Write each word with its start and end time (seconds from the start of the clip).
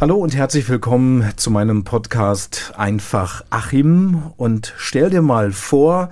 Hallo 0.00 0.14
und 0.14 0.36
herzlich 0.36 0.68
willkommen 0.68 1.28
zu 1.34 1.50
meinem 1.50 1.82
Podcast 1.82 2.72
Einfach 2.76 3.44
Achim 3.50 4.30
und 4.36 4.72
stell 4.76 5.10
dir 5.10 5.22
mal 5.22 5.50
vor, 5.50 6.10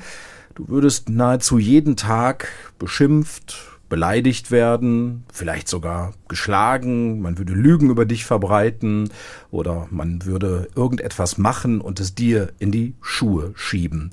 du 0.56 0.66
würdest 0.66 1.08
nahezu 1.08 1.56
jeden 1.56 1.94
Tag 1.94 2.48
beschimpft, 2.80 3.78
beleidigt 3.88 4.50
werden, 4.50 5.22
vielleicht 5.32 5.68
sogar 5.68 6.14
geschlagen, 6.26 7.20
man 7.22 7.38
würde 7.38 7.52
Lügen 7.52 7.88
über 7.88 8.06
dich 8.06 8.24
verbreiten 8.24 9.08
oder 9.52 9.86
man 9.92 10.24
würde 10.24 10.66
irgendetwas 10.74 11.38
machen 11.38 11.80
und 11.80 12.00
es 12.00 12.12
dir 12.12 12.48
in 12.58 12.72
die 12.72 12.94
Schuhe 13.00 13.52
schieben. 13.54 14.10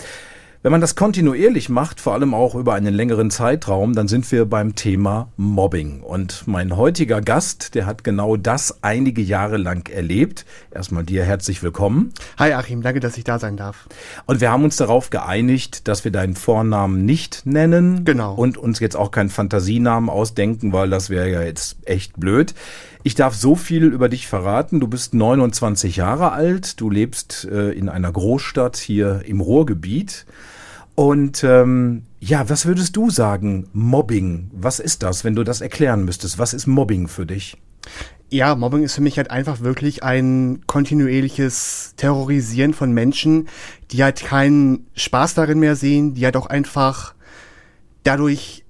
Wenn 0.64 0.72
man 0.72 0.80
das 0.80 0.96
kontinuierlich 0.96 1.68
macht, 1.68 2.00
vor 2.00 2.14
allem 2.14 2.34
auch 2.34 2.56
über 2.56 2.74
einen 2.74 2.94
längeren 2.94 3.30
Zeitraum, 3.30 3.94
dann 3.96 4.08
sind 4.08 4.32
wir 4.32 4.46
beim 4.46 4.76
Thema 4.76 5.28
Mobbing. 5.36 6.00
Und 6.00 6.48
mein 6.48 6.78
heutiger 6.78 7.20
Gast, 7.20 7.76
der 7.76 7.86
hat 7.86 8.06
genau 8.06 8.38
das 8.38 8.82
einige 8.82 9.22
Jahre 9.22 9.58
lang 9.58 9.90
erlebt. 9.90 10.46
Erstmal 10.72 11.04
dir 11.04 11.26
herzlich 11.26 11.64
willkommen. 11.64 12.14
Hi 12.38 12.54
Achim, 12.54 12.82
danke, 12.82 13.02
dass 13.02 13.18
ich 13.18 13.26
da 13.26 13.40
sein 13.40 13.58
darf. 13.58 13.90
Und 14.26 14.40
wir 14.40 14.54
haben 14.54 14.64
uns 14.64 14.78
darauf 14.78 15.10
geeinigt, 15.10 15.90
dass 15.90 16.06
wir 16.06 16.12
deinen 16.12 16.38
Vornamen 16.38 17.04
nicht 17.04 17.46
nennen. 17.46 18.06
Genau. 18.06 18.34
Und 18.34 18.58
uns 18.58 18.80
jetzt 18.80 18.96
auch 18.96 19.12
keinen 19.12 19.32
Fantasienamen 19.32 20.10
ausdenken, 20.10 20.72
weil 20.72 20.90
das 20.90 21.10
wäre 21.10 21.30
ja 21.30 21.42
jetzt 21.42 21.76
echt 21.84 22.18
blöd. 22.18 22.54
Ich 23.04 23.16
darf 23.16 23.36
so 23.36 23.56
viel 23.56 23.88
über 23.88 24.08
dich 24.08 24.28
verraten. 24.30 24.80
Du 24.80 24.88
bist 24.88 25.14
29 25.14 25.98
Jahre 25.98 26.32
alt. 26.32 26.80
Du 26.80 26.90
lebst 26.90 27.44
äh, 27.52 27.72
in 27.72 27.90
einer 27.90 28.14
Großstadt 28.14 28.78
hier 28.78 29.24
im 29.26 29.42
Ruhrgebiet. 29.42 30.26
Und 30.96 31.44
ähm, 31.44 32.04
ja, 32.20 32.50
was 32.50 32.66
würdest 32.66 32.96
du 32.96 33.10
sagen, 33.10 33.68
Mobbing? 33.74 34.52
Was 34.54 34.80
ist 34.80 35.04
das, 35.04 35.24
wenn 35.24 35.36
du 35.36 35.44
das 35.44 35.62
erklären 35.62 36.06
müsstest? 36.06 36.38
Was 36.38 36.54
ist 36.54 36.68
Mobbing 36.68 37.08
für 37.08 37.26
dich? 37.26 37.58
Ja, 38.30 38.56
Mobbing 38.56 38.84
ist 38.84 38.96
für 38.96 39.02
mich 39.02 39.18
halt 39.18 39.30
einfach 39.30 39.62
wirklich 39.62 40.04
ein 40.04 40.62
kontinuierliches 40.66 41.94
Terrorisieren 41.98 42.74
von 42.74 42.92
Menschen, 42.92 43.48
die 43.92 44.04
halt 44.04 44.22
keinen 44.22 44.88
Spaß 44.96 45.34
darin 45.34 45.60
mehr 45.60 45.76
sehen, 45.76 46.14
die 46.14 46.26
halt 46.26 46.38
auch 46.38 46.48
einfach 46.48 47.14
dadurch, 48.04 48.64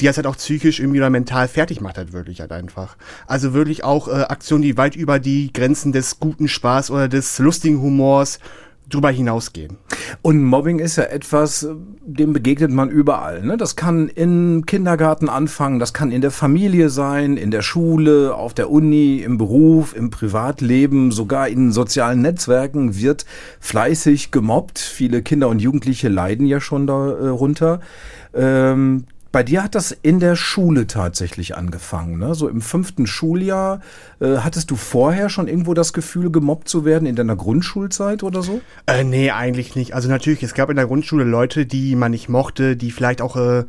die 0.00 0.08
halt 0.08 0.26
auch 0.26 0.36
psychisch 0.36 0.80
irgendwie 0.80 1.00
oder 1.00 1.10
mental 1.10 1.48
fertig 1.48 1.80
macht 1.80 1.96
halt 1.96 2.12
wirklich 2.12 2.40
halt 2.40 2.52
einfach. 2.52 2.96
Also 3.26 3.54
wirklich 3.54 3.84
auch 3.84 4.08
äh, 4.08 4.22
Aktionen, 4.22 4.62
die 4.62 4.76
weit 4.76 4.96
über 4.96 5.18
die 5.18 5.52
Grenzen 5.52 5.92
des 5.92 6.18
guten 6.18 6.48
Spaß 6.48 6.90
oder 6.90 7.08
des 7.08 7.38
lustigen 7.38 7.80
Humors 7.80 8.38
drüber 8.94 9.10
hinausgehen. 9.10 9.78
Und 10.22 10.42
Mobbing 10.42 10.78
ist 10.78 10.96
ja 10.96 11.04
etwas, 11.04 11.68
dem 12.04 12.32
begegnet 12.32 12.70
man 12.70 12.90
überall. 12.90 13.42
Ne? 13.42 13.56
Das 13.56 13.76
kann 13.76 14.08
im 14.08 14.64
Kindergarten 14.66 15.28
anfangen, 15.28 15.78
das 15.78 15.92
kann 15.92 16.12
in 16.12 16.20
der 16.20 16.30
Familie 16.30 16.90
sein, 16.90 17.36
in 17.36 17.50
der 17.50 17.62
Schule, 17.62 18.34
auf 18.34 18.54
der 18.54 18.70
Uni, 18.70 19.18
im 19.18 19.38
Beruf, 19.38 19.94
im 19.96 20.10
Privatleben, 20.10 21.12
sogar 21.12 21.48
in 21.48 21.72
sozialen 21.72 22.22
Netzwerken 22.22 22.96
wird 22.96 23.24
fleißig 23.60 24.30
gemobbt. 24.30 24.78
Viele 24.78 25.22
Kinder 25.22 25.48
und 25.48 25.60
Jugendliche 25.60 26.08
leiden 26.08 26.46
ja 26.46 26.60
schon 26.60 26.86
darunter. 26.86 27.80
Ähm, 28.34 29.04
bei 29.32 29.42
dir 29.42 29.64
hat 29.64 29.74
das 29.74 29.90
in 29.90 30.20
der 30.20 30.36
Schule 30.36 30.86
tatsächlich 30.86 31.56
angefangen, 31.56 32.18
ne? 32.18 32.34
So 32.34 32.48
im 32.48 32.60
fünften 32.60 33.06
Schuljahr. 33.06 33.80
Äh, 34.20 34.36
hattest 34.38 34.70
du 34.70 34.76
vorher 34.76 35.30
schon 35.30 35.48
irgendwo 35.48 35.72
das 35.72 35.94
Gefühl, 35.94 36.30
gemobbt 36.30 36.68
zu 36.68 36.84
werden 36.84 37.06
in 37.06 37.16
deiner 37.16 37.34
Grundschulzeit 37.34 38.22
oder 38.22 38.42
so? 38.42 38.60
Äh, 38.86 39.04
nee, 39.04 39.30
eigentlich 39.30 39.74
nicht. 39.74 39.94
Also 39.94 40.10
natürlich, 40.10 40.42
es 40.42 40.52
gab 40.52 40.68
in 40.68 40.76
der 40.76 40.86
Grundschule 40.86 41.24
Leute, 41.24 41.64
die 41.64 41.96
man 41.96 42.10
nicht 42.10 42.28
mochte, 42.28 42.76
die 42.76 42.90
vielleicht 42.90 43.22
auch 43.22 43.36
äh, 43.36 43.64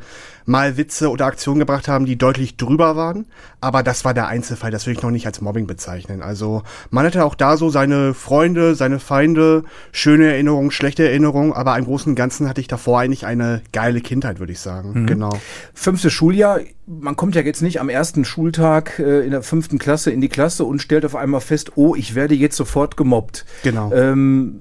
mal 0.46 0.76
Witze 0.76 1.10
oder 1.10 1.26
Aktionen 1.26 1.58
gebracht 1.58 1.88
haben, 1.88 2.06
die 2.06 2.16
deutlich 2.16 2.56
drüber 2.56 2.96
waren. 2.96 3.26
Aber 3.60 3.82
das 3.82 4.04
war 4.04 4.14
der 4.14 4.26
Einzelfall, 4.26 4.70
das 4.70 4.86
würde 4.86 4.98
ich 4.98 5.02
noch 5.02 5.10
nicht 5.10 5.26
als 5.26 5.40
Mobbing 5.40 5.66
bezeichnen. 5.66 6.22
Also 6.22 6.62
man 6.90 7.06
hatte 7.06 7.24
auch 7.24 7.34
da 7.34 7.56
so 7.56 7.70
seine 7.70 8.14
Freunde, 8.14 8.74
seine 8.74 9.00
Feinde, 9.00 9.64
schöne 9.92 10.32
Erinnerungen, 10.32 10.70
schlechte 10.70 11.06
Erinnerungen, 11.08 11.52
aber 11.52 11.76
im 11.78 11.84
Großen 11.84 12.10
und 12.10 12.16
Ganzen 12.16 12.48
hatte 12.48 12.60
ich 12.60 12.68
davor 12.68 13.00
eigentlich 13.00 13.26
eine 13.26 13.62
geile 13.72 14.00
Kindheit, 14.00 14.38
würde 14.38 14.52
ich 14.52 14.60
sagen. 14.60 15.02
Mhm. 15.02 15.06
Genau. 15.06 15.30
Fünftes 15.72 16.12
Schuljahr, 16.12 16.60
man 16.86 17.16
kommt 17.16 17.34
ja 17.34 17.40
jetzt 17.40 17.62
nicht 17.62 17.80
am 17.80 17.88
ersten 17.88 18.24
Schultag 18.24 18.98
äh, 18.98 19.24
in 19.24 19.30
der 19.30 19.42
fünften 19.42 19.78
Klasse 19.78 20.10
in 20.10 20.20
die 20.20 20.28
Klasse 20.28 20.64
und 20.64 20.80
stellt 20.80 21.04
auf 21.04 21.16
einmal 21.16 21.40
fest, 21.40 21.72
oh, 21.76 21.94
ich 21.94 22.14
werde 22.14 22.34
jetzt 22.34 22.56
sofort 22.56 22.96
gemobbt. 22.96 23.46
Genau. 23.62 23.92
Ähm, 23.92 24.60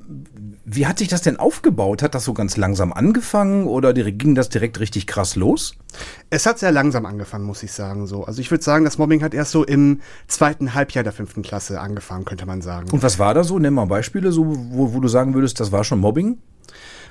wie 0.66 0.88
hat 0.88 1.00
sich 1.00 1.10
das 1.10 1.22
denn 1.22 1.38
aufgebaut? 1.38 2.02
Hat 2.02 2.16
das 2.16 2.24
so 2.24 2.34
ganz 2.34 2.56
langsam 2.56 2.94
angefangen 2.94 3.68
oder 3.68 3.94
ging 3.94 4.34
das 4.34 4.50
direkt 4.50 4.80
richtig 4.80 5.08
krass 5.08 5.36
los? 5.36 5.76
Es 6.30 6.46
hat 6.46 6.60
sehr 6.60 6.72
langsam 6.72 7.06
angefangen, 7.06 7.46
muss 7.46 7.64
ich 7.64 7.72
sagen. 7.74 8.08
So, 8.08 8.24
also 8.24 8.40
ich 8.40 8.50
würde 8.50 8.64
sagen, 8.64 8.86
das 8.86 8.98
Mobbing 8.98 9.24
hat 9.24 9.34
erst 9.34 9.52
so 9.52 9.66
im 9.66 10.00
zweiten 10.28 10.74
Halbjahr 10.74 11.04
der 11.04 11.14
fünften 11.14 11.42
Klasse 11.42 11.82
angefangen, 11.82 12.24
könnte 12.24 12.46
man 12.46 12.62
sagen. 12.62 12.90
Und 12.92 13.04
was 13.04 13.20
war 13.20 13.34
da 13.34 13.44
so? 13.44 13.60
Nimm 13.60 13.74
mal 13.74 13.86
Beispiele, 13.86 14.32
so 14.32 14.46
wo, 14.48 14.94
wo 14.94 15.00
du 15.02 15.08
sagen 15.10 15.34
würdest, 15.34 15.60
das 15.60 15.72
war 15.72 15.84
schon 15.84 16.00
Mobbing. 16.00 16.38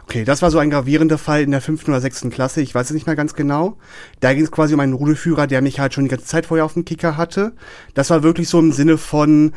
Okay, 0.04 0.24
das 0.24 0.42
war 0.42 0.50
so 0.50 0.58
ein 0.58 0.70
gravierender 0.70 1.16
Fall 1.16 1.42
in 1.42 1.52
der 1.52 1.60
fünften 1.60 1.92
oder 1.92 2.00
sechsten 2.00 2.30
Klasse, 2.30 2.60
ich 2.60 2.74
weiß 2.74 2.86
es 2.86 2.92
nicht 2.92 3.06
mehr 3.06 3.14
ganz 3.14 3.34
genau. 3.34 3.76
Da 4.18 4.34
ging 4.34 4.42
es 4.42 4.50
quasi 4.50 4.74
um 4.74 4.80
einen 4.80 4.94
Rudelführer, 4.94 5.46
der 5.46 5.62
mich 5.62 5.78
halt 5.78 5.94
schon 5.94 6.04
die 6.04 6.10
ganze 6.10 6.26
Zeit 6.26 6.46
vorher 6.46 6.64
auf 6.64 6.74
dem 6.74 6.84
Kicker 6.84 7.16
hatte. 7.16 7.52
Das 7.94 8.10
war 8.10 8.22
wirklich 8.22 8.48
so 8.48 8.58
im 8.58 8.72
Sinne 8.72 8.98
von, 8.98 9.52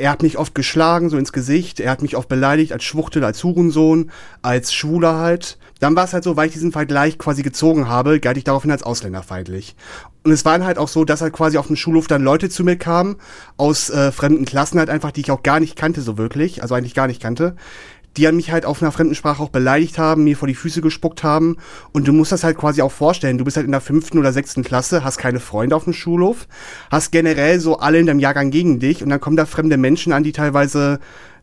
er 0.00 0.10
hat 0.10 0.22
mich 0.22 0.38
oft 0.38 0.54
geschlagen, 0.54 1.10
so 1.10 1.16
ins 1.16 1.32
Gesicht, 1.32 1.78
er 1.80 1.90
hat 1.90 2.02
mich 2.02 2.16
oft 2.16 2.28
beleidigt 2.28 2.72
als 2.72 2.84
Schwuchtel, 2.84 3.22
als 3.24 3.44
Hurensohn, 3.44 4.10
als 4.42 4.72
Schwuler 4.72 5.16
halt. 5.16 5.58
Dann 5.78 5.96
war 5.96 6.04
es 6.04 6.12
halt 6.12 6.24
so, 6.24 6.36
weil 6.36 6.48
ich 6.48 6.52
diesen 6.52 6.72
Vergleich 6.72 7.18
quasi 7.18 7.42
gezogen 7.42 7.88
habe, 7.88 8.20
galt 8.20 8.36
ich 8.36 8.44
daraufhin 8.44 8.70
als 8.70 8.82
ausländerfeindlich. 8.82 9.76
Und 10.24 10.32
es 10.32 10.44
war 10.44 10.58
dann 10.58 10.66
halt 10.66 10.78
auch 10.78 10.88
so, 10.88 11.04
dass 11.04 11.22
halt 11.22 11.32
quasi 11.32 11.56
auf 11.56 11.68
dem 11.68 11.76
Schulhof 11.76 12.06
dann 12.06 12.22
Leute 12.22 12.50
zu 12.50 12.64
mir 12.64 12.76
kamen, 12.76 13.16
aus 13.56 13.88
äh, 13.88 14.12
fremden 14.12 14.44
Klassen 14.44 14.78
halt 14.78 14.90
einfach, 14.90 15.12
die 15.12 15.20
ich 15.20 15.30
auch 15.30 15.42
gar 15.42 15.60
nicht 15.60 15.76
kannte 15.76 16.02
so 16.02 16.18
wirklich, 16.18 16.62
also 16.62 16.74
eigentlich 16.74 16.94
gar 16.94 17.06
nicht 17.06 17.22
kannte, 17.22 17.56
die 18.16 18.26
an 18.26 18.36
mich 18.36 18.50
halt 18.50 18.66
auf 18.66 18.82
einer 18.82 18.92
fremden 18.92 19.14
Sprache 19.14 19.42
auch 19.42 19.50
beleidigt 19.50 19.98
haben, 19.98 20.24
mir 20.24 20.36
vor 20.36 20.48
die 20.48 20.54
Füße 20.54 20.80
gespuckt 20.80 21.22
haben. 21.22 21.56
Und 21.92 22.08
du 22.08 22.12
musst 22.12 22.32
das 22.32 22.44
halt 22.44 22.56
quasi 22.56 22.82
auch 22.82 22.92
vorstellen. 22.92 23.38
Du 23.38 23.44
bist 23.44 23.56
halt 23.56 23.66
in 23.66 23.72
der 23.72 23.80
fünften 23.80 24.18
oder 24.18 24.32
sechsten 24.32 24.64
Klasse, 24.64 25.04
hast 25.04 25.18
keine 25.18 25.40
Freunde 25.40 25.76
auf 25.76 25.84
dem 25.84 25.92
Schulhof, 25.92 26.48
hast 26.90 27.12
generell 27.12 27.60
so 27.60 27.78
alle 27.78 27.98
in 27.98 28.06
deinem 28.06 28.20
Jahrgang 28.20 28.50
gegen 28.50 28.80
dich 28.80 29.02
und 29.02 29.10
dann 29.10 29.20
kommen 29.20 29.36
da 29.36 29.46
fremde 29.46 29.76
Menschen 29.76 30.12
an, 30.12 30.24
die 30.24 30.32
teilweise 30.32 30.98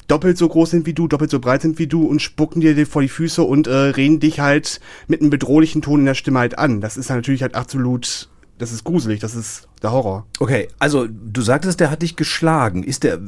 doppelt 0.07 0.38
so 0.38 0.47
groß 0.47 0.72
sind 0.72 0.85
wie 0.85 0.94
du, 0.94 1.07
doppelt 1.07 1.29
so 1.29 1.39
breit 1.39 1.61
sind 1.61 1.79
wie 1.79 1.88
du 1.88 2.05
und 2.05 2.22
spucken 2.22 2.61
dir 2.61 2.88
vor 2.88 3.01
die 3.01 3.09
Füße 3.09 3.44
und 3.44 3.67
äh, 3.67 3.73
reden 3.73 4.19
dich 4.19 4.39
halt 4.39 4.79
mit 5.07 5.22
einem 5.22 5.29
bedrohlichen 5.29 5.81
Ton 5.81 6.01
in 6.01 6.05
der 6.05 6.13
Stimme 6.13 6.39
halt 6.39 6.57
an. 6.57 6.81
Das 6.81 6.97
ist 6.97 7.09
natürlich 7.09 7.41
halt 7.41 7.55
absolut 7.55 8.29
das 8.57 8.72
ist 8.72 8.84
gruselig, 8.84 9.19
das 9.19 9.35
ist 9.35 9.68
der 9.84 9.91
Horror. 9.91 10.25
Okay, 10.40 10.68
also 10.79 11.07
du 11.07 11.41
sagtest, 11.41 11.79
der 11.79 11.91
hat 11.91 12.01
dich 12.01 12.16
geschlagen. 12.16 12.84
Ist 12.84 13.03
der, 13.03 13.19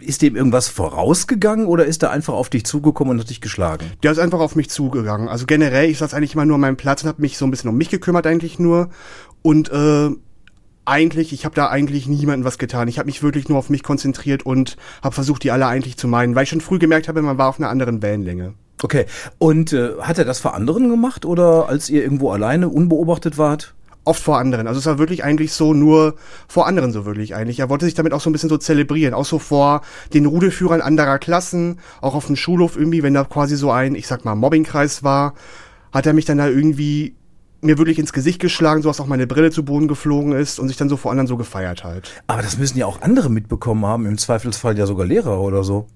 ist 0.00 0.22
dem 0.22 0.36
irgendwas 0.36 0.68
vorausgegangen 0.68 1.66
oder 1.66 1.84
ist 1.84 2.02
er 2.02 2.10
einfach 2.12 2.34
auf 2.34 2.48
dich 2.48 2.64
zugekommen 2.64 3.12
und 3.12 3.20
hat 3.20 3.30
dich 3.30 3.40
geschlagen? 3.40 3.90
Der 4.02 4.12
ist 4.12 4.18
einfach 4.18 4.38
auf 4.38 4.54
mich 4.54 4.70
zugegangen. 4.70 5.28
Also 5.28 5.46
generell, 5.46 5.90
ich 5.90 5.98
saß 5.98 6.14
eigentlich 6.14 6.34
immer 6.34 6.46
nur 6.46 6.54
an 6.54 6.60
meinem 6.60 6.76
Platz 6.76 7.02
und 7.02 7.08
habe 7.08 7.22
mich 7.22 7.36
so 7.36 7.44
ein 7.44 7.50
bisschen 7.50 7.70
um 7.70 7.76
mich 7.76 7.88
gekümmert 7.88 8.26
eigentlich 8.26 8.58
nur. 8.58 8.90
Und 9.42 9.70
äh, 9.70 10.10
eigentlich, 10.84 11.32
ich 11.32 11.44
habe 11.44 11.54
da 11.54 11.68
eigentlich 11.68 12.06
niemandem 12.06 12.44
was 12.44 12.58
getan. 12.58 12.86
Ich 12.86 12.98
habe 12.98 13.06
mich 13.06 13.22
wirklich 13.22 13.48
nur 13.48 13.58
auf 13.58 13.70
mich 13.70 13.82
konzentriert 13.82 14.46
und 14.46 14.76
habe 15.02 15.14
versucht, 15.14 15.42
die 15.42 15.50
alle 15.50 15.66
eigentlich 15.66 15.96
zu 15.96 16.06
meinen, 16.08 16.34
weil 16.34 16.44
ich 16.44 16.50
schon 16.50 16.60
früh 16.60 16.78
gemerkt 16.78 17.08
habe, 17.08 17.22
man 17.22 17.38
war 17.38 17.48
auf 17.48 17.58
einer 17.58 17.68
anderen 17.68 18.02
Wellenlänge. 18.02 18.54
Okay, 18.82 19.06
und 19.38 19.72
äh, 19.72 19.94
hat 20.00 20.18
er 20.18 20.24
das 20.24 20.38
vor 20.38 20.54
anderen 20.54 20.88
gemacht 20.88 21.24
oder 21.24 21.68
als 21.68 21.88
ihr 21.88 22.02
irgendwo 22.02 22.30
alleine 22.30 22.68
unbeobachtet 22.68 23.38
wart? 23.38 23.74
Oft 24.06 24.22
vor 24.22 24.38
anderen. 24.38 24.66
Also 24.66 24.78
es 24.78 24.86
war 24.86 24.98
wirklich 24.98 25.24
eigentlich 25.24 25.52
so 25.52 25.74
nur 25.74 26.14
vor 26.48 26.66
anderen 26.66 26.92
so 26.92 27.04
wirklich 27.04 27.34
eigentlich. 27.34 27.58
Er 27.58 27.68
wollte 27.68 27.84
sich 27.84 27.94
damit 27.94 28.12
auch 28.12 28.20
so 28.20 28.30
ein 28.30 28.32
bisschen 28.32 28.48
so 28.48 28.56
zelebrieren, 28.56 29.14
auch 29.14 29.24
so 29.24 29.38
vor 29.38 29.82
den 30.14 30.26
Rudelführern 30.26 30.80
anderer 30.80 31.18
Klassen, 31.18 31.80
auch 32.00 32.14
auf 32.14 32.26
dem 32.26 32.36
Schulhof 32.36 32.76
irgendwie, 32.76 33.02
wenn 33.02 33.14
da 33.14 33.24
quasi 33.24 33.56
so 33.56 33.70
ein, 33.70 33.94
ich 33.94 34.06
sag 34.06 34.24
mal, 34.24 34.34
Mobbingkreis 34.34 35.02
war, 35.02 35.34
hat 35.92 36.06
er 36.06 36.12
mich 36.12 36.24
dann 36.24 36.38
da 36.38 36.48
irgendwie 36.48 37.16
mir 37.62 37.78
wirklich 37.78 37.98
ins 37.98 38.12
Gesicht 38.12 38.40
geschlagen, 38.40 38.82
so 38.82 38.88
dass 38.88 39.00
auch 39.00 39.06
meine 39.06 39.26
Brille 39.26 39.50
zu 39.50 39.64
Boden 39.64 39.88
geflogen 39.88 40.32
ist 40.32 40.60
und 40.60 40.68
sich 40.68 40.76
dann 40.76 40.88
so 40.88 40.96
vor 40.96 41.10
anderen 41.10 41.26
so 41.26 41.36
gefeiert 41.36 41.84
halt. 41.84 42.22
Aber 42.28 42.42
das 42.42 42.58
müssen 42.58 42.78
ja 42.78 42.86
auch 42.86 43.02
andere 43.02 43.28
mitbekommen 43.28 43.84
haben, 43.84 44.06
im 44.06 44.18
Zweifelsfall 44.18 44.78
ja 44.78 44.86
sogar 44.86 45.06
Lehrer 45.06 45.40
oder 45.40 45.64
so. 45.64 45.86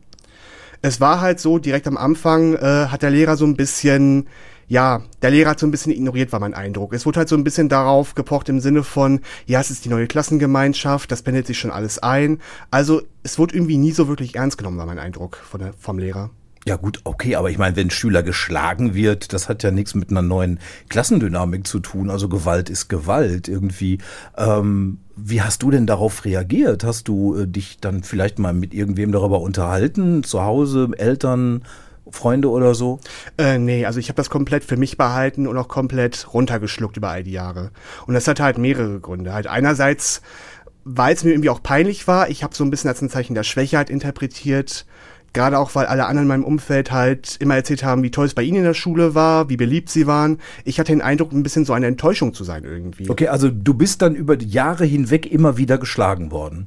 Es 0.82 1.00
war 1.00 1.20
halt 1.20 1.38
so, 1.38 1.58
direkt 1.58 1.86
am 1.86 1.98
Anfang 1.98 2.54
äh, 2.54 2.86
hat 2.86 3.02
der 3.02 3.10
Lehrer 3.10 3.36
so 3.36 3.44
ein 3.44 3.54
bisschen 3.54 4.26
ja, 4.70 5.02
der 5.20 5.32
Lehrer 5.32 5.50
hat 5.50 5.58
so 5.58 5.66
ein 5.66 5.72
bisschen 5.72 5.90
ignoriert, 5.90 6.30
war 6.30 6.38
mein 6.38 6.54
Eindruck. 6.54 6.92
Es 6.92 7.04
wurde 7.04 7.18
halt 7.18 7.28
so 7.28 7.34
ein 7.34 7.42
bisschen 7.42 7.68
darauf 7.68 8.14
gepocht 8.14 8.48
im 8.48 8.60
Sinne 8.60 8.84
von, 8.84 9.20
ja, 9.44 9.58
es 9.58 9.68
ist 9.72 9.84
die 9.84 9.88
neue 9.88 10.06
Klassengemeinschaft, 10.06 11.10
das 11.10 11.22
pendelt 11.22 11.48
sich 11.48 11.58
schon 11.58 11.72
alles 11.72 11.98
ein. 11.98 12.38
Also 12.70 13.02
es 13.24 13.36
wurde 13.36 13.56
irgendwie 13.56 13.78
nie 13.78 13.90
so 13.90 14.06
wirklich 14.06 14.36
ernst 14.36 14.58
genommen, 14.58 14.78
war 14.78 14.86
mein 14.86 15.00
Eindruck 15.00 15.38
von 15.38 15.58
der, 15.58 15.72
vom 15.72 15.98
Lehrer. 15.98 16.30
Ja 16.66 16.76
gut, 16.76 17.00
okay, 17.02 17.34
aber 17.34 17.50
ich 17.50 17.58
meine, 17.58 17.74
wenn 17.74 17.90
Schüler 17.90 18.22
geschlagen 18.22 18.94
wird, 18.94 19.32
das 19.32 19.48
hat 19.48 19.64
ja 19.64 19.72
nichts 19.72 19.96
mit 19.96 20.10
einer 20.10 20.22
neuen 20.22 20.60
Klassendynamik 20.88 21.66
zu 21.66 21.80
tun. 21.80 22.08
Also 22.08 22.28
Gewalt 22.28 22.70
ist 22.70 22.88
Gewalt 22.88 23.48
irgendwie. 23.48 23.98
Ähm, 24.36 24.98
wie 25.16 25.42
hast 25.42 25.64
du 25.64 25.72
denn 25.72 25.88
darauf 25.88 26.24
reagiert? 26.24 26.84
Hast 26.84 27.08
du 27.08 27.34
äh, 27.34 27.48
dich 27.48 27.78
dann 27.80 28.04
vielleicht 28.04 28.38
mal 28.38 28.54
mit 28.54 28.72
irgendwem 28.72 29.10
darüber 29.10 29.40
unterhalten? 29.40 30.22
Zu 30.22 30.42
Hause, 30.42 30.90
Eltern? 30.96 31.62
Freunde 32.10 32.50
oder 32.50 32.74
so? 32.74 33.00
Äh, 33.38 33.58
nee, 33.58 33.86
also 33.86 33.98
ich 34.00 34.08
habe 34.08 34.16
das 34.16 34.30
komplett 34.30 34.64
für 34.64 34.76
mich 34.76 34.96
behalten 34.96 35.46
und 35.46 35.56
auch 35.56 35.68
komplett 35.68 36.32
runtergeschluckt 36.32 36.96
über 36.96 37.08
all 37.08 37.22
die 37.22 37.32
Jahre. 37.32 37.70
Und 38.06 38.14
das 38.14 38.26
hatte 38.28 38.42
halt 38.42 38.58
mehrere 38.58 39.00
Gründe. 39.00 39.32
Halt 39.32 39.46
einerseits 39.46 40.22
weil 40.84 41.14
es 41.14 41.24
mir 41.24 41.30
irgendwie 41.30 41.50
auch 41.50 41.62
peinlich 41.62 42.06
war. 42.08 42.30
Ich 42.30 42.42
habe 42.42 42.54
so 42.54 42.64
ein 42.64 42.70
bisschen 42.70 42.88
als 42.88 43.02
ein 43.02 43.10
Zeichen 43.10 43.34
der 43.34 43.42
Schwäche 43.42 43.76
halt 43.76 43.90
interpretiert. 43.90 44.86
Gerade 45.32 45.58
auch, 45.58 45.74
weil 45.76 45.86
alle 45.86 46.06
anderen 46.06 46.24
in 46.24 46.28
meinem 46.28 46.44
Umfeld 46.44 46.90
halt 46.90 47.36
immer 47.38 47.54
erzählt 47.54 47.84
haben, 47.84 48.02
wie 48.02 48.10
toll 48.10 48.26
es 48.26 48.34
bei 48.34 48.42
ihnen 48.42 48.58
in 48.58 48.64
der 48.64 48.74
Schule 48.74 49.14
war, 49.14 49.48
wie 49.48 49.56
beliebt 49.56 49.88
sie 49.88 50.08
waren. 50.08 50.38
Ich 50.64 50.80
hatte 50.80 50.90
den 50.90 51.02
Eindruck, 51.02 51.30
ein 51.32 51.44
bisschen 51.44 51.64
so 51.64 51.72
eine 51.72 51.86
Enttäuschung 51.86 52.34
zu 52.34 52.42
sein 52.42 52.64
irgendwie. 52.64 53.08
Okay, 53.08 53.28
also 53.28 53.48
du 53.48 53.74
bist 53.74 54.02
dann 54.02 54.16
über 54.16 54.36
die 54.36 54.48
Jahre 54.48 54.84
hinweg 54.84 55.30
immer 55.30 55.56
wieder 55.56 55.78
geschlagen 55.78 56.32
worden. 56.32 56.66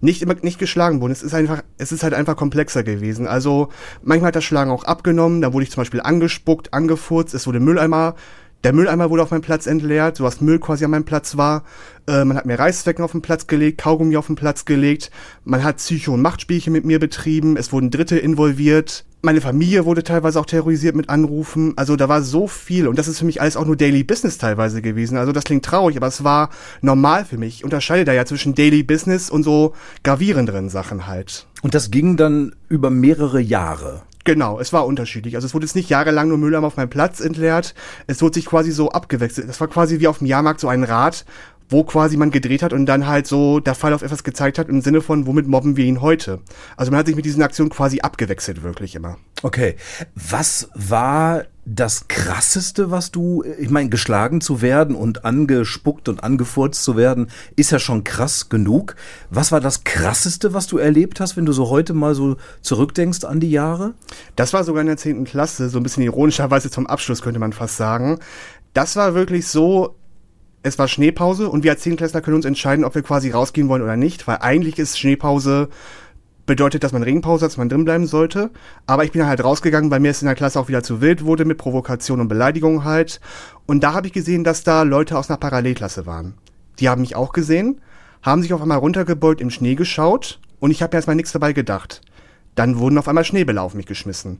Nicht 0.00 0.22
immer 0.22 0.34
nicht 0.42 0.58
geschlagen 0.58 1.00
worden. 1.00 1.12
Es 1.12 1.22
ist 1.22 1.34
einfach, 1.34 1.62
es 1.78 1.92
ist 1.92 2.02
halt 2.02 2.14
einfach 2.14 2.36
komplexer 2.36 2.82
gewesen. 2.82 3.26
Also 3.26 3.68
manchmal 4.02 4.28
hat 4.28 4.36
das 4.36 4.44
Schlagen 4.44 4.70
auch 4.70 4.84
abgenommen. 4.84 5.40
Da 5.40 5.52
wurde 5.52 5.64
ich 5.64 5.70
zum 5.70 5.80
Beispiel 5.80 6.00
angespuckt, 6.00 6.72
angefurzt. 6.74 7.34
Es 7.34 7.46
wurde 7.46 7.60
Mülleimer 7.60 8.14
der 8.62 8.74
Mülleimer 8.74 9.08
wurde 9.08 9.22
auf 9.22 9.30
meinem 9.30 9.40
Platz 9.40 9.66
entleert, 9.66 10.18
so 10.18 10.24
was 10.24 10.42
Müll 10.42 10.58
quasi 10.58 10.84
an 10.84 10.90
meinem 10.90 11.04
Platz 11.04 11.36
war. 11.38 11.64
Äh, 12.06 12.24
man 12.24 12.36
hat 12.36 12.44
mir 12.44 12.58
Reißzwecken 12.58 13.02
auf 13.02 13.12
den 13.12 13.22
Platz 13.22 13.46
gelegt, 13.46 13.78
Kaugummi 13.78 14.16
auf 14.16 14.26
den 14.26 14.36
Platz 14.36 14.66
gelegt. 14.66 15.10
Man 15.44 15.64
hat 15.64 15.78
Psycho- 15.78 16.12
und 16.12 16.20
Machtspielchen 16.20 16.72
mit 16.72 16.84
mir 16.84 16.98
betrieben. 16.98 17.56
Es 17.56 17.72
wurden 17.72 17.90
Dritte 17.90 18.18
involviert. 18.18 19.06
Meine 19.22 19.42
Familie 19.42 19.84
wurde 19.84 20.02
teilweise 20.02 20.40
auch 20.40 20.46
terrorisiert 20.46 20.96
mit 20.96 21.10
Anrufen. 21.10 21.74
Also 21.76 21.94
da 21.96 22.08
war 22.08 22.22
so 22.22 22.48
viel. 22.48 22.88
Und 22.88 22.98
das 22.98 23.06
ist 23.06 23.18
für 23.18 23.26
mich 23.26 23.42
alles 23.42 23.54
auch 23.54 23.66
nur 23.66 23.76
Daily 23.76 24.02
Business 24.02 24.38
teilweise 24.38 24.80
gewesen. 24.80 25.18
Also 25.18 25.32
das 25.32 25.44
klingt 25.44 25.62
traurig, 25.62 25.98
aber 25.98 26.06
es 26.06 26.24
war 26.24 26.48
normal 26.80 27.26
für 27.26 27.36
mich. 27.36 27.56
Ich 27.56 27.64
unterscheide 27.64 28.06
da 28.06 28.14
ja 28.14 28.24
zwischen 28.24 28.54
Daily 28.54 28.82
Business 28.82 29.28
und 29.28 29.42
so 29.42 29.74
gravierenderen 30.04 30.70
Sachen 30.70 31.06
halt. 31.06 31.46
Und 31.60 31.74
das 31.74 31.90
ging 31.90 32.16
dann 32.16 32.54
über 32.70 32.88
mehrere 32.88 33.40
Jahre. 33.40 34.02
Genau, 34.24 34.58
es 34.58 34.72
war 34.72 34.86
unterschiedlich. 34.86 35.34
Also 35.34 35.46
es 35.46 35.52
wurde 35.52 35.66
jetzt 35.66 35.76
nicht 35.76 35.90
jahrelang 35.90 36.28
nur 36.28 36.38
Mülleimer 36.38 36.66
auf 36.66 36.78
meinem 36.78 36.88
Platz 36.88 37.20
entleert. 37.20 37.74
Es 38.06 38.22
wurde 38.22 38.34
sich 38.34 38.46
quasi 38.46 38.70
so 38.70 38.90
abgewechselt. 38.90 39.48
Das 39.48 39.60
war 39.60 39.68
quasi 39.68 40.00
wie 40.00 40.08
auf 40.08 40.18
dem 40.18 40.28
Jahrmarkt 40.28 40.60
so 40.60 40.68
ein 40.68 40.84
Rad, 40.84 41.26
wo 41.70 41.84
quasi 41.84 42.16
man 42.16 42.30
gedreht 42.30 42.62
hat 42.62 42.72
und 42.72 42.86
dann 42.86 43.06
halt 43.06 43.26
so 43.26 43.60
der 43.60 43.74
Fall 43.74 43.94
auf 43.94 44.02
etwas 44.02 44.24
gezeigt 44.24 44.58
hat 44.58 44.68
im 44.68 44.82
Sinne 44.82 45.00
von, 45.00 45.26
womit 45.26 45.46
mobben 45.46 45.76
wir 45.76 45.84
ihn 45.84 46.00
heute? 46.00 46.40
Also 46.76 46.90
man 46.90 46.98
hat 46.98 47.06
sich 47.06 47.16
mit 47.16 47.24
diesen 47.24 47.42
Aktionen 47.42 47.70
quasi 47.70 48.00
abgewechselt, 48.00 48.62
wirklich 48.62 48.94
immer. 48.94 49.16
Okay. 49.42 49.76
Was 50.14 50.68
war 50.74 51.44
das 51.64 52.08
krasseste, 52.08 52.90
was 52.90 53.12
du, 53.12 53.44
ich 53.58 53.70
meine, 53.70 53.90
geschlagen 53.90 54.40
zu 54.40 54.60
werden 54.60 54.96
und 54.96 55.24
angespuckt 55.24 56.08
und 56.08 56.24
angefurzt 56.24 56.82
zu 56.82 56.96
werden, 56.96 57.30
ist 57.54 57.70
ja 57.70 57.78
schon 57.78 58.02
krass 58.02 58.48
genug. 58.48 58.96
Was 59.30 59.52
war 59.52 59.60
das 59.60 59.84
krasseste, 59.84 60.52
was 60.52 60.66
du 60.66 60.78
erlebt 60.78 61.20
hast, 61.20 61.36
wenn 61.36 61.46
du 61.46 61.52
so 61.52 61.68
heute 61.68 61.94
mal 61.94 62.14
so 62.14 62.36
zurückdenkst 62.62 63.24
an 63.24 63.38
die 63.40 63.50
Jahre? 63.50 63.94
Das 64.36 64.52
war 64.52 64.64
sogar 64.64 64.80
in 64.80 64.88
der 64.88 64.96
zehnten 64.96 65.24
Klasse, 65.24 65.68
so 65.68 65.78
ein 65.78 65.82
bisschen 65.82 66.02
ironischerweise 66.02 66.70
zum 66.70 66.86
Abschluss 66.86 67.22
könnte 67.22 67.38
man 67.38 67.52
fast 67.52 67.76
sagen. 67.76 68.18
Das 68.74 68.96
war 68.96 69.14
wirklich 69.14 69.46
so, 69.46 69.96
es 70.62 70.78
war 70.78 70.88
Schneepause 70.88 71.48
und 71.48 71.64
wir 71.64 71.72
als 71.72 71.82
Zehnklässler 71.82 72.20
können 72.20 72.36
uns 72.36 72.44
entscheiden, 72.44 72.84
ob 72.84 72.94
wir 72.94 73.02
quasi 73.02 73.30
rausgehen 73.30 73.68
wollen 73.68 73.82
oder 73.82 73.96
nicht, 73.96 74.26
weil 74.26 74.38
eigentlich 74.40 74.78
ist 74.78 74.98
Schneepause 74.98 75.68
bedeutet, 76.44 76.82
dass 76.82 76.92
man 76.92 77.02
Regenpause 77.02 77.44
hat, 77.44 77.52
dass 77.52 77.56
man 77.56 77.68
drin 77.68 77.84
bleiben 77.84 78.06
sollte. 78.06 78.50
Aber 78.86 79.04
ich 79.04 79.12
bin 79.12 79.26
halt 79.26 79.42
rausgegangen, 79.42 79.90
weil 79.90 80.00
mir 80.00 80.10
es 80.10 80.20
in 80.20 80.26
der 80.26 80.34
Klasse 80.34 80.58
auch 80.58 80.68
wieder 80.68 80.82
zu 80.82 81.00
wild 81.00 81.24
wurde 81.24 81.44
mit 81.44 81.58
Provokation 81.58 82.20
und 82.20 82.28
Beleidigung 82.28 82.84
halt. 82.84 83.20
Und 83.66 83.82
da 83.82 83.94
habe 83.94 84.08
ich 84.08 84.12
gesehen, 84.12 84.44
dass 84.44 84.64
da 84.64 84.82
Leute 84.82 85.16
aus 85.16 85.30
einer 85.30 85.38
Parallelklasse 85.38 86.06
waren. 86.06 86.34
Die 86.78 86.88
haben 86.88 87.02
mich 87.02 87.16
auch 87.16 87.32
gesehen, 87.32 87.80
haben 88.22 88.42
sich 88.42 88.52
auf 88.52 88.60
einmal 88.60 88.78
runtergebeugt 88.78 89.40
im 89.40 89.50
Schnee 89.50 89.76
geschaut 89.76 90.40
und 90.58 90.70
ich 90.70 90.82
habe 90.82 90.96
erstmal 90.96 91.16
nichts 91.16 91.32
dabei 91.32 91.52
gedacht. 91.52 92.02
Dann 92.54 92.78
wurden 92.78 92.98
auf 92.98 93.08
einmal 93.08 93.24
Schneebälle 93.24 93.62
auf 93.62 93.74
mich 93.74 93.86
geschmissen. 93.86 94.38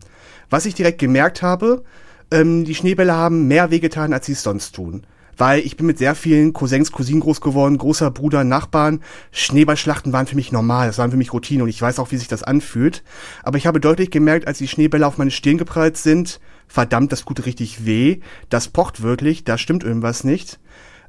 Was 0.50 0.66
ich 0.66 0.74
direkt 0.74 0.98
gemerkt 0.98 1.42
habe, 1.42 1.84
ähm, 2.30 2.64
die 2.64 2.74
Schneebälle 2.74 3.14
haben 3.14 3.46
mehr 3.46 3.70
wehgetan, 3.70 4.12
als 4.12 4.26
sie 4.26 4.32
es 4.32 4.42
sonst 4.42 4.72
tun 4.72 5.06
weil 5.40 5.60
ich 5.60 5.78
bin 5.78 5.86
mit 5.86 5.96
sehr 5.96 6.14
vielen 6.14 6.52
Cousins, 6.52 6.92
Cousinen 6.92 7.20
groß 7.20 7.40
geworden, 7.40 7.78
großer 7.78 8.10
Bruder, 8.10 8.44
Nachbarn. 8.44 9.00
Schneeballschlachten 9.32 10.12
waren 10.12 10.26
für 10.26 10.36
mich 10.36 10.52
normal, 10.52 10.88
das 10.88 10.98
waren 10.98 11.10
für 11.10 11.16
mich 11.16 11.32
Routine 11.32 11.62
und 11.62 11.70
ich 11.70 11.80
weiß 11.80 11.98
auch, 11.98 12.10
wie 12.12 12.18
sich 12.18 12.28
das 12.28 12.42
anfühlt. 12.42 13.02
Aber 13.42 13.56
ich 13.56 13.66
habe 13.66 13.80
deutlich 13.80 14.10
gemerkt, 14.10 14.46
als 14.46 14.58
die 14.58 14.68
Schneebälle 14.68 15.06
auf 15.06 15.16
meine 15.16 15.30
Stirn 15.30 15.56
geprallt 15.56 15.96
sind, 15.96 16.40
verdammt, 16.68 17.10
das 17.10 17.24
tut 17.24 17.46
richtig 17.46 17.86
weh, 17.86 18.20
das 18.50 18.68
pocht 18.68 19.02
wirklich, 19.02 19.42
da 19.44 19.56
stimmt 19.56 19.82
irgendwas 19.82 20.24
nicht. 20.24 20.60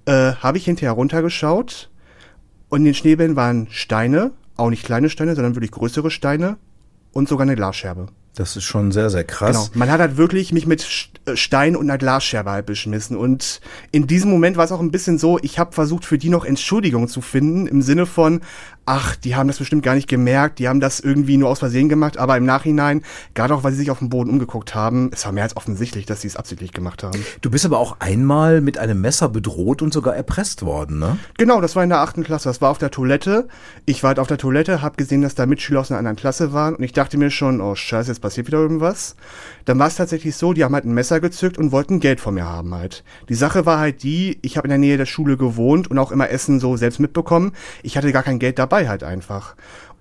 Äh, 0.05 0.33
habe 0.35 0.57
ich 0.57 0.65
hinterher 0.65 0.93
runtergeschaut 0.93 1.89
und 2.69 2.79
in 2.79 2.85
den 2.85 2.95
Schneebällen 2.95 3.35
waren 3.35 3.67
Steine, 3.69 4.31
auch 4.55 4.69
nicht 4.69 4.85
kleine 4.85 5.09
Steine, 5.09 5.35
sondern 5.35 5.55
wirklich 5.55 5.71
größere 5.71 6.09
Steine 6.09 6.55
und 7.11 7.27
sogar 7.27 7.43
eine 7.43 7.57
Glasscherbe. 7.57 8.07
Das 8.35 8.55
ist 8.55 8.63
schon 8.63 8.91
sehr, 8.91 9.09
sehr 9.09 9.25
krass. 9.25 9.71
Genau. 9.71 9.79
Man 9.79 9.91
hat 9.91 9.99
halt 9.99 10.15
wirklich 10.15 10.53
mich 10.53 10.65
mit 10.65 11.09
äh, 11.25 11.35
Stein 11.35 11.75
und 11.75 11.89
einer 11.89 11.97
Glasscherbe 11.97 12.51
halt 12.51 12.65
beschmissen. 12.65 13.17
Und 13.17 13.59
in 13.91 14.07
diesem 14.07 14.31
Moment 14.31 14.55
war 14.55 14.63
es 14.63 14.71
auch 14.71 14.79
ein 14.79 14.91
bisschen 14.91 15.17
so, 15.17 15.37
ich 15.41 15.59
habe 15.59 15.73
versucht, 15.73 16.05
für 16.05 16.17
die 16.17 16.29
noch 16.29 16.45
Entschuldigung 16.45 17.07
zu 17.07 17.21
finden, 17.21 17.67
im 17.67 17.81
Sinne 17.81 18.05
von, 18.05 18.41
ach, 18.85 19.15
die 19.15 19.35
haben 19.35 19.47
das 19.47 19.59
bestimmt 19.59 19.83
gar 19.83 19.95
nicht 19.95 20.07
gemerkt, 20.07 20.59
die 20.59 20.67
haben 20.67 20.79
das 20.79 20.99
irgendwie 20.99 21.37
nur 21.37 21.49
aus 21.49 21.59
Versehen 21.59 21.87
gemacht, 21.87 22.17
aber 22.17 22.35
im 22.37 22.45
Nachhinein, 22.45 23.03
gerade 23.35 23.53
auch 23.53 23.63
weil 23.63 23.71
sie 23.71 23.79
sich 23.79 23.91
auf 23.91 23.99
dem 23.99 24.09
Boden 24.09 24.29
umgeguckt 24.29 24.73
haben, 24.73 25.11
es 25.13 25.23
war 25.25 25.31
mehr 25.31 25.43
als 25.43 25.55
offensichtlich, 25.55 26.05
dass 26.05 26.21
sie 26.21 26.27
es 26.27 26.35
absichtlich 26.35 26.73
gemacht 26.73 27.03
haben. 27.03 27.23
Du 27.41 27.51
bist 27.51 27.65
aber 27.65 27.77
auch 27.77 27.97
einmal 27.99 28.59
mit 28.59 28.77
einem 28.77 28.99
Messer 28.99 29.29
bedroht 29.29 29.81
und 29.81 29.93
sogar 29.93 30.15
erpresst 30.15 30.63
worden, 30.63 30.99
ne? 30.99 31.17
Genau, 31.37 31.61
das 31.61 31.75
war 31.75 31.83
in 31.83 31.89
der 31.89 31.99
achten 31.99 32.23
Klasse, 32.23 32.49
das 32.49 32.61
war 32.61 32.71
auf 32.71 32.79
der 32.79 32.91
Toilette. 32.91 33.47
Ich 33.85 34.01
war 34.03 34.09
halt 34.09 34.19
auf 34.19 34.27
der 34.27 34.37
Toilette, 34.37 34.81
habe 34.81 34.97
gesehen, 34.97 35.21
dass 35.21 35.35
da 35.35 35.45
Mitschüler 35.45 35.81
aus 35.81 35.91
einer 35.91 35.99
anderen 35.99 36.17
Klasse 36.17 36.51
waren 36.51 36.75
und 36.75 36.83
ich 36.83 36.93
dachte 36.93 37.17
mir 37.17 37.29
schon, 37.29 37.61
oh 37.61 37.75
scheiße, 37.75 38.09
jetzt 38.09 38.21
passiert 38.21 38.47
wieder 38.47 38.59
irgendwas. 38.59 39.15
Dann 39.65 39.77
war 39.77 39.87
es 39.87 39.95
tatsächlich 39.95 40.35
so, 40.35 40.53
die 40.53 40.63
haben 40.63 40.73
halt 40.73 40.85
ein 40.85 40.93
Messer 40.93 41.19
gezückt 41.19 41.57
und 41.57 41.71
wollten 41.71 41.99
Geld 41.99 42.19
von 42.19 42.33
mir 42.33 42.45
haben 42.45 42.73
halt. 42.73 43.03
Die 43.29 43.35
Sache 43.35 43.65
war 43.65 43.79
halt 43.79 44.01
die, 44.01 44.39
ich 44.41 44.57
habe 44.57 44.67
in 44.67 44.69
der 44.69 44.79
Nähe 44.79 44.97
der 44.97 45.05
Schule 45.05 45.37
gewohnt 45.37 45.89
und 45.89 45.99
auch 45.99 46.11
immer 46.11 46.29
Essen 46.29 46.59
so 46.59 46.77
selbst 46.77 46.99
mitbekommen. 46.99 47.51
Ich 47.83 47.95
hatte 47.95 48.11
gar 48.11 48.23
kein 48.23 48.39
Geld 48.39 48.57
dabei 48.57 48.70
dabei 48.71 48.87
halt 48.87 49.03
einfach. 49.03 49.55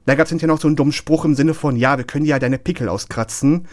Da 0.06 0.14
gab 0.14 0.24
es 0.24 0.30
hinterher 0.30 0.54
noch 0.54 0.60
so 0.60 0.66
einen 0.66 0.76
dummen 0.76 0.92
Spruch 0.92 1.24
im 1.24 1.34
Sinne 1.34 1.54
von, 1.54 1.76
ja, 1.76 1.98
wir 1.98 2.04
können 2.04 2.24
ja 2.24 2.38
deine 2.38 2.58
Pickel 2.58 2.88
auskratzen. 2.88 3.66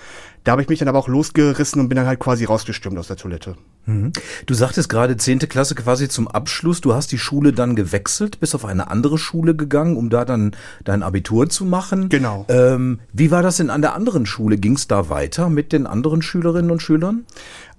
Da 0.43 0.51
habe 0.51 0.61
ich 0.61 0.69
mich 0.69 0.79
dann 0.79 0.87
aber 0.87 0.99
auch 0.99 1.07
losgerissen 1.07 1.81
und 1.81 1.89
bin 1.89 1.95
dann 1.95 2.05
halt 2.05 2.19
quasi 2.19 2.45
rausgestürmt 2.45 2.97
aus 2.97 3.07
der 3.07 3.15
Toilette. 3.15 3.55
Mhm. 3.85 4.11
Du 4.45 4.53
sagtest 4.53 4.89
gerade 4.89 5.17
zehnte 5.17 5.47
Klasse 5.47 5.73
quasi 5.73 6.09
zum 6.09 6.27
Abschluss. 6.27 6.81
Du 6.81 6.93
hast 6.93 7.11
die 7.11 7.17
Schule 7.17 7.53
dann 7.53 7.75
gewechselt, 7.75 8.39
bist 8.39 8.55
auf 8.55 8.65
eine 8.65 8.89
andere 8.89 9.17
Schule 9.17 9.55
gegangen, 9.55 9.97
um 9.97 10.09
da 10.09 10.25
dann 10.25 10.51
dein 10.83 11.01
Abitur 11.01 11.49
zu 11.49 11.65
machen. 11.65 12.09
Genau. 12.09 12.45
Ähm, 12.49 12.99
wie 13.13 13.31
war 13.31 13.41
das 13.41 13.57
denn 13.57 13.69
an 13.69 13.81
der 13.81 13.95
anderen 13.95 14.25
Schule? 14.25 14.57
Ging 14.57 14.73
es 14.73 14.87
da 14.87 15.09
weiter 15.09 15.49
mit 15.49 15.71
den 15.73 15.87
anderen 15.87 16.21
Schülerinnen 16.21 16.71
und 16.71 16.81
Schülern? 16.81 17.25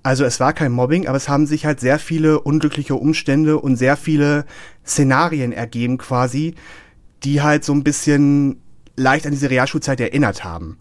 Also 0.03 0.25
es 0.25 0.41
war 0.41 0.53
kein 0.53 0.73
Mobbing, 0.73 1.07
aber 1.07 1.17
es 1.17 1.29
haben 1.29 1.47
sich 1.47 1.67
halt 1.67 1.81
sehr 1.81 1.99
viele 1.99 2.41
unglückliche 2.41 2.95
Umstände 2.95 3.59
und 3.59 3.77
sehr 3.77 3.97
viele 3.97 4.47
Szenarien 4.87 5.53
ergeben 5.53 5.99
quasi, 5.99 6.55
die 7.25 7.43
halt 7.43 7.65
so 7.65 7.73
ein 7.73 7.85
bisschen 7.85 8.61
leicht 8.97 9.27
an 9.27 9.33
diese 9.33 9.51
Realschulzeit 9.51 10.01
erinnert 10.01 10.45
haben. 10.45 10.79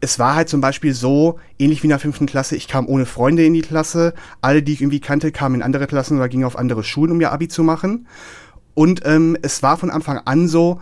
Es 0.00 0.18
war 0.18 0.34
halt 0.34 0.48
zum 0.48 0.60
Beispiel 0.60 0.94
so, 0.94 1.38
ähnlich 1.58 1.82
wie 1.82 1.86
in 1.86 1.90
der 1.90 1.98
fünften 1.98 2.26
Klasse, 2.26 2.56
ich 2.56 2.68
kam 2.68 2.88
ohne 2.88 3.06
Freunde 3.06 3.44
in 3.44 3.52
die 3.52 3.60
Klasse. 3.60 4.14
Alle, 4.40 4.62
die 4.62 4.72
ich 4.72 4.80
irgendwie 4.80 5.00
kannte, 5.00 5.30
kamen 5.30 5.56
in 5.56 5.62
andere 5.62 5.86
Klassen 5.86 6.16
oder 6.16 6.28
gingen 6.28 6.44
auf 6.44 6.58
andere 6.58 6.82
Schulen, 6.82 7.12
um 7.12 7.20
ihr 7.20 7.32
Abi 7.32 7.48
zu 7.48 7.62
machen. 7.62 8.06
Und 8.74 9.02
ähm, 9.04 9.36
es 9.42 9.62
war 9.62 9.76
von 9.76 9.90
Anfang 9.90 10.18
an 10.24 10.48
so, 10.48 10.80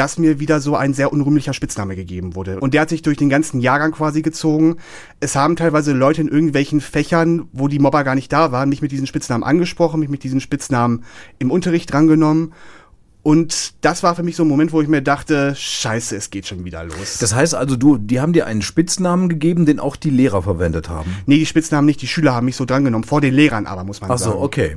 dass 0.00 0.18
mir 0.18 0.40
wieder 0.40 0.60
so 0.60 0.76
ein 0.76 0.94
sehr 0.94 1.12
unrühmlicher 1.12 1.52
Spitzname 1.52 1.94
gegeben 1.94 2.34
wurde. 2.34 2.58
Und 2.60 2.74
der 2.74 2.80
hat 2.80 2.88
sich 2.88 3.02
durch 3.02 3.18
den 3.18 3.28
ganzen 3.28 3.60
Jahrgang 3.60 3.92
quasi 3.92 4.22
gezogen. 4.22 4.76
Es 5.20 5.36
haben 5.36 5.56
teilweise 5.56 5.92
Leute 5.92 6.22
in 6.22 6.28
irgendwelchen 6.28 6.80
Fächern, 6.80 7.48
wo 7.52 7.68
die 7.68 7.78
Mobber 7.78 8.02
gar 8.02 8.14
nicht 8.14 8.32
da 8.32 8.50
waren, 8.50 8.70
mich 8.70 8.82
mit 8.82 8.92
diesen 8.92 9.06
Spitznamen 9.06 9.44
angesprochen, 9.44 10.00
mich 10.00 10.08
mit 10.08 10.24
diesen 10.24 10.40
Spitznamen 10.40 11.04
im 11.38 11.50
Unterricht 11.50 11.92
drangenommen. 11.92 12.54
Und 13.22 13.74
das 13.84 14.02
war 14.02 14.14
für 14.14 14.22
mich 14.22 14.36
so 14.36 14.44
ein 14.44 14.48
Moment, 14.48 14.72
wo 14.72 14.80
ich 14.80 14.88
mir 14.88 15.02
dachte, 15.02 15.54
scheiße, 15.54 16.16
es 16.16 16.30
geht 16.30 16.46
schon 16.46 16.64
wieder 16.64 16.84
los. 16.84 17.18
Das 17.18 17.34
heißt 17.34 17.54
also, 17.54 17.76
du, 17.76 17.98
die 17.98 18.20
haben 18.20 18.32
dir 18.32 18.46
einen 18.46 18.62
Spitznamen 18.62 19.28
gegeben, 19.28 19.66
den 19.66 19.78
auch 19.78 19.96
die 19.96 20.08
Lehrer 20.08 20.42
verwendet 20.42 20.88
haben? 20.88 21.14
Nee, 21.26 21.36
die 21.36 21.46
Spitznamen 21.46 21.84
nicht, 21.84 22.00
die 22.00 22.06
Schüler 22.06 22.34
haben 22.34 22.46
mich 22.46 22.56
so 22.56 22.64
drangenommen, 22.64 23.04
vor 23.04 23.20
den 23.20 23.34
Lehrern 23.34 23.66
aber, 23.66 23.84
muss 23.84 24.00
man 24.00 24.10
Ach 24.10 24.18
sagen. 24.18 24.32
so, 24.32 24.40
okay. 24.40 24.76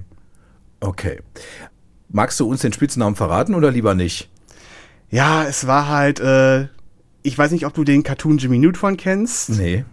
Okay. 0.82 1.20
Magst 2.10 2.40
du 2.40 2.50
uns 2.50 2.62
den 2.62 2.74
Spitznamen 2.74 3.16
verraten 3.16 3.56
oder 3.56 3.72
lieber 3.72 3.96
nicht? 3.96 4.30
Ja, 5.10 5.46
es 5.46 5.66
war 5.66 5.88
halt, 5.88 6.20
äh, 6.20 6.68
ich 7.22 7.38
weiß 7.38 7.52
nicht, 7.52 7.66
ob 7.66 7.74
du 7.74 7.86
den 7.86 8.04
Cartoon 8.04 8.40
Jimmy 8.40 8.60
Neutron 8.60 8.98
kennst. 8.98 9.52
Nee. 9.52 9.86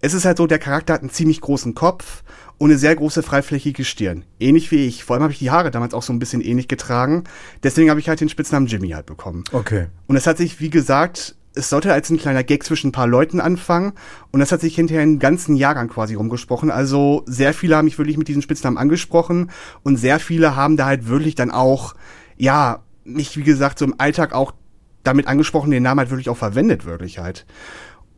Es 0.00 0.14
ist 0.14 0.24
halt 0.24 0.38
so, 0.38 0.46
der 0.46 0.58
Charakter 0.58 0.94
hat 0.94 1.02
einen 1.02 1.10
ziemlich 1.10 1.40
großen 1.40 1.74
Kopf 1.74 2.22
und 2.58 2.70
eine 2.70 2.78
sehr 2.78 2.96
große 2.96 3.22
freiflächige 3.22 3.84
Stirn. 3.84 4.24
Ähnlich 4.38 4.70
wie 4.70 4.86
ich. 4.86 5.04
Vor 5.04 5.14
allem 5.14 5.22
habe 5.22 5.32
ich 5.32 5.38
die 5.38 5.50
Haare 5.50 5.70
damals 5.70 5.94
auch 5.94 6.02
so 6.02 6.12
ein 6.12 6.18
bisschen 6.18 6.40
ähnlich 6.40 6.68
getragen. 6.68 7.24
Deswegen 7.62 7.90
habe 7.90 8.00
ich 8.00 8.08
halt 8.08 8.20
den 8.20 8.28
Spitznamen 8.28 8.66
Jimmy 8.66 8.90
halt 8.90 9.06
bekommen. 9.06 9.44
Okay. 9.52 9.86
Und 10.06 10.16
es 10.16 10.26
hat 10.26 10.38
sich, 10.38 10.60
wie 10.60 10.70
gesagt, 10.70 11.36
es 11.54 11.68
sollte 11.68 11.92
als 11.92 12.10
ein 12.10 12.18
kleiner 12.18 12.44
Gag 12.44 12.62
zwischen 12.64 12.88
ein 12.88 12.92
paar 12.92 13.06
Leuten 13.06 13.40
anfangen 13.40 13.92
und 14.30 14.40
das 14.40 14.52
hat 14.52 14.60
sich 14.60 14.74
hinterher 14.74 15.02
einen 15.02 15.18
ganzen 15.18 15.56
Jahrgang 15.56 15.88
quasi 15.88 16.14
rumgesprochen. 16.14 16.70
Also 16.70 17.24
sehr 17.26 17.54
viele 17.54 17.76
haben 17.76 17.86
mich 17.86 17.98
wirklich 17.98 18.16
mit 18.16 18.28
diesem 18.28 18.42
Spitznamen 18.42 18.78
angesprochen 18.78 19.50
und 19.82 19.96
sehr 19.96 20.20
viele 20.20 20.54
haben 20.54 20.76
da 20.76 20.86
halt 20.86 21.08
wirklich 21.08 21.34
dann 21.34 21.50
auch, 21.50 21.94
ja, 22.36 22.82
mich, 23.04 23.36
wie 23.36 23.42
gesagt, 23.42 23.78
so 23.78 23.84
im 23.84 23.96
Alltag 23.98 24.32
auch 24.32 24.52
damit 25.02 25.26
angesprochen, 25.26 25.70
den 25.70 25.82
Namen 25.82 26.00
halt 26.00 26.10
wirklich 26.10 26.28
auch 26.28 26.36
verwendet, 26.36 26.84
wirklich 26.84 27.18
halt. 27.18 27.46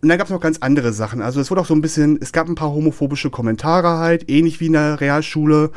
Und 0.02 0.08
dann 0.08 0.18
gab 0.18 0.26
es 0.26 0.32
noch 0.32 0.40
ganz 0.40 0.58
andere 0.58 0.92
Sachen. 0.92 1.22
Also 1.22 1.40
es 1.40 1.50
wurde 1.50 1.60
auch 1.60 1.66
so 1.66 1.74
ein 1.74 1.80
bisschen, 1.80 2.18
es 2.20 2.32
gab 2.32 2.48
ein 2.48 2.56
paar 2.56 2.72
homophobische 2.72 3.30
Kommentare 3.30 3.98
halt, 3.98 4.28
ähnlich 4.28 4.58
wie 4.58 4.66
in 4.66 4.72
der 4.72 5.00
Realschule. 5.00 5.70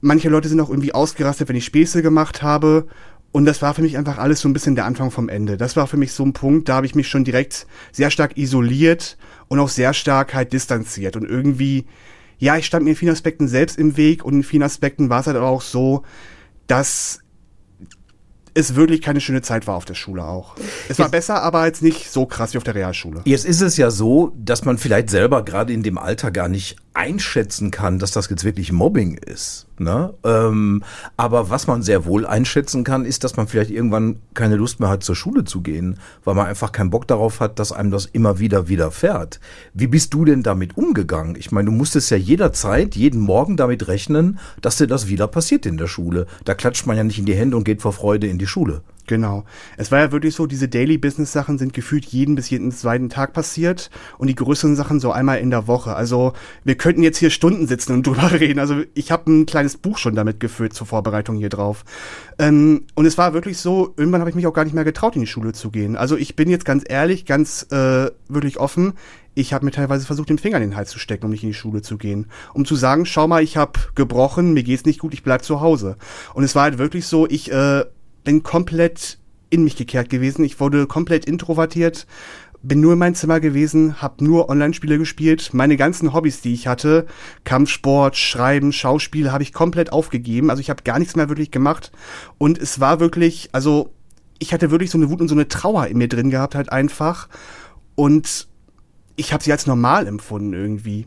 Manche 0.00 0.28
Leute 0.28 0.48
sind 0.48 0.60
auch 0.60 0.70
irgendwie 0.70 0.92
ausgerastet, 0.92 1.48
wenn 1.48 1.54
ich 1.54 1.64
Späße 1.64 2.02
gemacht 2.02 2.42
habe. 2.42 2.88
Und 3.30 3.44
das 3.44 3.62
war 3.62 3.72
für 3.72 3.82
mich 3.82 3.96
einfach 3.96 4.18
alles 4.18 4.40
so 4.40 4.48
ein 4.48 4.52
bisschen 4.52 4.74
der 4.74 4.86
Anfang 4.86 5.12
vom 5.12 5.28
Ende. 5.28 5.56
Das 5.56 5.76
war 5.76 5.86
für 5.86 5.96
mich 5.96 6.12
so 6.12 6.24
ein 6.24 6.32
Punkt, 6.32 6.68
da 6.68 6.74
habe 6.74 6.86
ich 6.86 6.96
mich 6.96 7.08
schon 7.08 7.22
direkt 7.22 7.68
sehr 7.92 8.10
stark 8.10 8.36
isoliert 8.36 9.16
und 9.46 9.60
auch 9.60 9.68
sehr 9.68 9.94
stark 9.94 10.34
halt 10.34 10.52
distanziert. 10.52 11.16
Und 11.16 11.24
irgendwie, 11.24 11.86
ja, 12.38 12.56
ich 12.56 12.66
stand 12.66 12.84
mir 12.84 12.90
in 12.90 12.96
vielen 12.96 13.12
Aspekten 13.12 13.46
selbst 13.46 13.78
im 13.78 13.96
Weg 13.96 14.24
und 14.24 14.34
in 14.34 14.42
vielen 14.42 14.64
Aspekten 14.64 15.10
war 15.10 15.20
es 15.20 15.28
halt 15.28 15.36
auch 15.36 15.62
so, 15.62 16.02
dass 16.66 17.20
es 18.54 18.76
wirklich 18.76 19.02
keine 19.02 19.20
schöne 19.20 19.42
Zeit 19.42 19.66
war 19.66 19.74
auf 19.74 19.84
der 19.84 19.94
Schule 19.94 20.24
auch. 20.24 20.54
Es 20.88 20.98
war 20.98 21.06
jetzt, 21.06 21.12
besser, 21.12 21.42
aber 21.42 21.66
jetzt 21.66 21.82
nicht 21.82 22.10
so 22.10 22.24
krass 22.24 22.54
wie 22.54 22.58
auf 22.58 22.64
der 22.64 22.74
Realschule. 22.74 23.20
Jetzt 23.24 23.44
ist 23.44 23.60
es 23.60 23.76
ja 23.76 23.90
so, 23.90 24.32
dass 24.36 24.64
man 24.64 24.78
vielleicht 24.78 25.10
selber 25.10 25.44
gerade 25.44 25.72
in 25.72 25.82
dem 25.82 25.98
Alter 25.98 26.30
gar 26.30 26.48
nicht 26.48 26.76
einschätzen 26.94 27.72
kann, 27.72 27.98
dass 27.98 28.12
das 28.12 28.30
jetzt 28.30 28.44
wirklich 28.44 28.72
Mobbing 28.72 29.18
ist. 29.18 29.66
Ne? 29.78 30.14
Ähm, 30.22 30.84
aber 31.16 31.50
was 31.50 31.66
man 31.66 31.82
sehr 31.82 32.04
wohl 32.04 32.24
einschätzen 32.24 32.84
kann, 32.84 33.04
ist, 33.04 33.24
dass 33.24 33.36
man 33.36 33.48
vielleicht 33.48 33.72
irgendwann 33.72 34.20
keine 34.32 34.54
Lust 34.54 34.78
mehr 34.78 34.88
hat, 34.88 35.02
zur 35.02 35.16
Schule 35.16 35.44
zu 35.44 35.60
gehen, 35.60 35.98
weil 36.22 36.36
man 36.36 36.46
einfach 36.46 36.70
keinen 36.70 36.90
Bock 36.90 37.08
darauf 37.08 37.40
hat, 37.40 37.58
dass 37.58 37.72
einem 37.72 37.90
das 37.90 38.06
immer 38.06 38.38
wieder 38.38 38.68
widerfährt. 38.68 39.40
Wie 39.74 39.88
bist 39.88 40.14
du 40.14 40.24
denn 40.24 40.44
damit 40.44 40.76
umgegangen? 40.76 41.34
Ich 41.36 41.50
meine, 41.50 41.66
du 41.66 41.72
musstest 41.72 42.10
ja 42.10 42.16
jederzeit, 42.16 42.94
jeden 42.94 43.20
Morgen 43.20 43.56
damit 43.56 43.88
rechnen, 43.88 44.38
dass 44.60 44.76
dir 44.76 44.86
das 44.86 45.08
wieder 45.08 45.26
passiert 45.26 45.66
in 45.66 45.76
der 45.76 45.88
Schule. 45.88 46.26
Da 46.44 46.54
klatscht 46.54 46.86
man 46.86 46.96
ja 46.96 47.02
nicht 47.02 47.18
in 47.18 47.26
die 47.26 47.34
Hände 47.34 47.56
und 47.56 47.64
geht 47.64 47.82
vor 47.82 47.92
Freude 47.92 48.28
in 48.28 48.38
die 48.38 48.46
Schule. 48.46 48.82
Genau. 49.06 49.44
Es 49.76 49.92
war 49.92 49.98
ja 50.00 50.12
wirklich 50.12 50.34
so, 50.34 50.46
diese 50.46 50.68
Daily 50.68 50.96
Business 50.96 51.32
Sachen 51.32 51.58
sind 51.58 51.74
gefühlt 51.74 52.06
jeden 52.06 52.36
bis 52.36 52.48
jeden 52.48 52.72
zweiten 52.72 53.10
Tag 53.10 53.34
passiert 53.34 53.90
und 54.16 54.28
die 54.28 54.34
größeren 54.34 54.76
Sachen 54.76 54.98
so 54.98 55.12
einmal 55.12 55.38
in 55.38 55.50
der 55.50 55.66
Woche. 55.66 55.94
Also 55.94 56.32
wir 56.64 56.76
könnten 56.76 57.02
jetzt 57.02 57.18
hier 57.18 57.30
Stunden 57.30 57.66
sitzen 57.66 57.92
und 57.92 58.06
drüber 58.06 58.32
reden. 58.32 58.58
Also 58.58 58.82
ich 58.94 59.12
habe 59.12 59.30
ein 59.30 59.46
kleines 59.46 59.76
Buch 59.76 59.98
schon 59.98 60.14
damit 60.14 60.40
gefüllt 60.40 60.72
zur 60.72 60.86
Vorbereitung 60.86 61.36
hier 61.36 61.50
drauf. 61.50 61.84
Ähm, 62.38 62.86
und 62.94 63.04
es 63.04 63.18
war 63.18 63.34
wirklich 63.34 63.58
so, 63.58 63.92
irgendwann 63.96 64.20
habe 64.20 64.30
ich 64.30 64.36
mich 64.36 64.46
auch 64.46 64.54
gar 64.54 64.64
nicht 64.64 64.74
mehr 64.74 64.84
getraut, 64.84 65.16
in 65.16 65.20
die 65.20 65.26
Schule 65.26 65.52
zu 65.52 65.70
gehen. 65.70 65.96
Also 65.96 66.16
ich 66.16 66.34
bin 66.34 66.48
jetzt 66.48 66.64
ganz 66.64 66.84
ehrlich, 66.88 67.26
ganz 67.26 67.66
äh, 67.70 68.10
wirklich 68.28 68.58
offen. 68.58 68.94
Ich 69.34 69.52
habe 69.52 69.64
mir 69.64 69.72
teilweise 69.72 70.06
versucht, 70.06 70.30
den 70.30 70.38
Finger 70.38 70.58
in 70.58 70.62
den 70.62 70.76
Hals 70.76 70.90
zu 70.90 70.98
stecken, 70.98 71.26
um 71.26 71.30
nicht 71.30 71.42
in 71.42 71.50
die 71.50 71.54
Schule 71.54 71.82
zu 71.82 71.98
gehen. 71.98 72.26
Um 72.54 72.64
zu 72.64 72.76
sagen, 72.76 73.04
schau 73.04 73.26
mal, 73.26 73.42
ich 73.42 73.56
habe 73.56 73.80
gebrochen, 73.94 74.54
mir 74.54 74.62
geht's 74.62 74.84
nicht 74.84 75.00
gut, 75.00 75.12
ich 75.12 75.24
bleib 75.24 75.44
zu 75.44 75.60
Hause. 75.60 75.96
Und 76.34 76.44
es 76.44 76.54
war 76.54 76.62
halt 76.62 76.78
wirklich 76.78 77.06
so, 77.06 77.26
ich 77.28 77.50
äh, 77.52 77.84
bin 78.24 78.42
komplett 78.42 79.18
in 79.50 79.64
mich 79.64 79.76
gekehrt 79.76 80.10
gewesen. 80.10 80.44
Ich 80.44 80.58
wurde 80.58 80.86
komplett 80.86 81.26
introvertiert, 81.26 82.06
bin 82.62 82.80
nur 82.80 82.94
in 82.94 82.98
meinem 82.98 83.14
Zimmer 83.14 83.40
gewesen, 83.40 84.00
habe 84.00 84.24
nur 84.24 84.48
Online-Spiele 84.48 84.98
gespielt. 84.98 85.50
Meine 85.52 85.76
ganzen 85.76 86.12
Hobbys, 86.14 86.40
die 86.40 86.54
ich 86.54 86.66
hatte, 86.66 87.06
Kampfsport, 87.44 88.16
Schreiben, 88.16 88.72
Schauspiel, 88.72 89.30
habe 89.30 89.42
ich 89.42 89.52
komplett 89.52 89.92
aufgegeben. 89.92 90.50
Also 90.50 90.60
ich 90.60 90.70
habe 90.70 90.82
gar 90.82 90.98
nichts 90.98 91.14
mehr 91.14 91.28
wirklich 91.28 91.50
gemacht. 91.50 91.92
Und 92.38 92.58
es 92.58 92.80
war 92.80 93.00
wirklich, 93.00 93.50
also 93.52 93.92
ich 94.38 94.52
hatte 94.52 94.70
wirklich 94.70 94.90
so 94.90 94.98
eine 94.98 95.10
Wut 95.10 95.20
und 95.20 95.28
so 95.28 95.34
eine 95.34 95.48
Trauer 95.48 95.86
in 95.86 95.98
mir 95.98 96.08
drin 96.08 96.30
gehabt, 96.30 96.54
halt 96.54 96.72
einfach. 96.72 97.28
Und 97.94 98.48
ich 99.16 99.32
habe 99.32 99.44
sie 99.44 99.52
als 99.52 99.66
normal 99.66 100.06
empfunden 100.06 100.54
irgendwie. 100.54 101.06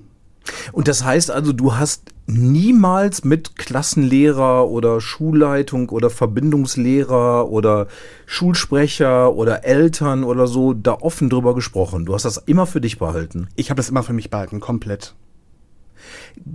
Und 0.71 0.87
das 0.87 1.03
heißt 1.03 1.31
also, 1.31 1.53
du 1.53 1.75
hast 1.75 2.13
niemals 2.27 3.23
mit 3.23 3.55
Klassenlehrer 3.55 4.67
oder 4.67 4.99
Schulleitung 4.99 5.89
oder 5.89 6.09
Verbindungslehrer 6.09 7.49
oder 7.49 7.87
Schulsprecher 8.25 9.33
oder 9.33 9.63
Eltern 9.63 10.23
oder 10.23 10.45
so 10.45 10.73
da 10.73 10.93
offen 10.93 11.29
drüber 11.29 11.55
gesprochen. 11.55 12.05
Du 12.05 12.13
hast 12.13 12.25
das 12.25 12.37
immer 12.37 12.67
für 12.67 12.81
dich 12.81 12.99
behalten. 12.99 13.47
Ich 13.55 13.69
habe 13.69 13.77
das 13.77 13.89
immer 13.89 14.03
für 14.03 14.13
mich 14.13 14.29
behalten, 14.29 14.59
komplett. 14.59 15.15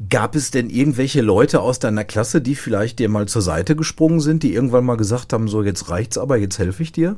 Gab 0.08 0.36
es 0.36 0.50
denn 0.50 0.70
irgendwelche 0.70 1.22
Leute 1.22 1.60
aus 1.60 1.78
deiner 1.78 2.04
Klasse, 2.04 2.40
die 2.40 2.54
vielleicht 2.54 2.98
dir 2.98 3.08
mal 3.08 3.26
zur 3.26 3.42
Seite 3.42 3.74
gesprungen 3.74 4.20
sind, 4.20 4.42
die 4.42 4.54
irgendwann 4.54 4.84
mal 4.84 4.96
gesagt 4.96 5.32
haben, 5.32 5.48
so 5.48 5.62
jetzt 5.62 5.88
reicht's 5.88 6.18
aber, 6.18 6.36
jetzt 6.36 6.58
helfe 6.58 6.82
ich 6.82 6.92
dir? 6.92 7.16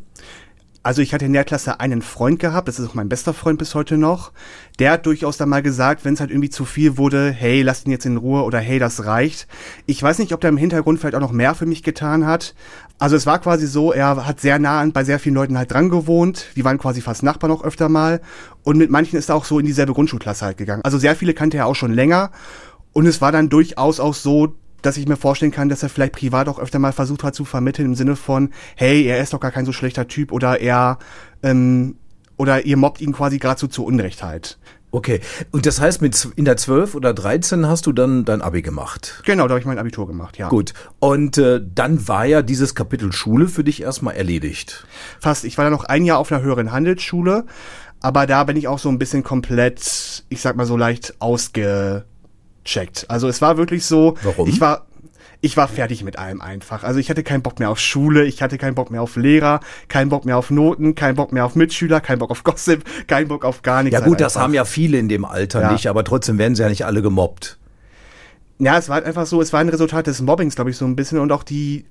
Also 0.84 1.00
ich 1.00 1.14
hatte 1.14 1.24
in 1.24 1.32
der 1.32 1.44
Klasse 1.44 1.80
einen 1.80 2.02
Freund 2.02 2.38
gehabt, 2.38 2.68
das 2.68 2.78
ist 2.78 2.90
auch 2.90 2.94
mein 2.94 3.08
bester 3.08 3.32
Freund 3.32 3.58
bis 3.58 3.74
heute 3.74 3.96
noch. 3.96 4.32
Der 4.78 4.92
hat 4.92 5.06
durchaus 5.06 5.38
dann 5.38 5.48
mal 5.48 5.62
gesagt, 5.62 6.04
wenn 6.04 6.12
es 6.12 6.20
halt 6.20 6.30
irgendwie 6.30 6.50
zu 6.50 6.66
viel 6.66 6.98
wurde, 6.98 7.30
hey, 7.30 7.62
lass 7.62 7.86
ihn 7.86 7.90
jetzt 7.90 8.04
in 8.04 8.18
Ruhe 8.18 8.42
oder 8.42 8.58
hey, 8.58 8.78
das 8.78 9.06
reicht. 9.06 9.48
Ich 9.86 10.02
weiß 10.02 10.18
nicht, 10.18 10.34
ob 10.34 10.42
der 10.42 10.50
im 10.50 10.58
Hintergrund 10.58 11.00
vielleicht 11.00 11.14
auch 11.14 11.20
noch 11.20 11.32
mehr 11.32 11.54
für 11.54 11.64
mich 11.64 11.82
getan 11.82 12.26
hat. 12.26 12.54
Also 12.98 13.16
es 13.16 13.24
war 13.24 13.38
quasi 13.38 13.66
so, 13.66 13.92
er 13.92 14.26
hat 14.26 14.40
sehr 14.40 14.58
nah 14.58 14.84
bei 14.92 15.04
sehr 15.04 15.18
vielen 15.18 15.36
Leuten 15.36 15.56
halt 15.56 15.72
dran 15.72 15.88
gewohnt. 15.88 16.48
Die 16.54 16.66
waren 16.66 16.76
quasi 16.76 17.00
fast 17.00 17.22
Nachbarn 17.22 17.52
auch 17.52 17.64
öfter 17.64 17.88
mal. 17.88 18.20
Und 18.62 18.76
mit 18.76 18.90
manchen 18.90 19.18
ist 19.18 19.30
er 19.30 19.36
auch 19.36 19.46
so 19.46 19.58
in 19.58 19.64
dieselbe 19.64 19.94
Grundschulklasse 19.94 20.44
halt 20.44 20.58
gegangen. 20.58 20.82
Also 20.84 20.98
sehr 20.98 21.16
viele 21.16 21.32
kannte 21.32 21.56
er 21.56 21.66
auch 21.66 21.76
schon 21.76 21.94
länger. 21.94 22.30
Und 22.92 23.06
es 23.06 23.22
war 23.22 23.32
dann 23.32 23.48
durchaus 23.48 24.00
auch 24.00 24.14
so, 24.14 24.54
dass 24.84 24.96
ich 24.96 25.08
mir 25.08 25.16
vorstellen 25.16 25.52
kann, 25.52 25.68
dass 25.68 25.82
er 25.82 25.88
vielleicht 25.88 26.12
privat 26.12 26.48
auch 26.48 26.58
öfter 26.58 26.78
mal 26.78 26.92
versucht 26.92 27.24
hat 27.24 27.34
zu 27.34 27.44
vermitteln 27.44 27.86
im 27.86 27.94
Sinne 27.94 28.16
von, 28.16 28.50
hey, 28.76 29.04
er 29.04 29.18
ist 29.20 29.32
doch 29.32 29.40
gar 29.40 29.50
kein 29.50 29.66
so 29.66 29.72
schlechter 29.72 30.08
Typ 30.08 30.32
oder 30.32 30.60
er 30.60 30.98
ähm, 31.42 31.96
oder 32.36 32.64
ihr 32.64 32.76
mobbt 32.76 33.00
ihn 33.00 33.12
quasi 33.12 33.38
gerade 33.38 33.60
so 33.60 33.66
zur 33.66 33.86
Unrechtheit. 33.86 34.58
Okay, 34.90 35.20
und 35.50 35.66
das 35.66 35.80
heißt, 35.80 36.02
mit 36.02 36.28
in 36.36 36.44
der 36.44 36.56
12 36.56 36.94
oder 36.94 37.12
13 37.12 37.66
hast 37.66 37.86
du 37.86 37.92
dann 37.92 38.24
dein 38.24 38.42
Abi 38.42 38.62
gemacht? 38.62 39.22
Genau, 39.24 39.48
da 39.48 39.50
habe 39.50 39.60
ich 39.60 39.66
mein 39.66 39.78
Abitur 39.78 40.06
gemacht, 40.06 40.38
ja. 40.38 40.48
Gut, 40.48 40.72
und 41.00 41.36
äh, 41.36 41.60
dann 41.74 42.06
war 42.06 42.26
ja 42.26 42.42
dieses 42.42 42.76
Kapitel 42.76 43.12
Schule 43.12 43.48
für 43.48 43.64
dich 43.64 43.82
erstmal 43.82 44.14
erledigt. 44.14 44.86
Fast, 45.18 45.44
ich 45.44 45.58
war 45.58 45.64
dann 45.64 45.72
noch 45.72 45.82
ein 45.84 46.04
Jahr 46.04 46.18
auf 46.18 46.30
einer 46.30 46.42
höheren 46.42 46.70
Handelsschule, 46.70 47.44
aber 48.00 48.28
da 48.28 48.44
bin 48.44 48.56
ich 48.56 48.68
auch 48.68 48.78
so 48.78 48.88
ein 48.88 49.00
bisschen 49.00 49.24
komplett, 49.24 50.24
ich 50.28 50.40
sag 50.40 50.54
mal 50.54 50.66
so 50.66 50.76
leicht 50.76 51.14
ausge 51.18 52.04
checkt. 52.64 53.06
Also 53.08 53.28
es 53.28 53.40
war 53.40 53.56
wirklich 53.56 53.84
so, 53.84 54.16
Warum? 54.22 54.48
ich 54.48 54.60
war 54.60 54.86
ich 55.44 55.58
war 55.58 55.68
fertig 55.68 56.02
mit 56.04 56.18
allem 56.18 56.40
einfach. 56.40 56.84
Also 56.84 56.98
ich 56.98 57.10
hatte 57.10 57.22
keinen 57.22 57.42
Bock 57.42 57.58
mehr 57.58 57.68
auf 57.68 57.78
Schule, 57.78 58.24
ich 58.24 58.40
hatte 58.40 58.56
keinen 58.56 58.74
Bock 58.74 58.90
mehr 58.90 59.02
auf 59.02 59.16
Lehrer, 59.16 59.60
keinen 59.88 60.08
Bock 60.08 60.24
mehr 60.24 60.38
auf 60.38 60.50
Noten, 60.50 60.94
keinen 60.94 61.16
Bock 61.16 61.32
mehr 61.32 61.44
auf 61.44 61.54
Mitschüler, 61.54 62.00
keinen 62.00 62.18
Bock 62.18 62.30
auf 62.30 62.44
Gossip, 62.44 62.82
keinen 63.06 63.28
Bock 63.28 63.44
auf 63.44 63.60
gar 63.60 63.82
nichts. 63.82 63.98
Ja 63.98 64.04
gut, 64.04 64.20
das 64.20 64.36
haben 64.36 64.54
ja 64.54 64.64
viele 64.64 64.98
in 64.98 65.10
dem 65.10 65.26
Alter 65.26 65.60
ja. 65.60 65.72
nicht, 65.72 65.86
aber 65.86 66.02
trotzdem 66.02 66.38
werden 66.38 66.54
sie 66.54 66.62
ja 66.62 66.70
nicht 66.70 66.86
alle 66.86 67.02
gemobbt. 67.02 67.58
Ja, 68.58 68.78
es 68.78 68.88
war 68.88 68.94
halt 68.94 69.04
einfach 69.04 69.26
so, 69.26 69.42
es 69.42 69.52
war 69.52 69.60
ein 69.60 69.68
Resultat 69.68 70.06
des 70.06 70.22
Mobbings, 70.22 70.54
glaube 70.54 70.70
ich, 70.70 70.78
so 70.78 70.86
ein 70.86 70.96
bisschen 70.96 71.18
und 71.18 71.30
auch 71.30 71.42
die 71.42 71.84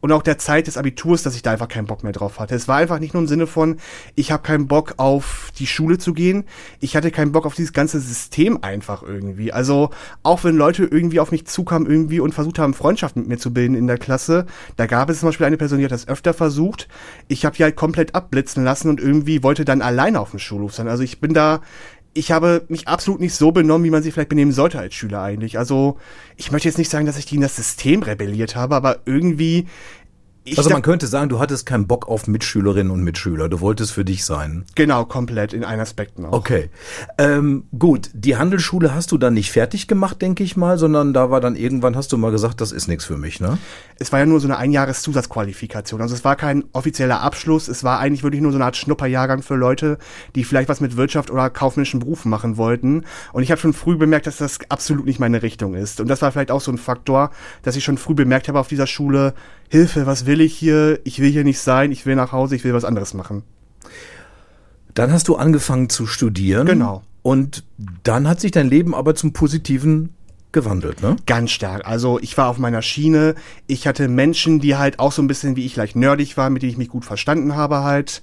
und 0.00 0.12
auch 0.12 0.22
der 0.22 0.38
Zeit 0.38 0.66
des 0.66 0.76
Abiturs, 0.76 1.22
dass 1.22 1.34
ich 1.34 1.42
da 1.42 1.52
einfach 1.52 1.68
keinen 1.68 1.86
Bock 1.86 2.04
mehr 2.04 2.12
drauf 2.12 2.38
hatte. 2.38 2.54
Es 2.54 2.68
war 2.68 2.76
einfach 2.76 2.98
nicht 2.98 3.14
nur 3.14 3.22
im 3.22 3.28
Sinne 3.28 3.46
von, 3.46 3.78
ich 4.14 4.30
habe 4.30 4.42
keinen 4.42 4.68
Bock 4.68 4.94
auf 4.96 5.50
die 5.58 5.66
Schule 5.66 5.98
zu 5.98 6.12
gehen, 6.12 6.44
ich 6.80 6.96
hatte 6.96 7.10
keinen 7.10 7.32
Bock 7.32 7.46
auf 7.46 7.54
dieses 7.54 7.72
ganze 7.72 8.00
System 8.00 8.62
einfach 8.62 9.02
irgendwie. 9.02 9.52
Also 9.52 9.90
auch 10.22 10.44
wenn 10.44 10.56
Leute 10.56 10.84
irgendwie 10.84 11.20
auf 11.20 11.32
mich 11.32 11.46
zukamen 11.46 11.88
irgendwie 11.88 12.20
und 12.20 12.34
versucht 12.34 12.58
haben, 12.58 12.74
Freundschaft 12.74 13.16
mit 13.16 13.28
mir 13.28 13.38
zu 13.38 13.52
bilden 13.52 13.74
in 13.74 13.86
der 13.86 13.98
Klasse, 13.98 14.46
da 14.76 14.86
gab 14.86 15.10
es 15.10 15.20
zum 15.20 15.28
Beispiel 15.28 15.46
eine 15.46 15.56
Person, 15.56 15.78
die 15.78 15.84
hat 15.84 15.92
das 15.92 16.08
öfter 16.08 16.34
versucht. 16.34 16.88
Ich 17.26 17.44
habe 17.44 17.56
die 17.56 17.64
halt 17.64 17.76
komplett 17.76 18.14
abblitzen 18.14 18.64
lassen 18.64 18.88
und 18.88 19.00
irgendwie 19.00 19.42
wollte 19.42 19.64
dann 19.64 19.82
alleine 19.82 20.20
auf 20.20 20.30
dem 20.30 20.38
Schulhof 20.38 20.74
sein. 20.74 20.88
Also 20.88 21.02
ich 21.02 21.20
bin 21.20 21.34
da, 21.34 21.60
ich 22.14 22.32
habe 22.32 22.64
mich 22.68 22.88
absolut 22.88 23.20
nicht 23.20 23.34
so 23.34 23.52
benommen, 23.52 23.84
wie 23.84 23.90
man 23.90 24.02
sich 24.02 24.12
vielleicht 24.12 24.28
benehmen 24.28 24.52
sollte 24.52 24.78
als 24.78 24.94
Schüler 24.94 25.22
eigentlich. 25.22 25.58
Also 25.58 25.98
ich 26.36 26.50
möchte 26.50 26.68
jetzt 26.68 26.78
nicht 26.78 26.90
sagen, 26.90 27.06
dass 27.06 27.18
ich 27.18 27.26
gegen 27.26 27.42
das 27.42 27.56
System 27.56 28.02
rebelliert 28.02 28.56
habe, 28.56 28.74
aber 28.74 29.00
irgendwie 29.04 29.66
also 30.56 30.70
man 30.70 30.82
könnte 30.82 31.06
sagen, 31.06 31.28
du 31.28 31.38
hattest 31.38 31.66
keinen 31.66 31.86
Bock 31.86 32.08
auf 32.08 32.26
Mitschülerinnen 32.26 32.92
und 32.92 33.02
Mitschüler. 33.02 33.48
Du 33.48 33.60
wolltest 33.60 33.92
für 33.92 34.04
dich 34.04 34.24
sein. 34.24 34.64
Genau, 34.74 35.04
komplett 35.04 35.52
in 35.52 35.64
allen 35.64 35.80
Aspekten 35.80 36.24
auch. 36.24 36.32
Okay. 36.32 36.70
Ähm, 37.18 37.64
gut, 37.78 38.10
die 38.14 38.36
Handelsschule 38.36 38.94
hast 38.94 39.12
du 39.12 39.18
dann 39.18 39.34
nicht 39.34 39.52
fertig 39.52 39.88
gemacht, 39.88 40.22
denke 40.22 40.44
ich 40.44 40.56
mal, 40.56 40.78
sondern 40.78 41.12
da 41.12 41.30
war 41.30 41.40
dann 41.40 41.56
irgendwann, 41.56 41.96
hast 41.96 42.12
du 42.12 42.18
mal 42.18 42.30
gesagt, 42.30 42.60
das 42.60 42.72
ist 42.72 42.88
nichts 42.88 43.04
für 43.04 43.16
mich, 43.16 43.40
ne? 43.40 43.58
Es 43.98 44.12
war 44.12 44.20
ja 44.20 44.26
nur 44.26 44.40
so 44.40 44.46
eine 44.46 44.56
Einjahres-Zusatzqualifikation. 44.58 46.00
Also 46.00 46.14
es 46.14 46.24
war 46.24 46.36
kein 46.36 46.64
offizieller 46.72 47.20
Abschluss. 47.20 47.68
Es 47.68 47.82
war 47.82 47.98
eigentlich 47.98 48.22
wirklich 48.22 48.42
nur 48.42 48.52
so 48.52 48.58
eine 48.58 48.64
Art 48.64 48.76
Schnupperjahrgang 48.76 49.42
für 49.42 49.56
Leute, 49.56 49.98
die 50.34 50.44
vielleicht 50.44 50.68
was 50.68 50.80
mit 50.80 50.96
Wirtschaft 50.96 51.30
oder 51.30 51.50
kaufmännischen 51.50 52.00
Berufen 52.00 52.30
machen 52.30 52.56
wollten. 52.56 53.04
Und 53.32 53.42
ich 53.42 53.50
habe 53.50 53.60
schon 53.60 53.72
früh 53.72 53.96
bemerkt, 53.96 54.26
dass 54.26 54.36
das 54.36 54.58
absolut 54.68 55.06
nicht 55.06 55.18
meine 55.18 55.42
Richtung 55.42 55.74
ist. 55.74 56.00
Und 56.00 56.08
das 56.08 56.22
war 56.22 56.30
vielleicht 56.30 56.50
auch 56.50 56.60
so 56.60 56.70
ein 56.70 56.78
Faktor, 56.78 57.30
dass 57.62 57.76
ich 57.76 57.84
schon 57.84 57.98
früh 57.98 58.14
bemerkt 58.14 58.48
habe 58.48 58.60
auf 58.60 58.68
dieser 58.68 58.86
Schule, 58.86 59.34
Hilfe, 59.70 60.06
was 60.06 60.24
will 60.24 60.37
ich 60.40 60.54
hier? 60.54 61.00
Ich 61.04 61.20
will 61.20 61.30
hier 61.30 61.44
nicht 61.44 61.60
sein, 61.60 61.92
ich 61.92 62.06
will 62.06 62.16
nach 62.16 62.32
Hause, 62.32 62.56
ich 62.56 62.64
will 62.64 62.74
was 62.74 62.84
anderes 62.84 63.14
machen. 63.14 63.42
Dann 64.94 65.12
hast 65.12 65.28
du 65.28 65.36
angefangen 65.36 65.88
zu 65.88 66.06
studieren. 66.06 66.66
Genau. 66.66 67.02
Und 67.22 67.64
dann 68.02 68.26
hat 68.28 68.40
sich 68.40 68.52
dein 68.52 68.68
Leben 68.68 68.94
aber 68.94 69.14
zum 69.14 69.32
Positiven 69.32 70.14
gewandelt, 70.52 71.02
ne? 71.02 71.16
Ganz 71.26 71.50
stark. 71.50 71.86
Also 71.86 72.18
ich 72.20 72.36
war 72.38 72.48
auf 72.48 72.58
meiner 72.58 72.82
Schiene. 72.82 73.34
Ich 73.66 73.86
hatte 73.86 74.08
Menschen, 74.08 74.60
die 74.60 74.76
halt 74.76 74.98
auch 74.98 75.12
so 75.12 75.20
ein 75.20 75.26
bisschen 75.26 75.56
wie 75.56 75.66
ich 75.66 75.76
leicht 75.76 75.94
nerdig 75.94 76.36
waren, 76.36 76.52
mit 76.52 76.62
denen 76.62 76.72
ich 76.72 76.78
mich 76.78 76.88
gut 76.88 77.04
verstanden 77.04 77.54
habe 77.54 77.82
halt 77.82 78.22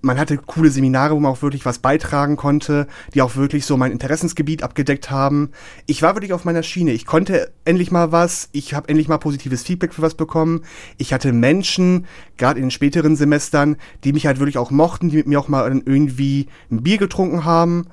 man 0.00 0.18
hatte 0.18 0.36
coole 0.36 0.70
Seminare, 0.70 1.14
wo 1.14 1.20
man 1.20 1.32
auch 1.32 1.42
wirklich 1.42 1.64
was 1.64 1.78
beitragen 1.78 2.36
konnte, 2.36 2.86
die 3.14 3.22
auch 3.22 3.36
wirklich 3.36 3.66
so 3.66 3.76
mein 3.76 3.92
Interessensgebiet 3.92 4.62
abgedeckt 4.62 5.10
haben. 5.10 5.50
Ich 5.86 6.02
war 6.02 6.14
wirklich 6.14 6.32
auf 6.32 6.44
meiner 6.44 6.62
Schiene. 6.62 6.92
Ich 6.92 7.06
konnte 7.06 7.52
endlich 7.64 7.90
mal 7.90 8.12
was. 8.12 8.48
Ich 8.52 8.74
habe 8.74 8.88
endlich 8.88 9.08
mal 9.08 9.18
positives 9.18 9.62
Feedback 9.62 9.92
für 9.92 10.02
was 10.02 10.14
bekommen. 10.14 10.62
Ich 10.98 11.12
hatte 11.12 11.32
Menschen, 11.32 12.06
gerade 12.36 12.58
in 12.58 12.66
den 12.66 12.70
späteren 12.70 13.16
Semestern, 13.16 13.76
die 14.04 14.12
mich 14.12 14.26
halt 14.26 14.38
wirklich 14.38 14.58
auch 14.58 14.70
mochten, 14.70 15.08
die 15.08 15.16
mit 15.16 15.26
mir 15.26 15.40
auch 15.40 15.48
mal 15.48 15.66
irgendwie 15.84 16.48
ein 16.70 16.82
Bier 16.82 16.98
getrunken 16.98 17.44
haben. 17.44 17.86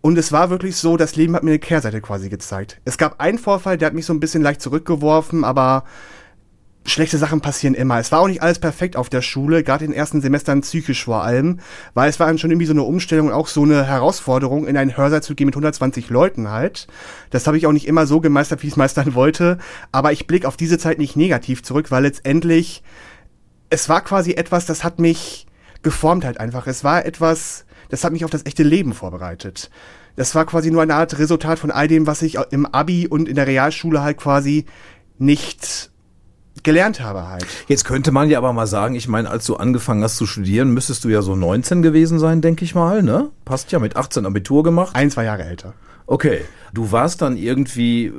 Und 0.00 0.18
es 0.18 0.32
war 0.32 0.50
wirklich 0.50 0.76
so, 0.76 0.96
das 0.96 1.16
Leben 1.16 1.34
hat 1.36 1.44
mir 1.44 1.50
eine 1.50 1.58
Kehrseite 1.60 2.00
quasi 2.00 2.28
gezeigt. 2.28 2.80
Es 2.84 2.98
gab 2.98 3.20
einen 3.20 3.38
Vorfall, 3.38 3.78
der 3.78 3.86
hat 3.86 3.94
mich 3.94 4.06
so 4.06 4.12
ein 4.12 4.20
bisschen 4.20 4.42
leicht 4.42 4.60
zurückgeworfen, 4.60 5.44
aber 5.44 5.84
schlechte 6.84 7.18
Sachen 7.18 7.40
passieren 7.40 7.74
immer. 7.74 7.98
Es 7.98 8.10
war 8.10 8.20
auch 8.20 8.28
nicht 8.28 8.42
alles 8.42 8.58
perfekt 8.58 8.96
auf 8.96 9.08
der 9.08 9.22
Schule, 9.22 9.62
gerade 9.62 9.84
in 9.84 9.92
den 9.92 9.96
ersten 9.96 10.20
Semestern 10.20 10.62
psychisch 10.62 11.04
vor 11.04 11.22
allem, 11.22 11.60
weil 11.94 12.10
es 12.10 12.18
war 12.18 12.26
dann 12.26 12.38
schon 12.38 12.50
irgendwie 12.50 12.66
so 12.66 12.72
eine 12.72 12.82
Umstellung 12.82 13.28
und 13.28 13.32
auch 13.32 13.46
so 13.46 13.62
eine 13.62 13.84
Herausforderung, 13.84 14.66
in 14.66 14.76
einen 14.76 14.96
Hörsaal 14.96 15.22
zu 15.22 15.34
gehen 15.34 15.46
mit 15.46 15.54
120 15.54 16.10
Leuten 16.10 16.50
halt. 16.50 16.88
Das 17.30 17.46
habe 17.46 17.56
ich 17.56 17.66
auch 17.66 17.72
nicht 17.72 17.86
immer 17.86 18.06
so 18.06 18.20
gemeistert, 18.20 18.62
wie 18.62 18.66
ich 18.66 18.72
es 18.72 18.76
meistern 18.76 19.14
wollte, 19.14 19.58
aber 19.92 20.12
ich 20.12 20.26
blicke 20.26 20.48
auf 20.48 20.56
diese 20.56 20.78
Zeit 20.78 20.98
nicht 20.98 21.16
negativ 21.16 21.62
zurück, 21.62 21.90
weil 21.90 22.02
letztendlich 22.02 22.82
es 23.70 23.88
war 23.88 24.02
quasi 24.02 24.32
etwas, 24.32 24.66
das 24.66 24.84
hat 24.84 24.98
mich 24.98 25.46
geformt 25.82 26.24
halt 26.24 26.38
einfach. 26.38 26.66
Es 26.66 26.84
war 26.84 27.06
etwas, 27.06 27.64
das 27.88 28.04
hat 28.04 28.12
mich 28.12 28.24
auf 28.24 28.30
das 28.30 28.44
echte 28.44 28.62
Leben 28.62 28.92
vorbereitet. 28.92 29.70
Das 30.16 30.34
war 30.34 30.44
quasi 30.44 30.70
nur 30.70 30.82
eine 30.82 30.94
Art 30.94 31.18
Resultat 31.18 31.58
von 31.58 31.70
all 31.70 31.88
dem, 31.88 32.06
was 32.06 32.22
ich 32.22 32.36
im 32.50 32.66
Abi 32.66 33.06
und 33.06 33.28
in 33.28 33.36
der 33.36 33.46
Realschule 33.46 34.02
halt 34.02 34.18
quasi 34.18 34.66
nicht 35.18 35.91
gelernt 36.62 37.00
habe 37.00 37.28
halt. 37.28 37.46
Jetzt 37.68 37.84
könnte 37.84 38.12
man 38.12 38.28
ja 38.28 38.38
aber 38.38 38.52
mal 38.52 38.66
sagen, 38.66 38.94
ich 38.94 39.08
meine, 39.08 39.30
als 39.30 39.46
du 39.46 39.56
angefangen 39.56 40.02
hast 40.02 40.16
zu 40.16 40.26
studieren, 40.26 40.72
müsstest 40.72 41.04
du 41.04 41.08
ja 41.08 41.22
so 41.22 41.36
19 41.36 41.82
gewesen 41.82 42.18
sein, 42.18 42.40
denke 42.40 42.64
ich 42.64 42.74
mal, 42.74 43.02
ne? 43.02 43.30
Passt 43.44 43.72
ja, 43.72 43.78
mit 43.78 43.96
18 43.96 44.26
Abitur 44.26 44.62
gemacht. 44.62 44.94
Ein, 44.94 45.10
zwei 45.10 45.24
Jahre 45.24 45.44
älter. 45.44 45.74
Okay, 46.06 46.42
du 46.72 46.92
warst 46.92 47.22
dann 47.22 47.36
irgendwie 47.36 48.06
äh, 48.06 48.12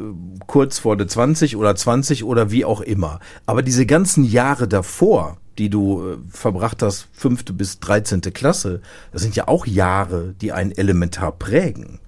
kurz 0.47 0.79
vor 0.79 0.97
der 0.97 1.07
20 1.07 1.57
oder 1.57 1.75
20 1.75 2.23
oder 2.23 2.51
wie 2.51 2.65
auch 2.65 2.81
immer. 2.81 3.19
Aber 3.45 3.61
diese 3.61 3.85
ganzen 3.85 4.23
Jahre 4.23 4.67
davor, 4.67 5.37
die 5.57 5.69
du 5.69 6.01
äh, 6.01 6.17
verbracht 6.29 6.81
hast, 6.81 7.07
fünfte 7.13 7.53
bis 7.53 7.79
dreizehnte 7.79 8.31
Klasse, 8.31 8.81
das 9.11 9.21
sind 9.21 9.35
ja 9.35 9.47
auch 9.47 9.65
Jahre, 9.65 10.33
die 10.41 10.51
einen 10.51 10.71
elementar 10.71 11.33
prägen. 11.33 11.99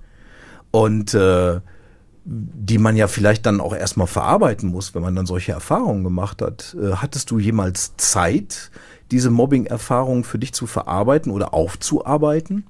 Und 0.71 1.13
äh, 1.13 1.59
die 2.25 2.79
man 2.79 2.95
ja 2.95 3.07
vielleicht 3.07 3.45
dann 3.45 3.61
auch 3.61 3.75
erstmal 3.75 4.07
verarbeiten 4.07 4.69
muss, 4.69 4.95
wenn 4.95 5.03
man 5.03 5.15
dann 5.15 5.27
solche 5.27 5.51
Erfahrungen 5.51 6.03
gemacht 6.03 6.41
hat. 6.41 6.75
Äh, 6.81 6.95
hattest 6.95 7.29
du 7.29 7.37
jemals 7.37 7.95
Zeit, 7.97 8.71
diese 9.11 9.29
Mobbing-Erfahrungen 9.29 10.23
für 10.23 10.39
dich 10.39 10.51
zu 10.51 10.65
verarbeiten 10.65 11.31
oder 11.31 11.53
aufzuarbeiten? 11.53 12.65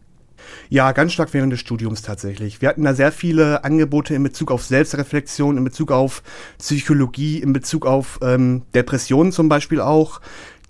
Ja, 0.69 0.91
ganz 0.91 1.13
stark 1.13 1.33
während 1.33 1.53
des 1.53 1.61
Studiums 1.61 2.01
tatsächlich. 2.01 2.61
Wir 2.61 2.69
hatten 2.69 2.83
da 2.83 2.93
sehr 2.93 3.13
viele 3.13 3.63
Angebote 3.63 4.13
in 4.13 4.23
Bezug 4.23 4.51
auf 4.51 4.63
Selbstreflexion, 4.63 5.57
in 5.57 5.63
Bezug 5.63 5.91
auf 5.91 6.21
Psychologie, 6.59 7.39
in 7.39 7.53
Bezug 7.53 7.85
auf 7.85 8.19
ähm, 8.21 8.63
Depressionen 8.75 9.31
zum 9.31 9.49
Beispiel 9.49 9.79
auch. 9.79 10.21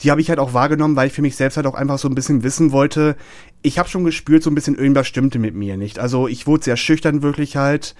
Die 0.01 0.11
habe 0.11 0.21
ich 0.21 0.29
halt 0.29 0.39
auch 0.39 0.53
wahrgenommen, 0.53 0.95
weil 0.95 1.07
ich 1.07 1.13
für 1.13 1.21
mich 1.21 1.35
selbst 1.35 1.57
halt 1.57 1.67
auch 1.67 1.73
einfach 1.73 1.97
so 1.97 2.07
ein 2.07 2.15
bisschen 2.15 2.43
wissen 2.43 2.71
wollte. 2.71 3.15
Ich 3.63 3.79
habe 3.79 3.89
schon 3.89 4.03
gespürt, 4.03 4.43
so 4.43 4.51
ein 4.51 4.55
bisschen 4.55 4.75
irgendwas 4.75 5.07
stimmte 5.07 5.39
mit 5.39 5.55
mir 5.55 5.75
nicht. 5.75 5.99
Also 5.99 6.27
ich 6.27 6.45
wurde 6.45 6.65
sehr 6.65 6.77
schüchtern 6.77 7.23
wirklich 7.23 7.57
halt 7.57 7.95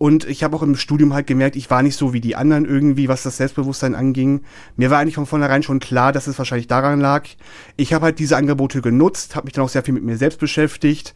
und 0.00 0.26
ich 0.26 0.42
habe 0.42 0.56
auch 0.56 0.62
im 0.62 0.76
Studium 0.76 1.12
halt 1.12 1.26
gemerkt, 1.26 1.56
ich 1.56 1.68
war 1.68 1.82
nicht 1.82 1.94
so 1.94 2.14
wie 2.14 2.22
die 2.22 2.34
anderen 2.34 2.64
irgendwie, 2.64 3.08
was 3.08 3.22
das 3.22 3.36
Selbstbewusstsein 3.36 3.94
anging. 3.94 4.40
Mir 4.76 4.88
war 4.88 4.98
eigentlich 4.98 5.16
von 5.16 5.26
vornherein 5.26 5.62
schon 5.62 5.78
klar, 5.78 6.10
dass 6.10 6.26
es 6.26 6.38
wahrscheinlich 6.38 6.68
daran 6.68 7.02
lag. 7.02 7.28
Ich 7.76 7.92
habe 7.92 8.06
halt 8.06 8.18
diese 8.18 8.38
Angebote 8.38 8.80
genutzt, 8.80 9.36
habe 9.36 9.44
mich 9.44 9.52
dann 9.52 9.62
auch 9.62 9.68
sehr 9.68 9.82
viel 9.82 9.92
mit 9.92 10.02
mir 10.02 10.16
selbst 10.16 10.40
beschäftigt. 10.40 11.12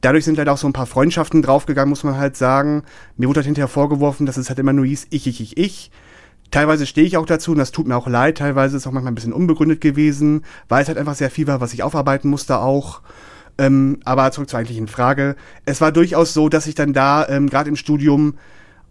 Dadurch 0.00 0.24
sind 0.24 0.38
halt 0.38 0.48
auch 0.48 0.56
so 0.56 0.66
ein 0.66 0.72
paar 0.72 0.86
Freundschaften 0.86 1.42
draufgegangen, 1.42 1.90
muss 1.90 2.04
man 2.04 2.16
halt 2.16 2.38
sagen. 2.38 2.84
Mir 3.18 3.28
wurde 3.28 3.40
halt 3.40 3.44
hinterher 3.44 3.68
vorgeworfen, 3.68 4.24
dass 4.24 4.38
es 4.38 4.48
halt 4.48 4.58
immer 4.58 4.72
nur 4.72 4.86
hieß, 4.86 5.08
ich, 5.10 5.26
ich, 5.26 5.42
ich, 5.42 5.58
ich. 5.58 5.90
Teilweise 6.50 6.86
stehe 6.86 7.06
ich 7.06 7.18
auch 7.18 7.26
dazu 7.26 7.52
und 7.52 7.58
das 7.58 7.70
tut 7.70 7.86
mir 7.86 7.96
auch 7.96 8.08
leid. 8.08 8.38
Teilweise 8.38 8.78
ist 8.78 8.84
es 8.84 8.86
auch 8.86 8.92
manchmal 8.92 9.12
ein 9.12 9.16
bisschen 9.16 9.34
unbegründet 9.34 9.82
gewesen, 9.82 10.46
weil 10.70 10.80
es 10.80 10.88
halt 10.88 10.96
einfach 10.96 11.16
sehr 11.16 11.30
viel 11.30 11.48
war, 11.48 11.60
was 11.60 11.74
ich 11.74 11.82
aufarbeiten 11.82 12.30
musste 12.30 12.60
auch. 12.60 13.02
Ähm, 13.58 14.00
aber 14.04 14.30
zurück 14.32 14.48
zur 14.48 14.58
eigentlichen 14.58 14.88
Frage. 14.88 15.36
Es 15.64 15.80
war 15.80 15.92
durchaus 15.92 16.34
so, 16.34 16.48
dass 16.48 16.66
ich 16.66 16.74
dann 16.74 16.92
da, 16.92 17.26
ähm, 17.28 17.48
gerade 17.48 17.68
im 17.68 17.76
Studium, 17.76 18.34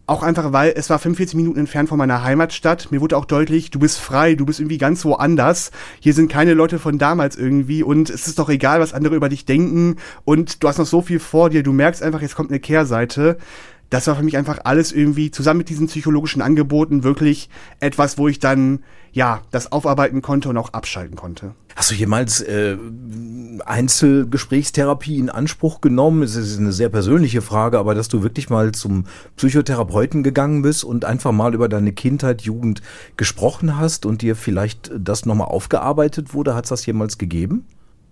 auch 0.07 0.23
einfach, 0.23 0.51
weil 0.51 0.73
es 0.75 0.89
war 0.89 0.99
45 0.99 1.35
Minuten 1.35 1.59
entfernt 1.59 1.87
von 1.87 1.97
meiner 1.97 2.23
Heimatstadt. 2.23 2.91
Mir 2.91 2.99
wurde 2.99 3.15
auch 3.15 3.25
deutlich, 3.25 3.71
du 3.71 3.79
bist 3.79 3.97
frei, 3.97 4.35
du 4.35 4.45
bist 4.45 4.59
irgendwie 4.59 4.77
ganz 4.77 5.05
woanders. 5.05 5.71
Hier 5.99 6.13
sind 6.13 6.29
keine 6.29 6.53
Leute 6.53 6.79
von 6.79 6.97
damals 6.97 7.37
irgendwie 7.37 7.81
und 7.81 8.09
es 8.09 8.27
ist 8.27 8.37
doch 8.37 8.49
egal, 8.49 8.81
was 8.81 8.93
andere 8.93 9.15
über 9.15 9.29
dich 9.29 9.45
denken 9.45 9.95
und 10.25 10.63
du 10.63 10.67
hast 10.67 10.79
noch 10.79 10.85
so 10.85 11.01
viel 11.01 11.19
vor 11.19 11.49
dir. 11.49 11.63
Du 11.63 11.71
merkst 11.71 12.03
einfach, 12.03 12.21
jetzt 12.21 12.35
kommt 12.35 12.49
eine 12.49 12.59
Kehrseite 12.59 13.37
das 13.91 14.07
war 14.07 14.15
für 14.15 14.23
mich 14.23 14.37
einfach 14.37 14.59
alles 14.63 14.93
irgendwie 14.93 15.31
zusammen 15.31 15.59
mit 15.59 15.69
diesen 15.69 15.87
psychologischen 15.87 16.41
Angeboten 16.41 17.03
wirklich 17.03 17.49
etwas, 17.81 18.17
wo 18.17 18.29
ich 18.29 18.39
dann 18.39 18.79
ja 19.11 19.41
das 19.51 19.73
aufarbeiten 19.73 20.21
konnte 20.21 20.47
und 20.47 20.55
auch 20.55 20.71
abschalten 20.71 21.17
konnte. 21.17 21.53
Hast 21.75 21.91
du 21.91 21.95
jemals 21.95 22.39
äh, 22.39 22.77
Einzelgesprächstherapie 23.65 25.19
in 25.19 25.29
Anspruch 25.29 25.81
genommen? 25.81 26.23
Es 26.23 26.37
ist 26.37 26.57
eine 26.57 26.71
sehr 26.71 26.87
persönliche 26.87 27.41
Frage, 27.41 27.79
aber 27.79 27.93
dass 27.93 28.07
du 28.07 28.23
wirklich 28.23 28.49
mal 28.49 28.71
zum 28.71 29.05
Psychotherapeuten 29.35 30.23
gegangen 30.23 30.61
bist 30.61 30.85
und 30.85 31.03
einfach 31.03 31.33
mal 31.33 31.53
über 31.53 31.67
deine 31.67 31.91
Kindheit, 31.91 32.43
Jugend 32.43 32.81
gesprochen 33.17 33.77
hast 33.77 34.05
und 34.05 34.21
dir 34.21 34.37
vielleicht 34.37 34.89
das 34.97 35.25
nochmal 35.25 35.47
aufgearbeitet 35.47 36.33
wurde, 36.33 36.55
hat 36.55 36.63
es 36.63 36.69
das 36.69 36.85
jemals 36.85 37.17
gegeben? 37.17 37.65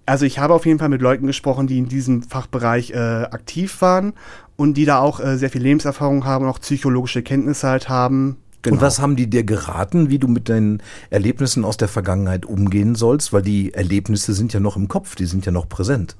Also 0.09 0.25
ich 0.25 0.39
habe 0.39 0.55
auf 0.55 0.65
jeden 0.65 0.79
Fall 0.79 0.89
mit 0.89 1.03
Leuten 1.03 1.27
gesprochen, 1.27 1.67
die 1.67 1.77
in 1.77 1.87
diesem 1.87 2.23
Fachbereich 2.23 2.89
äh, 2.89 2.95
aktiv 2.97 3.79
waren 3.79 4.13
und 4.55 4.73
die 4.73 4.85
da 4.85 4.97
auch 4.97 5.19
äh, 5.19 5.37
sehr 5.37 5.51
viel 5.51 5.61
Lebenserfahrung 5.61 6.25
haben 6.25 6.45
und 6.45 6.49
auch 6.49 6.59
psychologische 6.59 7.21
Kenntnisse 7.21 7.67
halt 7.67 7.89
haben. 7.89 8.37
Genau. 8.63 8.77
Und 8.77 8.81
was 8.81 8.99
haben 8.99 9.15
die 9.15 9.29
dir 9.29 9.43
geraten, 9.43 10.09
wie 10.09 10.17
du 10.17 10.27
mit 10.27 10.49
deinen 10.49 10.81
Erlebnissen 11.11 11.63
aus 11.63 11.77
der 11.77 11.89
Vergangenheit 11.89 12.47
umgehen 12.47 12.95
sollst? 12.95 13.33
Weil 13.33 13.43
die 13.43 13.71
Erlebnisse 13.75 14.33
sind 14.33 14.51
ja 14.51 14.59
noch 14.59 14.77
im 14.77 14.87
Kopf, 14.87 15.13
die 15.13 15.27
sind 15.27 15.45
ja 15.45 15.51
noch 15.51 15.69
präsent. 15.69 16.15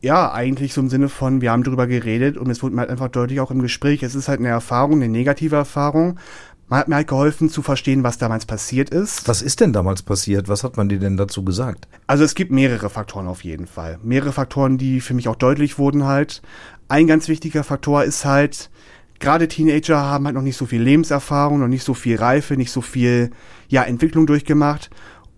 Ja, 0.00 0.32
eigentlich 0.32 0.74
so 0.74 0.80
im 0.80 0.90
Sinne 0.90 1.08
von, 1.08 1.40
wir 1.40 1.50
haben 1.50 1.64
darüber 1.64 1.88
geredet 1.88 2.36
und 2.36 2.48
es 2.50 2.62
wurde 2.62 2.76
mir 2.76 2.82
halt 2.82 2.90
einfach 2.90 3.08
deutlich 3.08 3.40
auch 3.40 3.50
im 3.50 3.62
Gespräch, 3.62 4.04
es 4.04 4.14
ist 4.14 4.28
halt 4.28 4.38
eine 4.38 4.48
Erfahrung, 4.48 5.02
eine 5.02 5.08
negative 5.08 5.56
Erfahrung, 5.56 6.20
man 6.68 6.80
hat 6.80 6.88
mir 6.88 6.96
halt 6.96 7.08
geholfen 7.08 7.48
zu 7.48 7.62
verstehen, 7.62 8.02
was 8.02 8.18
damals 8.18 8.44
passiert 8.44 8.90
ist. 8.90 9.26
Was 9.26 9.42
ist 9.42 9.60
denn 9.60 9.72
damals 9.72 10.02
passiert? 10.02 10.48
Was 10.48 10.64
hat 10.64 10.76
man 10.76 10.88
dir 10.88 10.98
denn 10.98 11.16
dazu 11.16 11.44
gesagt? 11.44 11.88
Also 12.06 12.24
es 12.24 12.34
gibt 12.34 12.50
mehrere 12.52 12.90
Faktoren 12.90 13.26
auf 13.26 13.42
jeden 13.42 13.66
Fall. 13.66 13.98
Mehrere 14.02 14.32
Faktoren, 14.32 14.76
die 14.76 15.00
für 15.00 15.14
mich 15.14 15.28
auch 15.28 15.36
deutlich 15.36 15.78
wurden 15.78 16.04
halt. 16.04 16.42
Ein 16.88 17.06
ganz 17.06 17.28
wichtiger 17.28 17.64
Faktor 17.64 18.04
ist 18.04 18.24
halt, 18.24 18.70
gerade 19.18 19.48
Teenager 19.48 19.98
haben 19.98 20.26
halt 20.26 20.34
noch 20.34 20.42
nicht 20.42 20.56
so 20.56 20.66
viel 20.66 20.82
Lebenserfahrung, 20.82 21.60
noch 21.60 21.68
nicht 21.68 21.84
so 21.84 21.94
viel 21.94 22.16
Reife, 22.16 22.56
nicht 22.56 22.70
so 22.70 22.82
viel, 22.82 23.30
ja, 23.68 23.82
Entwicklung 23.82 24.26
durchgemacht. 24.26 24.90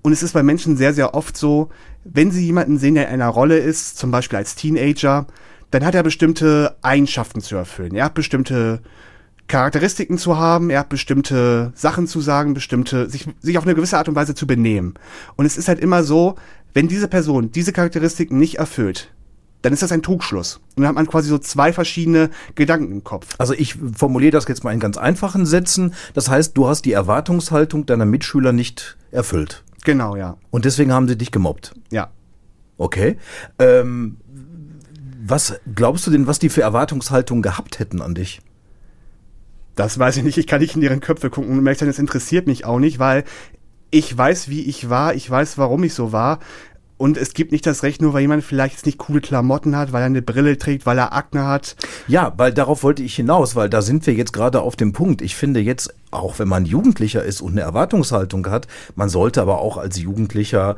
Und 0.02 0.12
es 0.12 0.22
ist 0.22 0.32
bei 0.32 0.42
Menschen 0.42 0.76
sehr, 0.76 0.94
sehr 0.94 1.14
oft 1.14 1.36
so, 1.36 1.68
wenn 2.04 2.30
sie 2.30 2.44
jemanden 2.44 2.78
sehen, 2.78 2.94
der 2.94 3.08
in 3.08 3.14
einer 3.14 3.28
Rolle 3.28 3.58
ist, 3.58 3.98
zum 3.98 4.10
Beispiel 4.10 4.38
als 4.38 4.54
Teenager, 4.54 5.26
dann 5.70 5.84
hat 5.84 5.94
er 5.94 6.02
bestimmte 6.02 6.76
Eigenschaften 6.82 7.40
zu 7.40 7.54
erfüllen. 7.56 7.94
Er 7.94 8.06
hat 8.06 8.14
bestimmte 8.14 8.80
Charakteristiken 9.50 10.16
zu 10.16 10.38
haben, 10.38 10.70
er 10.70 10.80
hat 10.80 10.88
bestimmte 10.88 11.72
Sachen 11.74 12.06
zu 12.06 12.20
sagen, 12.20 12.54
bestimmte, 12.54 13.10
sich, 13.10 13.26
sich 13.40 13.58
auf 13.58 13.64
eine 13.64 13.74
gewisse 13.74 13.98
Art 13.98 14.08
und 14.08 14.14
Weise 14.14 14.34
zu 14.34 14.46
benehmen. 14.46 14.94
Und 15.36 15.44
es 15.44 15.56
ist 15.56 15.68
halt 15.68 15.80
immer 15.80 16.04
so, 16.04 16.36
wenn 16.72 16.86
diese 16.86 17.08
Person 17.08 17.50
diese 17.50 17.72
Charakteristiken 17.72 18.38
nicht 18.38 18.58
erfüllt, 18.58 19.12
dann 19.62 19.72
ist 19.72 19.82
das 19.82 19.90
ein 19.90 20.02
Trugschluss. 20.02 20.60
Und 20.76 20.82
dann 20.82 20.86
hat 20.86 20.94
man 20.94 21.06
quasi 21.08 21.28
so 21.28 21.36
zwei 21.36 21.72
verschiedene 21.72 22.30
Gedanken 22.54 22.92
im 22.92 23.04
Kopf. 23.04 23.34
Also 23.38 23.52
ich 23.52 23.74
formuliere 23.74 24.30
das 24.30 24.46
jetzt 24.46 24.62
mal 24.62 24.72
in 24.72 24.80
ganz 24.80 24.96
einfachen 24.96 25.44
Sätzen. 25.44 25.94
Das 26.14 26.30
heißt, 26.30 26.56
du 26.56 26.68
hast 26.68 26.82
die 26.82 26.92
Erwartungshaltung 26.92 27.86
deiner 27.86 28.06
Mitschüler 28.06 28.52
nicht 28.52 28.96
erfüllt. 29.10 29.64
Genau, 29.84 30.14
ja. 30.14 30.36
Und 30.50 30.64
deswegen 30.64 30.92
haben 30.92 31.08
sie 31.08 31.18
dich 31.18 31.32
gemobbt. 31.32 31.74
Ja. 31.90 32.10
Okay. 32.78 33.18
Ähm, 33.58 34.18
was 35.22 35.54
glaubst 35.74 36.06
du 36.06 36.12
denn, 36.12 36.28
was 36.28 36.38
die 36.38 36.48
für 36.48 36.62
Erwartungshaltung 36.62 37.42
gehabt 37.42 37.80
hätten 37.80 38.00
an 38.00 38.14
dich? 38.14 38.40
Das 39.74 39.98
weiß 39.98 40.16
ich 40.18 40.24
nicht. 40.24 40.38
Ich 40.38 40.46
kann 40.46 40.61
nicht 40.61 40.74
in 40.74 40.80
deren 40.80 41.00
Köpfe 41.00 41.30
gucken 41.30 41.50
und 41.50 41.62
merke 41.62 41.80
dann, 41.80 41.88
es 41.88 41.98
interessiert 41.98 42.46
mich 42.46 42.64
auch 42.64 42.78
nicht, 42.78 42.98
weil 42.98 43.24
ich 43.90 44.16
weiß, 44.16 44.48
wie 44.48 44.62
ich 44.62 44.88
war, 44.88 45.14
ich 45.14 45.28
weiß, 45.28 45.59
warum 45.59 45.85
ich 45.85 45.94
so 45.94 46.12
war. 46.12 46.38
Und 46.96 47.16
es 47.16 47.33
gibt 47.33 47.50
nicht 47.50 47.64
das 47.64 47.83
Recht, 47.83 48.02
nur 48.02 48.12
weil 48.12 48.20
jemand 48.20 48.44
vielleicht 48.44 48.74
jetzt 48.74 48.85
nicht 48.85 48.98
coole 48.98 49.22
Klamotten 49.22 49.74
hat, 49.74 49.94
weil 49.94 50.02
er 50.02 50.06
eine 50.06 50.20
Brille 50.20 50.59
trägt, 50.59 50.85
weil 50.85 50.98
er 50.98 51.14
Akne 51.14 51.46
hat. 51.46 51.74
Ja, 52.09 52.35
weil 52.37 52.52
darauf 52.52 52.83
wollte 52.83 53.02
ich 53.02 53.16
hinaus, 53.16 53.56
weil 53.56 53.70
da 53.70 53.80
sind 53.80 54.06
wir 54.06 54.12
jetzt 54.12 54.35
gerade 54.35 54.61
auf 54.61 54.76
dem 54.76 54.92
Punkt. 54.92 55.22
Ich 55.22 55.35
finde 55.35 55.61
jetzt, 55.61 55.94
auch 56.11 56.38
wenn 56.38 56.48
man 56.48 56.66
Jugendlicher 56.66 57.24
ist 57.24 57.40
und 57.40 57.52
eine 57.52 57.62
Erwartungshaltung 57.62 58.46
hat, 58.48 58.66
man 58.96 59.09
sollte 59.09 59.40
aber 59.40 59.61
auch 59.61 59.78
als 59.78 59.98
Jugendlicher 59.98 60.76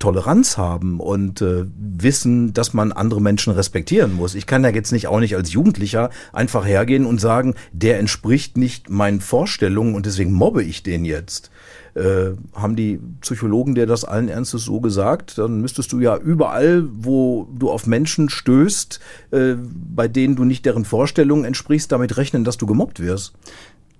Toleranz 0.00 0.58
haben 0.58 0.98
und 0.98 1.42
äh, 1.42 1.66
wissen, 1.76 2.52
dass 2.52 2.74
man 2.74 2.90
andere 2.90 3.20
Menschen 3.20 3.52
respektieren 3.52 4.14
muss. 4.14 4.34
Ich 4.34 4.46
kann 4.46 4.64
ja 4.64 4.70
jetzt 4.70 4.90
nicht 4.90 5.06
auch 5.06 5.20
nicht 5.20 5.36
als 5.36 5.52
Jugendlicher 5.52 6.10
einfach 6.32 6.66
hergehen 6.66 7.06
und 7.06 7.20
sagen, 7.20 7.54
der 7.72 8.00
entspricht 8.00 8.56
nicht 8.56 8.90
meinen 8.90 9.20
Vorstellungen 9.20 9.94
und 9.94 10.06
deswegen 10.06 10.32
mobbe 10.32 10.64
ich 10.64 10.82
den 10.82 11.04
jetzt. 11.04 11.50
Äh, 11.94 12.32
haben 12.54 12.76
die 12.76 13.00
Psychologen 13.20 13.74
dir 13.74 13.86
das 13.86 14.04
allen 14.04 14.28
Ernstes 14.28 14.64
so 14.64 14.80
gesagt, 14.80 15.38
dann 15.38 15.60
müsstest 15.60 15.92
du 15.92 15.98
ja 15.98 16.16
überall, 16.16 16.88
wo 16.92 17.48
du 17.52 17.68
auf 17.68 17.86
Menschen 17.86 18.30
stößt, 18.30 19.00
äh, 19.32 19.54
bei 19.56 20.06
denen 20.06 20.36
du 20.36 20.44
nicht 20.44 20.64
deren 20.64 20.84
Vorstellungen 20.84 21.44
entsprichst, 21.44 21.90
damit 21.90 22.16
rechnen, 22.16 22.44
dass 22.44 22.58
du 22.58 22.66
gemobbt 22.66 23.00
wirst. 23.00 23.34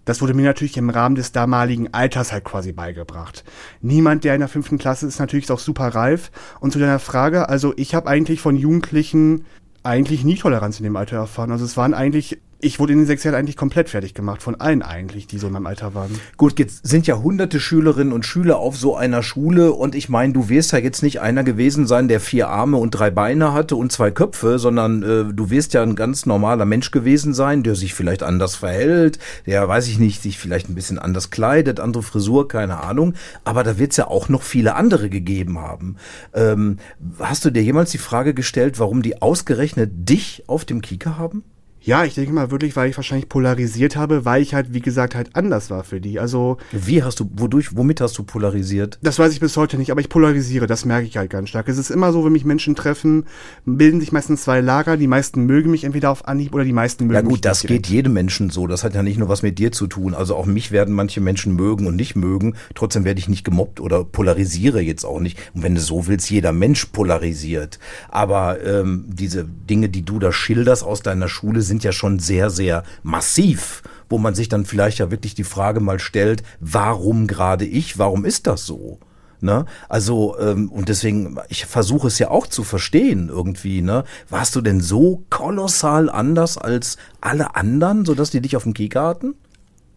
Das 0.05 0.21
wurde 0.23 0.35
mir 0.35 0.45
natürlich 0.45 0.77
im 0.77 0.91
Rahmen 0.91 1.15
des 1.15 1.33
damaligen 1.33 1.93
Alters 1.93 2.33
halt 2.33 2.45
quasi 2.45 2.73
beigebracht. 2.73 3.45
Niemand, 3.81 4.25
der 4.25 4.35
in 4.35 4.41
der 4.41 4.49
fünften 4.49 4.79
Klasse 4.79 5.07
ist, 5.07 5.19
natürlich 5.19 5.51
auch 5.51 5.59
super 5.59 5.89
reif. 5.89 6.31
Und 6.61 6.73
zu 6.73 6.79
deiner 6.79 6.99
Frage, 6.99 7.49
also 7.49 7.75
ich 7.77 7.95
habe 7.95 8.09
eigentlich 8.09 8.41
von 8.41 8.57
Jugendlichen 8.57 9.45
eigentlich 9.83 10.25
nie 10.25 10.37
Toleranz 10.37 10.79
in 10.79 10.85
dem 10.85 10.97
Alter 10.97 11.17
erfahren. 11.17 11.53
Also 11.53 11.65
es 11.65 11.77
waren 11.77 11.95
eigentlich 11.95 12.39
ich 12.63 12.79
wurde 12.79 12.93
in 12.93 13.01
den 13.01 13.07
sechs 13.07 13.25
Jahren 13.25 13.35
eigentlich 13.35 13.57
komplett 13.57 13.89
fertig 13.89 14.15
gemacht, 14.15 14.43
von 14.43 14.61
allen 14.61 14.83
eigentlich, 14.83 15.27
die 15.27 15.39
so 15.39 15.47
in 15.47 15.53
meinem 15.53 15.67
Alter 15.67 15.95
waren. 15.95 16.21
Gut, 16.37 16.59
jetzt 16.59 16.87
sind 16.87 17.07
ja 17.07 17.19
hunderte 17.19 17.61
Schülerinnen 17.61 18.13
und 18.13 18.27
Schüler 18.27 18.59
auf 18.59 18.77
so 18.77 18.97
einer 18.97 19.23
Schule 19.23 19.73
und 19.73 19.95
ich 19.95 20.09
meine, 20.09 20.33
du 20.33 20.49
wirst 20.49 20.73
ja 20.73 20.79
jetzt 20.79 21.03
nicht 21.03 21.21
einer 21.21 21.45
gewesen 21.45 21.87
sein, 21.87 22.09
der 22.09 22.21
vier 22.21 22.49
Arme 22.49 22.77
und 22.77 22.91
drei 22.91 23.11
Beine 23.11 23.53
hatte 23.53 23.77
und 23.77 23.93
zwei 23.93 24.11
Köpfe, 24.11 24.59
sondern 24.59 25.03
äh, 25.03 25.33
du 25.33 25.51
wirst 25.51 25.75
ja 25.75 25.83
ein 25.83 25.97
ganz 25.97 26.27
normaler 26.27 26.65
Mensch 26.65 26.91
gewesen 26.91 27.35
sein, 27.35 27.63
der 27.63 27.75
sich 27.75 27.95
vielleicht 27.95 28.23
anders 28.23 28.57
verhält, 28.57 29.19
der, 29.47 29.67
weiß 29.67 29.89
ich 29.89 29.99
nicht, 29.99 30.23
sich 30.23 30.39
vielleicht 30.39 30.69
ein 30.69 30.75
bisschen 30.75 30.99
anders 30.99 31.31
kleidet, 31.31 31.81
andere 31.81 32.03
Frisur, 32.03 32.49
keine 32.49 32.83
Ahnung, 32.83 33.15
aber 33.45 33.63
da 33.63 33.79
wird 33.79 33.93
es 33.93 33.97
ja 33.97 34.09
auch 34.09 34.29
noch 34.29 34.43
viele 34.43 34.75
andere 34.75 35.11
gegeben 35.11 35.59
haben. 35.59 35.97
Ähm, 36.35 36.79
hast 37.19 37.45
du 37.45 37.51
dir 37.51 37.63
jemals 37.63 37.91
die 37.91 37.99
Frage 37.99 38.35
gestellt, 38.35 38.79
warum 38.79 39.03
die 39.03 39.23
ausgerechnet 39.23 40.09
dich 40.09 40.45
auf 40.47 40.65
dem 40.65 40.83
Kieker 40.83 41.19
haben? 41.19 41.45
Ja, 41.83 42.05
ich 42.05 42.15
denke 42.15 42.33
mal 42.33 42.51
wirklich, 42.51 42.77
weil 42.77 42.91
ich 42.91 42.97
wahrscheinlich 42.97 43.29
polarisiert 43.29 43.97
habe, 43.97 44.27
weil 44.27 44.43
ich 44.43 44.53
halt, 44.55 44.75
wie 44.75 44.81
gesagt, 44.81 45.15
halt 45.15 45.35
anders 45.35 45.71
war 45.71 45.83
für 45.83 46.01
die. 46.01 46.21
Also. 46.21 46.59
Wie 46.73 47.03
hast 47.03 47.21
du, 47.21 47.31
wodurch, 47.35 47.75
womit 47.75 48.03
hast 48.03 48.19
du 48.19 48.23
polarisiert? 48.23 48.99
Das 49.03 49.19
weiß 49.19 49.33
ich 49.33 49.41
bis 49.41 49.57
heute 49.57 49.79
nicht, 49.79 49.91
aber 49.91 50.03
ich 50.03 50.11
polarisiere, 50.11 50.67
das 50.67 50.85
merke 50.85 51.07
ich 51.07 51.17
halt 51.17 51.31
ganz 51.31 51.49
stark. 51.49 51.69
Es 51.69 51.79
ist 51.79 51.91
immer 51.91 52.13
so, 52.13 52.25
wenn 52.25 52.33
mich 52.33 52.45
Menschen 52.45 52.75
treffen, 52.75 53.25
bilden 53.65 54.01
sich 54.01 54.13
meistens 54.13 54.43
zwei 54.43 54.61
Lager. 54.61 54.99
Die 54.99 55.07
meisten 55.07 55.47
mögen 55.47 55.71
mich 55.71 55.85
entweder 55.85 56.11
auf 56.11 56.29
Anhieb 56.29 56.55
oder 56.55 56.65
die 56.65 56.73
meisten 56.73 57.07
mögen 57.07 57.27
mich 57.27 57.31
Ja 57.31 57.31
gut, 57.31 57.45
das 57.47 57.63
geht 57.63 57.87
jedem 57.87 58.13
Menschen 58.13 58.51
so. 58.51 58.67
Das 58.67 58.85
hat 58.85 58.95
ja 58.95 59.03
nicht 59.03 59.19
nur 59.19 59.31
was 59.31 59.43
mit 59.43 59.59
dir 59.59 59.73
zu 59.73 59.87
tun. 59.87 60.15
Also 60.15 60.37
auch 60.37 60.45
mich 60.45 60.73
werden 60.73 60.95
manche 60.95 61.23
Menschen 61.23 61.57
mögen 61.57 61.87
und 61.87 61.97
nicht 61.97 62.15
mögen. 62.15 62.57
Trotzdem 62.75 63.05
werde 63.05 63.21
ich 63.21 63.29
nicht 63.29 63.45
gemobbt 63.45 63.81
oder 63.81 64.05
polarisiere 64.05 64.83
jetzt 64.83 65.05
auch 65.05 65.21
nicht. 65.21 65.39
Und 65.55 65.63
wenn 65.63 65.75
du 65.75 65.81
so 65.81 66.07
willst, 66.07 66.31
jeder 66.31 66.53
Mensch 66.53 66.85
polarisiert. 66.87 67.79
Aber 68.11 68.63
ähm, 68.63 69.07
diese 69.09 69.45
Dinge, 69.45 69.89
die 69.89 70.05
du 70.05 70.19
da 70.19 70.31
schilderst 70.31 70.85
aus 70.85 71.01
deiner 71.01 71.29
Schule, 71.29 71.63
sind 71.71 71.85
ja 71.85 71.93
schon 71.93 72.19
sehr, 72.19 72.51
sehr 72.51 72.83
massiv, 73.03 73.83
wo 74.09 74.19
man 74.19 74.35
sich 74.35 74.49
dann 74.49 74.67
vielleicht 74.67 74.99
ja 74.99 75.11
wirklich 75.11 75.35
die 75.35 75.45
Frage 75.45 75.81
mal 75.81 76.01
stellt, 76.01 76.43
warum 76.59 77.27
gerade 77.27 77.65
ich, 77.65 77.97
warum 77.97 78.25
ist 78.25 78.47
das 78.47 78.67
so? 78.67 78.99
Ne? 79.41 79.65
Also, 79.89 80.37
ähm, 80.39 80.69
und 80.69 80.91
deswegen, 80.91 81.39
ich 81.49 81.65
versuche 81.65 82.09
es 82.09 82.19
ja 82.19 82.29
auch 82.29 82.47
zu 82.47 82.65
verstehen 82.65 83.31
irgendwie, 83.31 83.81
ne? 83.81 84.05
Warst 84.29 84.55
du 84.55 84.61
denn 84.61 84.81
so 84.81 85.25
kolossal 85.31 86.11
anders 86.11 86.59
als 86.59 86.99
alle 87.23 87.55
anderen, 87.55 88.05
sodass 88.05 88.31
die 88.31 88.43
dich 88.43 88.57
auf 88.57 88.65
dem 88.65 88.75
Kieker 88.75 89.03
hatten? 89.03 89.37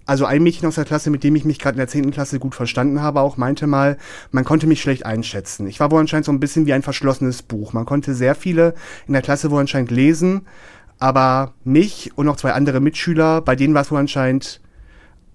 also 0.05 0.25
ein 0.25 0.43
Mädchen 0.43 0.67
aus 0.67 0.75
der 0.75 0.85
Klasse, 0.85 1.09
mit 1.09 1.23
dem 1.23 1.35
ich 1.35 1.45
mich 1.45 1.59
gerade 1.59 1.75
in 1.75 1.79
der 1.79 1.87
10. 1.87 2.11
Klasse 2.11 2.39
gut 2.39 2.55
verstanden 2.55 3.01
habe, 3.01 3.21
auch 3.21 3.37
meinte 3.37 3.67
mal, 3.67 3.97
man 4.31 4.43
konnte 4.43 4.67
mich 4.67 4.81
schlecht 4.81 5.05
einschätzen. 5.05 5.67
Ich 5.67 5.79
war 5.79 5.91
wohl 5.91 5.99
anscheinend 5.99 6.25
so 6.25 6.31
ein 6.31 6.39
bisschen 6.39 6.65
wie 6.65 6.73
ein 6.73 6.81
verschlossenes 6.81 7.41
Buch. 7.41 7.73
Man 7.73 7.85
konnte 7.85 8.13
sehr 8.13 8.35
viele 8.35 8.73
in 9.07 9.13
der 9.13 9.21
Klasse 9.21 9.51
wohl 9.51 9.61
anscheinend 9.61 9.91
lesen, 9.91 10.45
aber 11.03 11.53
mich 11.65 12.11
und 12.15 12.27
noch 12.27 12.37
zwei 12.37 12.53
andere 12.53 12.79
Mitschüler, 12.79 13.41
bei 13.41 13.57
denen 13.57 13.73
war 13.73 13.81
es 13.81 13.91
wohl 13.91 13.99
anscheinend, 13.99 14.61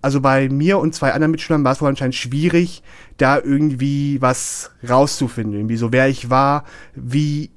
also 0.00 0.22
bei 0.22 0.48
mir 0.48 0.78
und 0.78 0.94
zwei 0.94 1.12
anderen 1.12 1.30
Mitschülern 1.32 1.62
war 1.62 1.72
es 1.72 1.82
wohl 1.82 1.90
anscheinend 1.90 2.14
schwierig, 2.14 2.82
da 3.18 3.38
irgendwie 3.38 4.22
was 4.22 4.70
rauszufinden. 4.88 5.52
Irgendwie 5.52 5.76
so, 5.76 5.92
wer 5.92 6.08
ich 6.08 6.30
war, 6.30 6.64
wie 6.94 7.50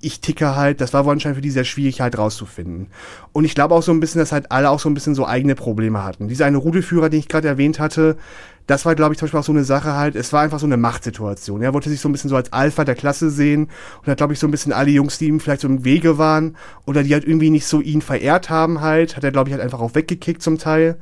ich 0.00 0.22
ticke 0.22 0.56
halt, 0.56 0.80
das 0.80 0.94
war 0.94 1.04
wohl 1.04 1.12
anscheinend 1.12 1.36
für 1.36 1.42
die 1.42 1.50
sehr 1.50 1.64
schwierig 1.64 2.00
halt 2.00 2.16
rauszufinden. 2.16 2.86
Und 3.32 3.44
ich 3.44 3.54
glaube 3.54 3.74
auch 3.74 3.82
so 3.82 3.92
ein 3.92 4.00
bisschen, 4.00 4.20
dass 4.20 4.32
halt 4.32 4.50
alle 4.50 4.70
auch 4.70 4.80
so 4.80 4.88
ein 4.88 4.94
bisschen 4.94 5.14
so 5.14 5.26
eigene 5.26 5.54
Probleme 5.54 6.02
hatten. 6.02 6.26
Dieser 6.26 6.46
eine 6.46 6.56
Rudelführer, 6.56 7.10
den 7.10 7.20
ich 7.20 7.28
gerade 7.28 7.48
erwähnt 7.48 7.78
hatte, 7.80 8.16
das 8.68 8.84
war, 8.84 8.94
glaube 8.94 9.14
ich, 9.14 9.18
zum 9.18 9.26
Beispiel 9.26 9.40
auch 9.40 9.44
so 9.44 9.52
eine 9.52 9.64
Sache 9.64 9.94
halt, 9.94 10.14
es 10.14 10.32
war 10.34 10.42
einfach 10.42 10.58
so 10.58 10.66
eine 10.66 10.76
Machtsituation. 10.76 11.62
Er 11.62 11.72
wollte 11.72 11.88
sich 11.88 12.00
so 12.00 12.08
ein 12.08 12.12
bisschen 12.12 12.28
so 12.28 12.36
als 12.36 12.52
Alpha 12.52 12.84
der 12.84 12.94
Klasse 12.94 13.30
sehen 13.30 13.70
und 14.00 14.08
hat, 14.08 14.18
glaube 14.18 14.34
ich, 14.34 14.38
so 14.38 14.46
ein 14.46 14.50
bisschen 14.50 14.74
alle 14.74 14.90
Jungs, 14.90 15.16
die 15.16 15.26
ihm 15.26 15.40
vielleicht 15.40 15.62
so 15.62 15.68
im 15.68 15.86
Wege 15.86 16.18
waren 16.18 16.54
oder 16.84 17.02
die 17.02 17.14
halt 17.14 17.24
irgendwie 17.24 17.48
nicht 17.48 17.66
so 17.66 17.80
ihn 17.80 18.02
verehrt 18.02 18.50
haben 18.50 18.82
halt, 18.82 19.16
hat 19.16 19.24
er, 19.24 19.32
glaube 19.32 19.48
ich, 19.48 19.54
halt 19.54 19.64
einfach 19.64 19.80
auch 19.80 19.94
weggekickt 19.94 20.42
zum 20.42 20.58
Teil. 20.58 20.98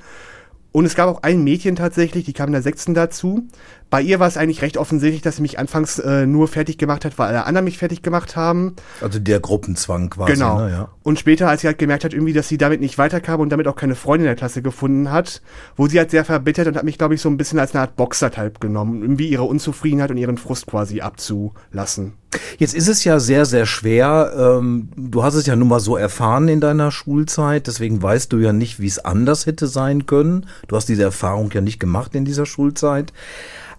Und 0.72 0.85
es 0.85 0.94
gab 0.94 1.09
auch 1.09 1.22
ein 1.22 1.42
Mädchen 1.42 1.74
tatsächlich, 1.74 2.24
die 2.24 2.35
kam 2.35 2.48
in 2.48 2.52
der 2.52 2.62
sechsten 2.62 2.92
dazu. 2.92 3.48
Bei 3.88 4.02
ihr 4.02 4.20
war 4.20 4.29
es 4.29 4.37
eigentlich 4.37 4.62
recht 4.62 4.76
offensichtlich, 4.76 5.22
dass 5.22 5.37
sie 5.37 5.42
mich 5.42 5.59
anfangs 5.59 5.98
äh, 5.98 6.26
nur 6.26 6.48
fertig 6.48 6.76
gemacht 6.76 7.05
hat, 7.05 7.18
weil 7.18 7.29
alle 7.29 7.46
anderen 7.46 7.64
mich 7.64 7.79
fertig 7.79 8.02
gemacht 8.02 8.37
haben. 8.37 8.74
Also 9.00 9.18
der 9.18 9.40
Gruppenzwang 9.40 10.11
quasi. 10.11 10.35
Genau. 10.35 10.59
Ne, 10.61 10.70
ja. 10.70 10.88
Und 11.02 11.18
später, 11.18 11.48
als 11.48 11.62
sie 11.62 11.68
halt 11.68 11.79
gemerkt 11.79 12.05
hat, 12.05 12.12
irgendwie, 12.12 12.33
dass 12.33 12.48
sie 12.48 12.59
damit 12.59 12.81
nicht 12.81 12.98
weiterkam 12.98 13.40
und 13.40 13.50
damit 13.50 13.68
auch 13.68 13.76
keine 13.76 13.94
Freundin 13.94 14.26
in 14.26 14.31
der 14.31 14.37
Klasse 14.37 14.61
gefunden 14.61 15.11
hat, 15.11 15.40
wurde 15.76 15.92
sie 15.92 15.98
halt 15.98 16.11
sehr 16.11 16.24
verbittert 16.24 16.66
und 16.66 16.76
hat 16.76 16.85
mich, 16.85 16.98
glaube 16.98 17.14
ich, 17.14 17.20
so 17.20 17.31
ein 17.31 17.37
bisschen 17.37 17.59
als 17.59 17.74
eine 17.74 17.83
Art 17.83 17.96
Boxertype 17.96 18.59
genommen, 18.61 19.02
irgendwie 19.02 19.29
ihre 19.29 19.44
Unzufriedenheit 19.44 20.11
und 20.11 20.16
ihren 20.16 20.37
Frust 20.37 20.66
quasi 20.66 21.00
abzulassen. 21.00 22.14
Jetzt 22.59 22.75
ist 22.75 22.89
es 22.89 23.05
ja 23.05 23.21
sehr, 23.21 23.45
sehr 23.45 23.67
schwer. 23.67 24.33
Ähm, 24.37 24.89
du 24.97 25.23
hast 25.23 25.35
es 25.35 25.47
ja 25.47 25.57
nun 25.57 25.69
mal 25.69 25.81
so 25.81 25.97
erfahren 25.97 26.49
in 26.49 26.61
deiner 26.61 26.91
Schulzeit, 26.91 27.67
deswegen 27.67 28.03
weißt 28.03 28.33
du 28.33 28.39
ja 28.39 28.53
nicht, 28.53 28.81
wie 28.81 28.87
es 28.87 28.99
anders 28.99 29.47
hätte 29.47 29.67
sein 29.67 30.07
können. 30.07 30.47
Du 30.69 30.77
hast 30.77 30.89
diese 30.89 31.03
Erfahrung 31.03 31.51
ja 31.53 31.61
nicht 31.61 31.81
gemacht 31.81 32.15
in 32.15 32.25
dieser 32.25 32.47
Schulzeit. 32.47 33.12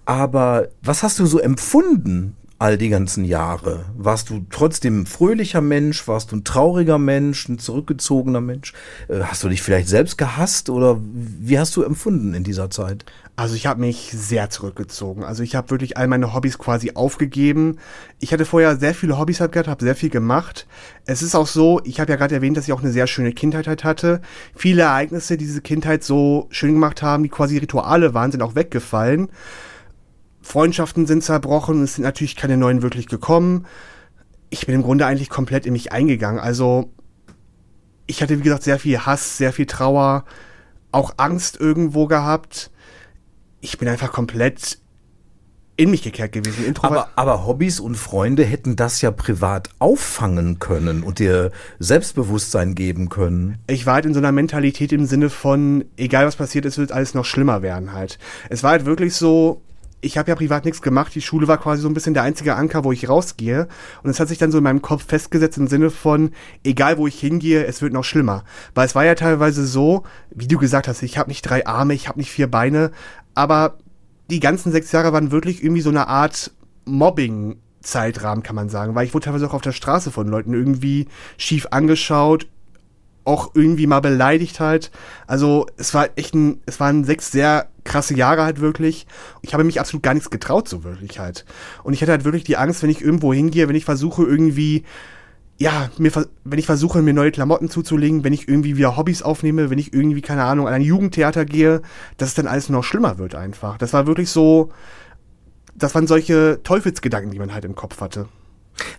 Aber 0.05 0.69
was 0.81 1.03
hast 1.03 1.19
du 1.19 1.25
so 1.25 1.39
empfunden 1.39 2.35
all 2.59 2.77
die 2.77 2.89
ganzen 2.89 3.23
Jahre? 3.23 3.85
Warst 3.95 4.29
du 4.29 4.45
trotzdem 4.49 5.01
ein 5.01 5.05
fröhlicher 5.05 5.61
Mensch? 5.61 6.07
Warst 6.07 6.31
du 6.31 6.37
ein 6.37 6.43
trauriger 6.43 6.97
Mensch, 6.97 7.47
ein 7.47 7.59
zurückgezogener 7.59 8.41
Mensch? 8.41 8.73
Äh, 9.07 9.21
hast 9.21 9.43
du 9.43 9.49
dich 9.49 9.61
vielleicht 9.61 9.87
selbst 9.87 10.17
gehasst 10.17 10.69
oder 10.69 10.99
wie 11.01 11.59
hast 11.59 11.75
du 11.75 11.83
empfunden 11.83 12.33
in 12.33 12.43
dieser 12.43 12.69
Zeit? 12.69 13.05
Also 13.35 13.53
ich 13.53 13.67
habe 13.67 13.81
mich 13.81 14.09
sehr 14.11 14.49
zurückgezogen. 14.49 15.23
Also 15.23 15.43
ich 15.43 15.55
habe 15.55 15.69
wirklich 15.69 15.95
all 15.95 16.07
meine 16.07 16.33
Hobbys 16.33 16.57
quasi 16.57 16.93
aufgegeben. 16.95 17.77
Ich 18.19 18.33
hatte 18.33 18.45
vorher 18.45 18.77
sehr 18.77 18.95
viele 18.95 19.19
Hobbys 19.19 19.39
halt 19.39 19.51
gehabt, 19.51 19.67
habe 19.67 19.85
sehr 19.85 19.95
viel 19.95 20.09
gemacht. 20.09 20.65
Es 21.05 21.21
ist 21.21 21.35
auch 21.35 21.45
so, 21.45 21.79
ich 21.83 21.99
habe 21.99 22.11
ja 22.11 22.17
gerade 22.17 22.33
erwähnt, 22.33 22.57
dass 22.57 22.67
ich 22.67 22.73
auch 22.73 22.81
eine 22.81 22.91
sehr 22.91 23.05
schöne 23.05 23.33
Kindheit 23.33 23.67
halt 23.67 23.83
hatte. 23.83 24.21
Viele 24.55 24.81
Ereignisse, 24.81 25.37
die 25.37 25.45
diese 25.45 25.61
Kindheit 25.61 26.03
so 26.03 26.47
schön 26.49 26.73
gemacht 26.73 27.03
haben, 27.03 27.21
die 27.21 27.29
quasi 27.29 27.59
Rituale 27.59 28.15
waren, 28.15 28.31
sind 28.31 28.41
auch 28.41 28.55
weggefallen. 28.55 29.29
Freundschaften 30.47 31.05
sind 31.05 31.23
zerbrochen, 31.23 31.83
es 31.83 31.95
sind 31.95 32.03
natürlich 32.03 32.35
keine 32.35 32.57
neuen 32.57 32.81
wirklich 32.81 33.07
gekommen. 33.07 33.65
Ich 34.49 34.65
bin 34.65 34.75
im 34.75 34.83
Grunde 34.83 35.05
eigentlich 35.05 35.29
komplett 35.29 35.65
in 35.65 35.73
mich 35.73 35.91
eingegangen. 35.91 36.39
Also 36.39 36.91
ich 38.05 38.21
hatte, 38.21 38.39
wie 38.39 38.43
gesagt, 38.43 38.63
sehr 38.63 38.79
viel 38.79 38.99
Hass, 38.99 39.37
sehr 39.37 39.51
viel 39.51 39.65
Trauer, 39.65 40.23
auch 40.91 41.13
Angst 41.17 41.59
irgendwo 41.59 42.07
gehabt 42.07 42.71
ich 43.61 43.77
bin 43.77 43.87
einfach 43.87 44.11
komplett 44.11 44.79
in 45.79 45.91
mich 45.91 46.01
gekehrt 46.01 46.31
gewesen. 46.31 46.73
Aber, 46.81 47.09
aber 47.15 47.45
Hobbys 47.45 47.79
und 47.79 47.95
Freunde 47.95 48.43
hätten 48.43 48.75
das 48.75 49.01
ja 49.01 49.11
privat 49.11 49.69
auffangen 49.77 50.57
können 50.57 51.03
und 51.03 51.19
dir 51.19 51.51
Selbstbewusstsein 51.77 52.73
geben 52.73 53.09
können. 53.09 53.59
Ich 53.67 53.85
war 53.85 53.95
halt 53.95 54.07
in 54.07 54.13
so 54.13 54.19
einer 54.19 54.31
Mentalität 54.31 54.91
im 54.91 55.05
Sinne 55.05 55.29
von, 55.29 55.85
egal 55.95 56.25
was 56.25 56.35
passiert 56.35 56.65
ist, 56.65 56.79
wird 56.79 56.91
alles 56.91 57.13
noch 57.13 57.25
schlimmer 57.25 57.61
werden 57.61 57.93
halt. 57.93 58.17
Es 58.49 58.63
war 58.63 58.71
halt 58.71 58.85
wirklich 58.85 59.13
so, 59.13 59.61
ich 60.01 60.17
habe 60.17 60.29
ja 60.29 60.35
privat 60.35 60.65
nichts 60.65 60.81
gemacht. 60.81 61.13
Die 61.15 61.21
Schule 61.21 61.47
war 61.47 61.57
quasi 61.57 61.81
so 61.81 61.89
ein 61.89 61.93
bisschen 61.93 62.13
der 62.13 62.23
einzige 62.23 62.55
Anker, 62.55 62.83
wo 62.83 62.91
ich 62.91 63.09
rausgehe. 63.09 63.67
Und 64.03 64.09
es 64.09 64.19
hat 64.19 64.27
sich 64.27 64.37
dann 64.37 64.51
so 64.51 64.59
in 64.59 64.63
meinem 64.63 64.81
Kopf 64.81 65.05
festgesetzt 65.07 65.57
im 65.57 65.67
Sinne 65.67 65.89
von, 65.89 66.31
egal 66.63 66.97
wo 66.97 67.07
ich 67.07 67.19
hingehe, 67.19 67.65
es 67.65 67.81
wird 67.81 67.93
noch 67.93 68.03
schlimmer. 68.03 68.43
Weil 68.75 68.85
es 68.85 68.95
war 68.95 69.05
ja 69.05 69.15
teilweise 69.15 69.65
so, 69.65 70.03
wie 70.29 70.47
du 70.47 70.57
gesagt 70.57 70.87
hast, 70.87 71.01
ich 71.01 71.17
habe 71.17 71.29
nicht 71.29 71.41
drei 71.41 71.65
Arme, 71.65 71.93
ich 71.93 72.07
habe 72.07 72.19
nicht 72.19 72.31
vier 72.31 72.49
Beine, 72.49 72.91
aber 73.33 73.77
die 74.29 74.39
ganzen 74.39 74.71
sechs 74.71 74.91
Jahre 74.91 75.13
waren 75.13 75.31
wirklich 75.31 75.63
irgendwie 75.63 75.81
so 75.81 75.89
eine 75.89 76.07
Art 76.07 76.51
Mobbing. 76.85 77.57
Zeitrahmen 77.79 78.43
kann 78.43 78.55
man 78.55 78.67
sagen, 78.67 78.95
weil 78.95 79.05
ich 79.05 79.13
wurde 79.13 79.25
teilweise 79.25 79.47
auch 79.47 79.53
auf 79.53 79.61
der 79.61 79.71
Straße 79.71 80.11
von 80.11 80.27
Leuten 80.27 80.53
irgendwie 80.53 81.07
schief 81.37 81.67
angeschaut, 81.71 82.47
auch 83.23 83.51
irgendwie 83.53 83.87
mal 83.87 84.01
beleidigt 84.01 84.59
halt. 84.59 84.91
Also 85.25 85.67
es 85.77 85.93
war 85.93 86.09
echt 86.15 86.33
ein, 86.33 86.61
es 86.65 86.79
waren 86.79 87.05
sechs 87.05 87.31
sehr 87.31 87.69
krasse 87.87 88.15
Jahre 88.15 88.43
halt 88.43 88.61
wirklich. 88.61 89.07
Ich 89.41 89.53
habe 89.53 89.63
mich 89.63 89.79
absolut 89.79 90.03
gar 90.03 90.13
nichts 90.13 90.29
getraut, 90.29 90.69
so 90.69 90.83
wirklich 90.83 91.19
halt. 91.19 91.45
Und 91.83 91.93
ich 91.93 92.01
hatte 92.01 92.11
halt 92.11 92.25
wirklich 92.25 92.43
die 92.43 92.57
Angst, 92.57 92.83
wenn 92.83 92.89
ich 92.89 93.01
irgendwo 93.01 93.33
hingehe, 93.33 93.67
wenn 93.67 93.75
ich 93.75 93.85
versuche 93.85 94.23
irgendwie 94.23 94.83
ja, 95.59 95.89
mir, 95.97 96.11
wenn 96.43 96.59
ich 96.59 96.67
versuche, 96.67 97.01
mir 97.01 97.13
neue 97.13 97.31
Klamotten 97.31 97.69
zuzulegen, 97.69 98.23
wenn 98.23 98.33
ich 98.33 98.47
irgendwie 98.47 98.77
wieder 98.77 98.95
Hobbys 98.95 99.23
aufnehme, 99.23 99.69
wenn 99.69 99.79
ich 99.79 99.91
irgendwie, 99.91 100.21
keine 100.21 100.43
Ahnung, 100.43 100.67
an 100.67 100.73
ein 100.73 100.81
Jugendtheater 100.81 101.45
gehe, 101.45 101.81
dass 102.17 102.29
es 102.29 102.35
dann 102.35 102.47
alles 102.47 102.69
noch 102.69 102.83
schlimmer 102.83 103.17
wird 103.17 103.33
einfach. 103.33 103.77
Das 103.79 103.91
war 103.93 104.05
wirklich 104.05 104.29
so, 104.29 104.69
das 105.73 105.95
waren 105.95 106.05
solche 106.05 106.59
Teufelsgedanken, 106.63 107.31
die 107.31 107.39
man 107.39 107.53
halt 107.53 107.65
im 107.65 107.73
Kopf 107.73 108.01
hatte. 108.01 108.27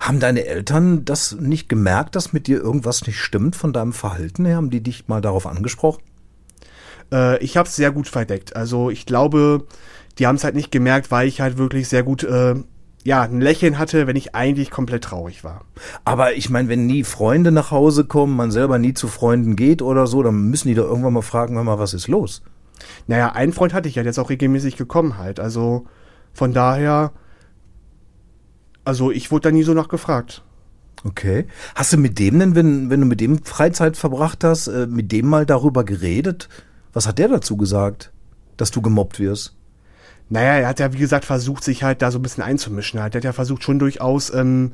Haben 0.00 0.18
deine 0.18 0.44
Eltern 0.44 1.04
das 1.04 1.36
nicht 1.38 1.68
gemerkt, 1.68 2.16
dass 2.16 2.32
mit 2.32 2.48
dir 2.48 2.60
irgendwas 2.60 3.06
nicht 3.06 3.20
stimmt 3.20 3.54
von 3.54 3.72
deinem 3.72 3.92
Verhalten 3.92 4.44
her? 4.44 4.56
Haben 4.56 4.70
die 4.70 4.82
dich 4.82 5.06
mal 5.06 5.20
darauf 5.20 5.46
angesprochen? 5.46 6.02
Äh, 7.12 7.42
ich 7.42 7.56
habe 7.56 7.68
es 7.68 7.76
sehr 7.76 7.90
gut 7.90 8.08
verdeckt. 8.08 8.56
Also 8.56 8.90
ich 8.90 9.06
glaube, 9.06 9.66
die 10.18 10.26
haben 10.26 10.36
es 10.36 10.44
halt 10.44 10.54
nicht 10.54 10.70
gemerkt, 10.70 11.10
weil 11.10 11.28
ich 11.28 11.40
halt 11.40 11.58
wirklich 11.58 11.88
sehr 11.88 12.02
gut 12.02 12.24
äh, 12.24 12.54
ja, 13.04 13.22
ein 13.22 13.40
Lächeln 13.40 13.78
hatte, 13.78 14.06
wenn 14.06 14.16
ich 14.16 14.34
eigentlich 14.34 14.70
komplett 14.70 15.04
traurig 15.04 15.44
war. 15.44 15.64
Aber 16.04 16.34
ich 16.34 16.50
meine, 16.50 16.68
wenn 16.68 16.86
nie 16.86 17.04
Freunde 17.04 17.52
nach 17.52 17.70
Hause 17.70 18.04
kommen, 18.04 18.36
man 18.36 18.50
selber 18.50 18.78
nie 18.78 18.94
zu 18.94 19.08
Freunden 19.08 19.56
geht 19.56 19.82
oder 19.82 20.06
so, 20.06 20.22
dann 20.22 20.50
müssen 20.50 20.68
die 20.68 20.74
doch 20.74 20.84
irgendwann 20.84 21.14
mal 21.14 21.22
fragen, 21.22 21.54
hör 21.56 21.64
mal, 21.64 21.78
was 21.78 21.94
ist 21.94 22.08
los? 22.08 22.42
Naja, 23.06 23.32
einen 23.32 23.52
Freund 23.52 23.72
hatte 23.72 23.88
ich 23.88 23.94
ja, 23.94 24.02
der 24.02 24.10
ist 24.10 24.18
auch 24.18 24.30
regelmäßig 24.30 24.76
gekommen 24.76 25.16
halt. 25.16 25.40
Also 25.40 25.86
von 26.32 26.52
daher, 26.52 27.12
also 28.84 29.10
ich 29.10 29.30
wurde 29.30 29.48
da 29.48 29.52
nie 29.52 29.62
so 29.62 29.74
nachgefragt. 29.74 30.44
Okay. 31.04 31.46
Hast 31.76 31.92
du 31.92 31.96
mit 31.96 32.18
dem 32.18 32.38
denn, 32.38 32.54
wenn, 32.54 32.90
wenn 32.90 33.00
du 33.00 33.06
mit 33.06 33.20
dem 33.20 33.44
Freizeit 33.44 33.96
verbracht 33.96 34.42
hast, 34.42 34.66
äh, 34.66 34.86
mit 34.86 35.12
dem 35.12 35.26
mal 35.26 35.46
darüber 35.46 35.84
geredet? 35.84 36.48
Was 36.98 37.06
hat 37.06 37.20
der 37.20 37.28
dazu 37.28 37.56
gesagt, 37.56 38.10
dass 38.56 38.72
du 38.72 38.82
gemobbt 38.82 39.20
wirst? 39.20 39.54
Naja, 40.30 40.54
er 40.54 40.66
hat 40.66 40.80
ja, 40.80 40.92
wie 40.92 40.98
gesagt, 40.98 41.24
versucht, 41.24 41.62
sich 41.62 41.84
halt 41.84 42.02
da 42.02 42.10
so 42.10 42.18
ein 42.18 42.22
bisschen 42.22 42.42
einzumischen. 42.42 43.00
Halt. 43.00 43.14
Er 43.14 43.18
hat 43.18 43.24
ja 43.24 43.32
versucht, 43.32 43.62
schon 43.62 43.78
durchaus 43.78 44.34
ähm, 44.34 44.72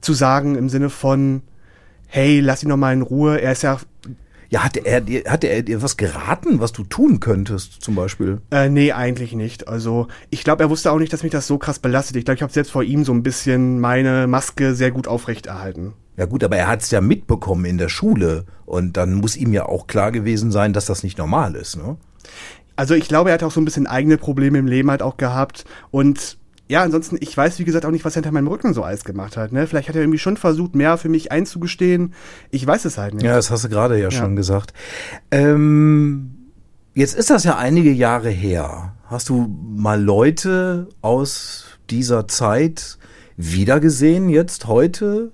zu 0.00 0.14
sagen, 0.14 0.54
im 0.54 0.70
Sinne 0.70 0.88
von, 0.88 1.42
hey, 2.06 2.40
lass 2.40 2.62
ihn 2.62 2.70
doch 2.70 2.78
mal 2.78 2.94
in 2.94 3.02
Ruhe. 3.02 3.38
Er 3.42 3.52
ist 3.52 3.64
ja 3.64 3.76
ja, 4.50 4.64
hat 4.64 4.76
er, 4.76 5.02
hat 5.30 5.44
er 5.44 5.62
dir 5.62 5.82
was 5.82 5.96
geraten, 5.96 6.60
was 6.60 6.72
du 6.72 6.84
tun 6.84 7.20
könntest, 7.20 7.82
zum 7.82 7.94
Beispiel? 7.94 8.40
Äh, 8.50 8.68
nee, 8.68 8.92
eigentlich 8.92 9.34
nicht. 9.34 9.68
Also, 9.68 10.08
ich 10.30 10.42
glaube, 10.42 10.62
er 10.62 10.70
wusste 10.70 10.90
auch 10.90 10.98
nicht, 10.98 11.12
dass 11.12 11.22
mich 11.22 11.32
das 11.32 11.46
so 11.46 11.58
krass 11.58 11.78
belastet. 11.78 12.16
Ich 12.16 12.24
glaube, 12.24 12.36
ich 12.36 12.42
habe 12.42 12.52
selbst 12.52 12.70
vor 12.70 12.82
ihm 12.82 13.04
so 13.04 13.12
ein 13.12 13.22
bisschen 13.22 13.78
meine 13.78 14.26
Maske 14.26 14.74
sehr 14.74 14.90
gut 14.90 15.06
aufrechterhalten. 15.06 15.92
Ja 16.16 16.24
gut, 16.24 16.42
aber 16.42 16.56
er 16.56 16.66
hat 16.66 16.82
es 16.82 16.90
ja 16.90 17.00
mitbekommen 17.00 17.64
in 17.64 17.78
der 17.78 17.88
Schule 17.88 18.44
und 18.64 18.96
dann 18.96 19.14
muss 19.14 19.36
ihm 19.36 19.52
ja 19.52 19.66
auch 19.66 19.86
klar 19.86 20.12
gewesen 20.12 20.50
sein, 20.50 20.72
dass 20.72 20.86
das 20.86 21.02
nicht 21.02 21.18
normal 21.18 21.54
ist, 21.54 21.76
ne? 21.76 21.96
Also 22.74 22.94
ich 22.94 23.08
glaube, 23.08 23.30
er 23.30 23.34
hat 23.34 23.42
auch 23.42 23.50
so 23.50 23.60
ein 23.60 23.64
bisschen 23.64 23.88
eigene 23.88 24.18
Probleme 24.18 24.58
im 24.58 24.68
Leben 24.68 24.90
halt 24.90 25.02
auch 25.02 25.16
gehabt 25.16 25.64
und 25.90 26.37
ja, 26.68 26.82
ansonsten, 26.82 27.16
ich 27.20 27.34
weiß, 27.34 27.58
wie 27.58 27.64
gesagt, 27.64 27.86
auch 27.86 27.90
nicht, 27.90 28.04
was 28.04 28.12
er 28.12 28.20
hinter 28.20 28.32
meinem 28.32 28.48
Rücken 28.48 28.74
so 28.74 28.82
alles 28.82 29.04
gemacht 29.04 29.38
hat. 29.38 29.52
Ne? 29.52 29.66
Vielleicht 29.66 29.88
hat 29.88 29.96
er 29.96 30.02
irgendwie 30.02 30.18
schon 30.18 30.36
versucht, 30.36 30.74
mehr 30.74 30.98
für 30.98 31.08
mich 31.08 31.32
einzugestehen. 31.32 32.12
Ich 32.50 32.66
weiß 32.66 32.84
es 32.84 32.98
halt 32.98 33.14
nicht. 33.14 33.24
Ja, 33.24 33.36
das 33.36 33.50
hast 33.50 33.64
du 33.64 33.70
gerade 33.70 33.96
ja, 33.96 34.04
ja, 34.04 34.10
schon 34.10 34.36
gesagt. 34.36 34.74
Ähm, 35.30 36.50
jetzt 36.94 37.16
ist 37.16 37.30
das 37.30 37.44
ja 37.44 37.56
einige 37.56 37.90
Jahre 37.90 38.28
her. 38.28 38.92
Hast 39.06 39.30
du 39.30 39.48
mal 39.74 40.02
Leute 40.02 40.88
aus 41.00 41.78
dieser 41.88 42.28
Zeit 42.28 42.98
wiedergesehen, 43.38 44.28
jetzt 44.28 44.66
heute? 44.66 45.32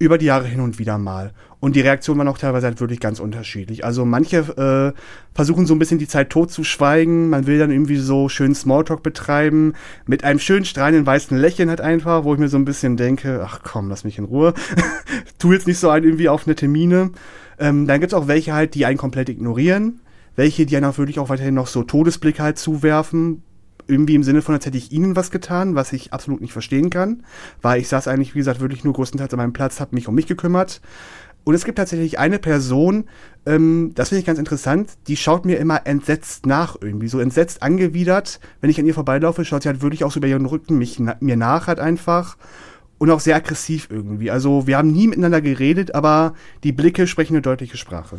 Über 0.00 0.18
die 0.18 0.26
Jahre 0.26 0.46
hin 0.46 0.60
und 0.60 0.80
wieder 0.80 0.98
mal. 0.98 1.32
Und 1.64 1.76
die 1.76 1.80
Reaktion 1.80 2.18
war 2.18 2.28
auch 2.28 2.36
teilweise 2.36 2.66
halt 2.66 2.78
wirklich 2.78 3.00
ganz 3.00 3.20
unterschiedlich. 3.20 3.86
Also 3.86 4.04
manche 4.04 4.36
äh, 4.36 5.00
versuchen 5.34 5.64
so 5.64 5.74
ein 5.74 5.78
bisschen 5.78 5.98
die 5.98 6.06
Zeit 6.06 6.28
totzuschweigen. 6.28 7.30
Man 7.30 7.46
will 7.46 7.58
dann 7.58 7.70
irgendwie 7.70 7.96
so 7.96 8.28
schön 8.28 8.54
Smalltalk 8.54 9.02
betreiben. 9.02 9.72
Mit 10.04 10.24
einem 10.24 10.40
schönen 10.40 10.66
strahlenden 10.66 11.06
weißen 11.06 11.34
Lächeln 11.38 11.70
halt 11.70 11.80
einfach, 11.80 12.24
wo 12.24 12.34
ich 12.34 12.38
mir 12.38 12.48
so 12.50 12.58
ein 12.58 12.66
bisschen 12.66 12.98
denke, 12.98 13.42
ach 13.42 13.60
komm, 13.62 13.88
lass 13.88 14.04
mich 14.04 14.18
in 14.18 14.24
Ruhe. 14.24 14.52
tu 15.38 15.54
jetzt 15.54 15.66
nicht 15.66 15.78
so 15.78 15.88
ein 15.88 16.04
irgendwie 16.04 16.28
auf 16.28 16.46
nette 16.46 16.68
Mine. 16.68 17.12
Ähm, 17.58 17.86
dann 17.86 17.98
gibt's 17.98 18.12
auch 18.12 18.28
welche 18.28 18.52
halt, 18.52 18.74
die 18.74 18.84
einen 18.84 18.98
komplett 18.98 19.30
ignorieren. 19.30 20.00
Welche, 20.36 20.66
die 20.66 20.76
einen 20.76 20.84
auch 20.84 20.98
wirklich 20.98 21.18
auch 21.18 21.30
weiterhin 21.30 21.54
noch 21.54 21.68
so 21.68 21.82
Todesblick 21.82 22.40
halt 22.40 22.58
zuwerfen, 22.58 23.42
irgendwie 23.86 24.14
im 24.14 24.22
Sinne 24.22 24.42
von, 24.42 24.54
als 24.54 24.66
hätte 24.66 24.78
ich 24.78 24.92
ihnen 24.92 25.16
was 25.16 25.30
getan, 25.30 25.74
was 25.74 25.92
ich 25.92 26.12
absolut 26.12 26.40
nicht 26.40 26.52
verstehen 26.52 26.90
kann, 26.90 27.24
weil 27.62 27.80
ich 27.80 27.88
saß 27.88 28.08
eigentlich, 28.08 28.34
wie 28.34 28.38
gesagt, 28.38 28.60
wirklich 28.60 28.84
nur 28.84 28.94
größtenteils 28.94 29.32
an 29.32 29.38
meinem 29.38 29.52
Platz, 29.52 29.80
habe 29.80 29.94
mich 29.94 30.08
um 30.08 30.14
mich 30.14 30.26
gekümmert. 30.26 30.80
Und 31.44 31.54
es 31.54 31.64
gibt 31.64 31.76
tatsächlich 31.78 32.18
eine 32.18 32.38
Person, 32.38 33.04
ähm, 33.46 33.92
das 33.94 34.08
finde 34.08 34.20
ich 34.20 34.26
ganz 34.26 34.38
interessant, 34.38 34.92
die 35.06 35.16
schaut 35.16 35.44
mir 35.44 35.58
immer 35.58 35.86
entsetzt 35.86 36.46
nach 36.46 36.76
irgendwie, 36.80 37.08
so 37.08 37.20
entsetzt 37.20 37.62
angewidert. 37.62 38.40
Wenn 38.60 38.70
ich 38.70 38.80
an 38.80 38.86
ihr 38.86 38.94
vorbeilaufe, 38.94 39.44
schaut 39.44 39.62
sie 39.62 39.68
halt 39.68 39.82
wirklich 39.82 40.04
auch 40.04 40.10
so 40.10 40.18
über 40.18 40.28
ihren 40.28 40.46
Rücken 40.46 40.78
mich, 40.78 40.98
na, 40.98 41.16
mir 41.20 41.36
nach 41.36 41.66
halt 41.66 41.80
einfach. 41.80 42.36
Und 42.96 43.10
auch 43.10 43.20
sehr 43.20 43.36
aggressiv 43.36 43.88
irgendwie. 43.90 44.30
Also 44.30 44.66
wir 44.66 44.78
haben 44.78 44.90
nie 44.90 45.08
miteinander 45.08 45.42
geredet, 45.42 45.94
aber 45.94 46.32
die 46.62 46.72
Blicke 46.72 47.06
sprechen 47.06 47.34
eine 47.34 47.42
deutliche 47.42 47.76
Sprache. 47.76 48.18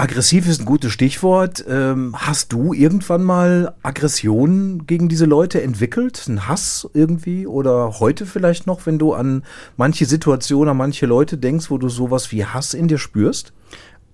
Aggressiv 0.00 0.48
ist 0.48 0.60
ein 0.60 0.64
gutes 0.64 0.92
Stichwort. 0.92 1.62
Ähm, 1.68 2.16
hast 2.16 2.54
du 2.54 2.72
irgendwann 2.72 3.22
mal 3.22 3.74
Aggression 3.82 4.86
gegen 4.86 5.10
diese 5.10 5.26
Leute 5.26 5.60
entwickelt? 5.60 6.24
Ein 6.26 6.48
Hass 6.48 6.88
irgendwie? 6.94 7.46
Oder 7.46 8.00
heute 8.00 8.24
vielleicht 8.24 8.66
noch, 8.66 8.86
wenn 8.86 8.98
du 8.98 9.12
an 9.12 9.44
manche 9.76 10.06
Situationen, 10.06 10.70
an 10.70 10.78
manche 10.78 11.04
Leute 11.04 11.36
denkst, 11.36 11.70
wo 11.70 11.76
du 11.76 11.90
sowas 11.90 12.32
wie 12.32 12.46
Hass 12.46 12.72
in 12.72 12.88
dir 12.88 12.96
spürst? 12.96 13.52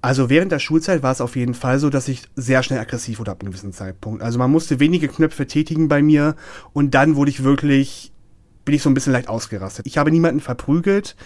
Also 0.02 0.28
während 0.28 0.50
der 0.50 0.58
Schulzeit 0.58 1.04
war 1.04 1.12
es 1.12 1.20
auf 1.20 1.36
jeden 1.36 1.54
Fall 1.54 1.78
so, 1.78 1.88
dass 1.88 2.08
ich 2.08 2.24
sehr 2.34 2.64
schnell 2.64 2.80
aggressiv 2.80 3.20
wurde 3.20 3.30
ab 3.30 3.42
einem 3.42 3.52
gewissen 3.52 3.72
Zeitpunkt. 3.72 4.24
Also 4.24 4.40
man 4.40 4.50
musste 4.50 4.80
wenige 4.80 5.06
Knöpfe 5.06 5.46
tätigen 5.46 5.86
bei 5.86 6.02
mir 6.02 6.34
und 6.72 6.96
dann 6.96 7.14
wurde 7.14 7.30
ich 7.30 7.44
wirklich 7.44 8.12
bin 8.66 8.74
ich 8.74 8.82
so 8.82 8.90
ein 8.90 8.94
bisschen 8.94 9.12
leicht 9.12 9.28
ausgerastet. 9.28 9.86
Ich 9.86 9.96
habe 9.96 10.10
niemanden 10.10 10.40
verprügelt, 10.40 11.16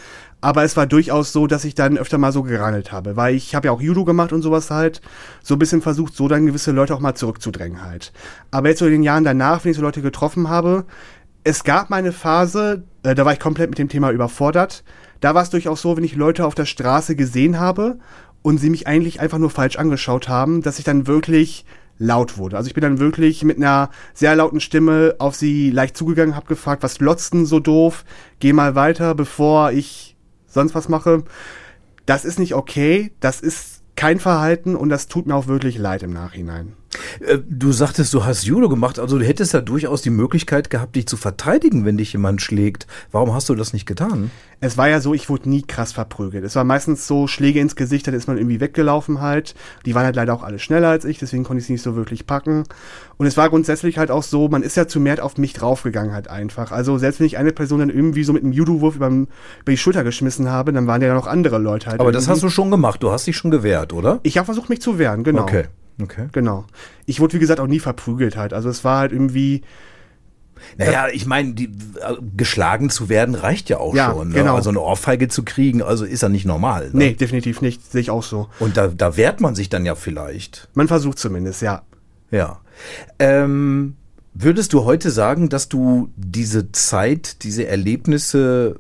aber 0.40 0.64
es 0.64 0.76
war 0.76 0.86
durchaus 0.86 1.32
so, 1.32 1.46
dass 1.46 1.64
ich 1.64 1.74
dann 1.74 1.98
öfter 1.98 2.18
mal 2.18 2.32
so 2.32 2.42
gerangelt 2.42 2.92
habe, 2.92 3.16
weil 3.16 3.34
ich 3.34 3.54
habe 3.54 3.66
ja 3.66 3.72
auch 3.72 3.80
Judo 3.80 4.04
gemacht 4.04 4.32
und 4.32 4.42
sowas 4.42 4.70
halt, 4.70 5.00
so 5.42 5.54
ein 5.54 5.58
bisschen 5.58 5.82
versucht, 5.82 6.14
so 6.14 6.28
dann 6.28 6.46
gewisse 6.46 6.72
Leute 6.72 6.94
auch 6.94 7.00
mal 7.00 7.14
zurückzudrängen 7.14 7.84
halt. 7.84 8.12
Aber 8.50 8.68
jetzt 8.68 8.78
so 8.78 8.86
in 8.86 8.92
den 8.92 9.02
Jahren 9.02 9.24
danach, 9.24 9.64
wenn 9.64 9.72
ich 9.72 9.76
so 9.76 9.82
Leute 9.82 10.02
getroffen 10.02 10.48
habe, 10.48 10.84
es 11.44 11.64
gab 11.64 11.90
mal 11.90 11.96
eine 11.96 12.12
Phase, 12.12 12.84
äh, 13.02 13.14
da 13.14 13.24
war 13.24 13.32
ich 13.32 13.40
komplett 13.40 13.70
mit 13.70 13.78
dem 13.78 13.88
Thema 13.88 14.10
überfordert. 14.10 14.84
Da 15.20 15.34
war 15.34 15.42
es 15.42 15.50
durchaus 15.50 15.82
so, 15.82 15.96
wenn 15.96 16.04
ich 16.04 16.16
Leute 16.16 16.46
auf 16.46 16.54
der 16.54 16.66
Straße 16.66 17.16
gesehen 17.16 17.58
habe 17.58 17.98
und 18.42 18.58
sie 18.58 18.70
mich 18.70 18.86
eigentlich 18.86 19.20
einfach 19.20 19.38
nur 19.38 19.50
falsch 19.50 19.76
angeschaut 19.76 20.28
haben, 20.28 20.62
dass 20.62 20.78
ich 20.78 20.84
dann 20.84 21.06
wirklich 21.06 21.64
laut 21.98 22.38
wurde. 22.38 22.56
Also 22.56 22.68
ich 22.68 22.74
bin 22.74 22.82
dann 22.82 22.98
wirklich 22.98 23.44
mit 23.44 23.58
einer 23.58 23.90
sehr 24.14 24.34
lauten 24.34 24.60
Stimme 24.60 25.16
auf 25.18 25.34
sie 25.34 25.70
leicht 25.70 25.96
zugegangen, 25.96 26.34
habe 26.34 26.46
gefragt, 26.46 26.82
was 26.82 26.98
glotzten 26.98 27.44
so 27.44 27.60
doof? 27.60 28.04
Geh 28.38 28.54
mal 28.54 28.74
weiter, 28.74 29.14
bevor 29.14 29.72
ich 29.72 30.09
sonst 30.50 30.74
was 30.74 30.88
mache. 30.88 31.24
Das 32.04 32.24
ist 32.24 32.38
nicht 32.38 32.54
okay, 32.54 33.12
das 33.20 33.40
ist 33.40 33.82
kein 33.96 34.20
Verhalten 34.20 34.76
und 34.76 34.88
das 34.90 35.08
tut 35.08 35.26
mir 35.26 35.34
auch 35.34 35.46
wirklich 35.46 35.78
leid 35.78 36.02
im 36.02 36.12
Nachhinein. 36.12 36.76
Äh, 37.20 37.38
du 37.48 37.72
sagtest, 37.72 38.12
du 38.14 38.24
hast 38.24 38.44
Judo 38.44 38.68
gemacht, 38.68 38.98
also 38.98 39.18
du 39.18 39.24
hättest 39.24 39.54
ja 39.54 39.60
durchaus 39.60 40.02
die 40.02 40.10
Möglichkeit 40.10 40.70
gehabt, 40.70 40.96
dich 40.96 41.06
zu 41.06 41.16
verteidigen, 41.16 41.84
wenn 41.84 41.96
dich 41.96 42.12
jemand 42.12 42.42
schlägt. 42.42 42.86
Warum 43.12 43.32
hast 43.32 43.48
du 43.48 43.54
das 43.54 43.72
nicht 43.72 43.86
getan? 43.86 44.30
Es 44.60 44.76
war 44.76 44.88
ja 44.88 45.00
so, 45.00 45.14
ich 45.14 45.28
wurde 45.28 45.48
nie 45.48 45.62
krass 45.62 45.92
verprügelt. 45.92 46.44
Es 46.44 46.54
war 46.56 46.64
meistens 46.64 47.06
so 47.06 47.26
Schläge 47.26 47.60
ins 47.60 47.76
Gesicht, 47.76 48.06
dann 48.06 48.14
ist 48.14 48.28
man 48.28 48.36
irgendwie 48.36 48.60
weggelaufen 48.60 49.20
halt. 49.20 49.54
Die 49.86 49.94
waren 49.94 50.04
halt 50.04 50.16
leider 50.16 50.34
auch 50.34 50.42
alle 50.42 50.58
schneller 50.58 50.88
als 50.88 51.04
ich, 51.04 51.18
deswegen 51.18 51.44
konnte 51.44 51.60
ich 51.60 51.66
sie 51.66 51.72
nicht 51.72 51.82
so 51.82 51.96
wirklich 51.96 52.26
packen. 52.26 52.64
Und 53.16 53.26
es 53.26 53.36
war 53.36 53.48
grundsätzlich 53.48 53.96
halt 53.96 54.10
auch 54.10 54.22
so, 54.22 54.48
man 54.48 54.62
ist 54.62 54.76
ja 54.76 54.86
zu 54.86 55.00
mehr 55.00 55.24
auf 55.24 55.38
mich 55.38 55.52
draufgegangen 55.52 56.12
halt 56.12 56.28
einfach. 56.28 56.72
Also 56.72 56.98
selbst 56.98 57.20
wenn 57.20 57.26
ich 57.26 57.38
eine 57.38 57.52
Person 57.52 57.80
dann 57.80 57.90
irgendwie 57.90 58.24
so 58.24 58.32
mit 58.32 58.42
einem 58.42 58.52
Judo-Wurf 58.52 58.96
über, 58.96 59.08
über, 59.08 59.26
die 59.68 59.76
Schulter 59.76 60.04
geschmissen 60.04 60.50
habe, 60.50 60.72
dann 60.72 60.86
waren 60.86 61.00
ja 61.00 61.14
noch 61.14 61.26
andere 61.26 61.58
Leute 61.58 61.86
halt. 61.86 62.00
Aber 62.00 62.10
irgendwie. 62.10 62.24
das 62.24 62.28
hast 62.28 62.42
du 62.42 62.50
schon 62.50 62.70
gemacht, 62.70 63.02
du 63.02 63.10
hast 63.10 63.26
dich 63.26 63.36
schon 63.36 63.50
gewehrt, 63.50 63.92
oder? 63.92 64.20
Ich 64.22 64.36
habe 64.36 64.44
versucht, 64.44 64.68
mich 64.68 64.82
zu 64.82 64.98
wehren, 64.98 65.24
genau. 65.24 65.42
Okay. 65.42 65.66
Okay. 66.00 66.28
Genau. 66.32 66.64
Ich 67.06 67.20
wurde, 67.20 67.34
wie 67.34 67.38
gesagt, 67.38 67.60
auch 67.60 67.66
nie 67.66 67.80
verprügelt 67.80 68.36
halt. 68.36 68.52
Also 68.52 68.68
es 68.68 68.84
war 68.84 68.98
halt 68.98 69.12
irgendwie. 69.12 69.62
Naja, 70.76 71.08
ich 71.10 71.24
meine, 71.24 71.58
äh, 71.58 71.68
geschlagen 72.36 72.90
zu 72.90 73.08
werden 73.08 73.34
reicht 73.34 73.70
ja 73.70 73.78
auch 73.78 73.94
ja, 73.94 74.10
schon. 74.10 74.28
Ne? 74.28 74.34
Genau. 74.34 74.56
Also 74.56 74.68
eine 74.68 74.80
Ohrfeige 74.80 75.28
zu 75.28 75.42
kriegen, 75.42 75.82
also 75.82 76.04
ist 76.04 76.22
ja 76.22 76.28
nicht 76.28 76.44
normal. 76.44 76.90
Ne? 76.92 76.98
Nee, 76.98 77.14
definitiv 77.14 77.62
nicht. 77.62 77.90
Sehe 77.90 78.02
ich 78.02 78.10
auch 78.10 78.22
so. 78.22 78.48
Und 78.58 78.76
da, 78.76 78.88
da 78.88 79.16
wehrt 79.16 79.40
man 79.40 79.54
sich 79.54 79.70
dann 79.70 79.86
ja 79.86 79.94
vielleicht. 79.94 80.68
Man 80.74 80.86
versucht 80.86 81.18
zumindest, 81.18 81.62
ja. 81.62 81.82
Ja. 82.30 82.60
Ähm, 83.18 83.96
würdest 84.34 84.74
du 84.74 84.84
heute 84.84 85.10
sagen, 85.10 85.48
dass 85.48 85.68
du 85.68 86.12
diese 86.16 86.72
Zeit, 86.72 87.42
diese 87.42 87.66
Erlebnisse 87.66 88.76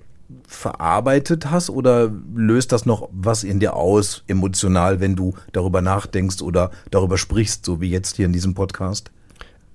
verarbeitet 0.50 1.50
hast 1.50 1.70
oder 1.70 2.10
löst 2.34 2.72
das 2.72 2.84
noch 2.84 3.08
was 3.12 3.44
in 3.44 3.60
dir 3.60 3.76
aus, 3.76 4.24
emotional, 4.26 4.98
wenn 4.98 5.14
du 5.14 5.34
darüber 5.52 5.80
nachdenkst 5.80 6.42
oder 6.42 6.72
darüber 6.90 7.18
sprichst, 7.18 7.64
so 7.64 7.80
wie 7.80 7.88
jetzt 7.88 8.16
hier 8.16 8.26
in 8.26 8.32
diesem 8.32 8.54
Podcast? 8.54 9.12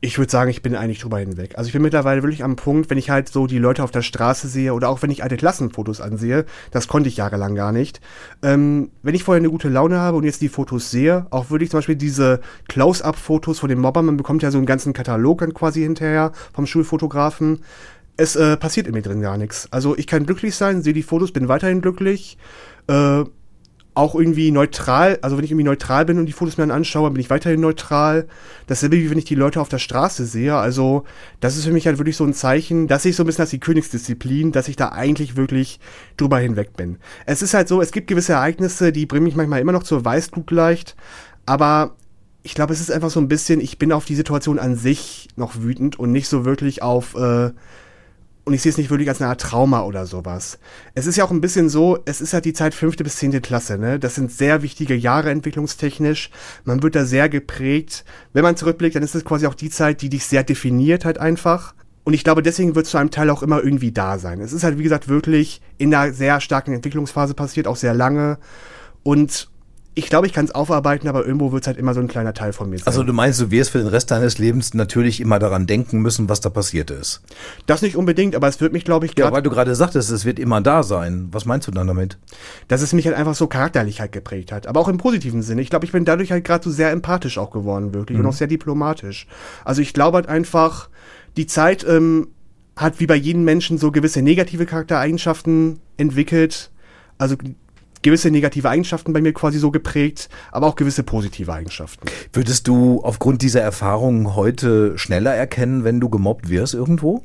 Ich 0.01 0.19
würde 0.19 0.29
sagen, 0.29 0.51
ich 0.51 0.61
bin 0.61 0.75
eigentlich 0.75 0.99
drüber 0.99 1.17
hinweg. 1.17 1.57
Also 1.57 1.69
ich 1.69 1.73
bin 1.73 1.81
mittlerweile 1.81 2.21
wirklich 2.21 2.43
am 2.43 2.57
Punkt, 2.57 2.89
wenn 2.89 2.97
ich 2.97 3.09
halt 3.09 3.29
so 3.29 3.47
die 3.47 3.57
Leute 3.57 3.83
auf 3.83 3.89
der 3.89 4.01
Straße 4.01 4.49
sehe 4.49 4.73
oder 4.73 4.89
auch 4.89 5.01
wenn 5.01 5.09
ich 5.09 5.23
alte 5.23 5.38
Klassenfotos 5.38 6.01
ansehe, 6.01 6.45
das 6.71 6.89
konnte 6.89 7.07
ich 7.07 7.17
jahrelang 7.17 7.55
gar 7.55 7.71
nicht. 7.71 8.01
Ähm, 8.43 8.91
wenn 9.01 9.15
ich 9.15 9.23
vorher 9.23 9.39
eine 9.39 9.49
gute 9.49 9.69
Laune 9.69 9.97
habe 9.97 10.17
und 10.17 10.25
jetzt 10.25 10.41
die 10.41 10.49
Fotos 10.49 10.91
sehe, 10.91 11.25
auch 11.31 11.49
würde 11.49 11.63
ich 11.63 11.71
zum 11.71 11.79
Beispiel 11.79 11.95
diese 11.95 12.41
Close-Up-Fotos 12.67 13.59
von 13.59 13.69
den 13.69 13.79
Mobbern, 13.79 14.05
man 14.05 14.17
bekommt 14.17 14.43
ja 14.43 14.51
so 14.51 14.57
einen 14.57 14.67
ganzen 14.67 14.91
Katalog 14.91 15.39
dann 15.39 15.53
quasi 15.53 15.81
hinterher 15.81 16.33
vom 16.53 16.67
Schulfotografen, 16.67 17.61
es 18.17 18.36
äh, 18.36 18.58
passiert 18.58 18.88
in 18.88 18.93
mir 18.93 19.01
drin 19.01 19.21
gar 19.21 19.38
nichts. 19.38 19.67
Also 19.71 19.97
ich 19.97 20.08
kann 20.08 20.25
glücklich 20.25 20.56
sein, 20.56 20.82
sehe 20.82 20.93
die 20.93 21.04
Fotos, 21.04 21.32
bin 21.32 21.47
weiterhin 21.47 21.82
glücklich. 21.82 22.38
Äh, 22.88 23.25
auch 23.95 24.13
irgendwie 24.13 24.51
neutral, 24.51 25.17
also 25.21 25.38
wenn 25.38 25.45
ich 25.45 25.51
irgendwie 25.51 25.63
neutral 25.63 26.04
bin 26.06 26.19
und 26.19 26.25
die 26.25 26.34
Fotos 26.34 26.58
mir 26.58 26.63
dann 26.63 26.75
anschaue, 26.75 27.10
bin 27.12 27.21
ich 27.21 27.30
weiterhin 27.30 27.62
neutral. 27.62 28.28
Dasselbe 28.67 28.97
wie 28.97 29.10
wenn 29.10 29.17
ich 29.17 29.25
die 29.25 29.36
Leute 29.36 29.62
auf 29.62 29.69
der 29.69 29.80
Straße 29.80 30.25
sehe. 30.25 30.56
Also 30.56 31.06
das 31.39 31.56
ist 31.56 31.63
für 31.63 31.71
mich 31.71 31.88
halt 31.88 31.97
wirklich 31.97 32.17
so 32.17 32.25
ein 32.25 32.34
Zeichen, 32.34 32.88
dass 32.88 33.06
ich 33.06 33.15
so 33.15 33.23
ein 33.23 33.25
bisschen 33.25 33.43
als 33.43 33.51
die 33.51 33.60
Königsdisziplin, 33.60 34.51
dass 34.51 34.67
ich 34.67 34.75
da 34.75 34.89
eigentlich 34.89 35.38
wirklich 35.38 35.80
drüber 36.17 36.39
hinweg 36.39 36.75
bin. 36.75 36.97
Es 37.25 37.41
ist 37.41 37.54
halt 37.54 37.69
so, 37.69 37.82
es 37.82 37.93
gibt 37.93 38.08
gewisse 38.08 38.34
Ereignisse, 38.34 38.91
die 38.91 39.06
bringen 39.06 39.23
mich 39.23 39.38
manchmal 39.38 39.62
immer 39.62 39.71
noch 39.71 39.84
zur 39.84 40.04
Weißglut 40.04 40.51
leicht, 40.51 40.97
aber 41.45 41.95
ich 42.43 42.54
glaube, 42.54 42.73
es 42.73 42.82
ist 42.82 42.91
einfach 42.91 43.10
so 43.10 43.19
ein 43.19 43.30
bisschen, 43.30 43.60
ich 43.62 43.80
bin 43.80 43.91
auf 43.91 44.06
die 44.06 44.15
Situation 44.15 44.60
an 44.60 44.75
sich 44.75 45.30
noch 45.36 45.56
wütend 45.56 45.97
und 45.97 46.12
nicht 46.12 46.28
so 46.28 46.45
wirklich 46.45 46.84
auf 46.84 47.15
äh, 47.15 47.51
und 48.45 48.53
ich 48.53 48.62
sehe 48.62 48.69
es 48.71 48.77
nicht 48.77 48.91
wirklich 48.91 49.10
als 49.10 49.19
eine 49.19 49.29
Art 49.29 49.41
Trauma 49.41 49.81
oder 49.84 50.05
sowas. 50.05 50.60
Es 50.93 51.08
ist 51.08 51.15
ja 51.15 51.25
auch 51.25 51.31
ein 51.31 51.41
bisschen 51.41 51.67
so, 51.67 51.97
es 52.05 52.21
ist 52.21 52.34
halt 52.34 52.45
die 52.45 52.53
Zeit 52.53 52.75
fünfte 52.75 53.03
bis 53.03 53.15
zehnte 53.17 53.41
Klasse, 53.41 53.79
ne? 53.79 53.99
Das 53.99 54.15
sind 54.15 54.31
sehr 54.31 54.62
wichtige 54.62 54.95
Jahre 54.95 55.31
entwicklungstechnisch. 55.31 56.29
Man 56.63 56.84
wird 56.84 56.95
da 56.95 57.05
sehr 57.05 57.27
geprägt. 57.27 58.05
Wenn 58.34 58.43
man 58.43 58.55
zurückblickt, 58.55 58.95
dann 58.95 59.03
ist 59.03 59.15
es 59.15 59.25
quasi 59.25 59.47
auch 59.47 59.55
die 59.55 59.71
Zeit, 59.71 60.01
die 60.03 60.10
dich 60.10 60.25
sehr 60.25 60.43
definiert 60.43 61.05
halt 61.05 61.17
einfach. 61.17 61.73
Und 62.03 62.13
ich 62.13 62.23
glaube, 62.23 62.43
deswegen 62.43 62.75
wird 62.75 62.86
es 62.86 62.91
zu 62.91 62.99
einem 62.99 63.10
Teil 63.10 63.31
auch 63.31 63.41
immer 63.41 63.63
irgendwie 63.63 63.91
da 63.91 64.19
sein. 64.19 64.39
Es 64.39 64.53
ist 64.53 64.63
halt, 64.63 64.77
wie 64.77 64.84
gesagt, 64.84 65.08
wirklich 65.08 65.60
in 65.79 65.93
einer 65.93 66.13
sehr 66.13 66.39
starken 66.39 66.71
Entwicklungsphase 66.71 67.34
passiert, 67.34 67.65
auch 67.65 67.75
sehr 67.75 67.95
lange. 67.95 68.38
Und 69.01 69.49
ich 69.97 70.08
glaube, 70.10 70.27
ich 70.27 70.34
kann 70.34 70.43
es 70.43 70.53
aufarbeiten, 70.53 71.08
aber 71.08 71.25
irgendwo 71.25 71.53
wird 71.53 71.63
es 71.63 71.67
halt 71.67 71.77
immer 71.77 71.93
so 71.93 72.01
ein 72.01 72.10
kleiner 72.10 72.34
Teil 72.34 72.51
von 72.51 72.69
mir 72.69 72.77
sein. 72.77 72.88
Also 72.88 73.03
du 73.03 73.13
meinst, 73.13 73.39
du 73.39 73.49
wirst 73.49 73.69
für 73.71 73.77
den 73.77 73.88
Rest 73.88 74.12
deines 74.12 74.38
Lebens 74.38 74.73
natürlich 74.73 75.21
immer 75.21 75.39
daran 75.39 75.67
denken 75.67 76.01
müssen, 76.01 76.27
was 76.27 76.41
da 76.41 76.49
passiert 76.49 76.91
ist. 76.91 77.21
Das 77.65 77.81
nicht 77.81 77.95
unbedingt, 77.95 78.36
aber 78.36 78.49
es 78.49 78.60
wird 78.60 78.73
mich, 78.73 78.84
glaube 78.84 79.05
ich, 79.05 79.17
Ja, 79.17 79.31
weil 79.31 79.41
du 79.41 79.49
gerade 79.49 79.73
sagtest, 79.73 80.12
es 80.12 80.25
wird 80.25 80.38
immer 80.38 80.60
da 80.60 80.84
sein. 80.84 81.29
Was 81.31 81.45
meinst 81.45 81.67
du 81.67 81.71
dann 81.71 81.88
damit? 81.88 82.17
dass 82.67 82.81
es 82.81 82.93
mich 82.93 83.05
halt 83.05 83.15
einfach 83.15 83.36
so 83.36 83.47
charakterlich 83.47 84.01
halt 84.01 84.12
geprägt 84.12 84.51
hat. 84.51 84.67
Aber 84.67 84.81
auch 84.81 84.88
im 84.89 84.97
positiven 84.97 85.41
Sinne. 85.41 85.62
Ich 85.62 85.69
glaube, 85.69 85.86
ich 85.86 85.91
bin 85.91 86.03
dadurch 86.03 86.31
halt 86.31 86.43
gerade 86.43 86.63
so 86.63 86.71
sehr 86.71 86.91
empathisch 86.91 87.38
auch 87.38 87.51
geworden, 87.51 87.93
wirklich. 87.93 88.19
Und 88.19 88.25
auch 88.25 88.34
sehr 88.34 88.47
diplomatisch. 88.47 89.27
Also 89.63 89.81
ich 89.81 89.93
glaube 89.93 90.17
halt 90.17 90.27
einfach, 90.27 90.89
die 91.38 91.47
Zeit 91.47 91.86
ähm, 91.88 92.27
hat 92.75 92.99
wie 92.99 93.08
bei 93.08 93.15
jedem 93.15 93.43
Menschen 93.43 93.77
so 93.77 93.91
gewisse 93.91 94.21
negative 94.21 94.65
Charaktereigenschaften 94.65 95.79
entwickelt. 95.97 96.71
Also 97.17 97.36
gewisse 98.05 98.29
negative 98.29 98.69
Eigenschaften 98.69 99.13
bei 99.13 99.21
mir 99.21 99.33
quasi 99.33 99.57
so 99.57 99.71
geprägt, 99.71 100.29
aber 100.51 100.67
auch 100.67 100.75
gewisse 100.75 101.01
positive 101.01 101.51
Eigenschaften. 101.51 102.05
Würdest 102.31 102.67
du 102.67 103.01
aufgrund 103.01 103.41
dieser 103.41 103.61
Erfahrungen 103.61 104.35
heute 104.35 104.95
schneller 104.97 105.33
erkennen, 105.33 105.83
wenn 105.83 105.99
du 105.99 106.09
gemobbt 106.09 106.49
wirst 106.49 106.75
irgendwo? 106.75 107.23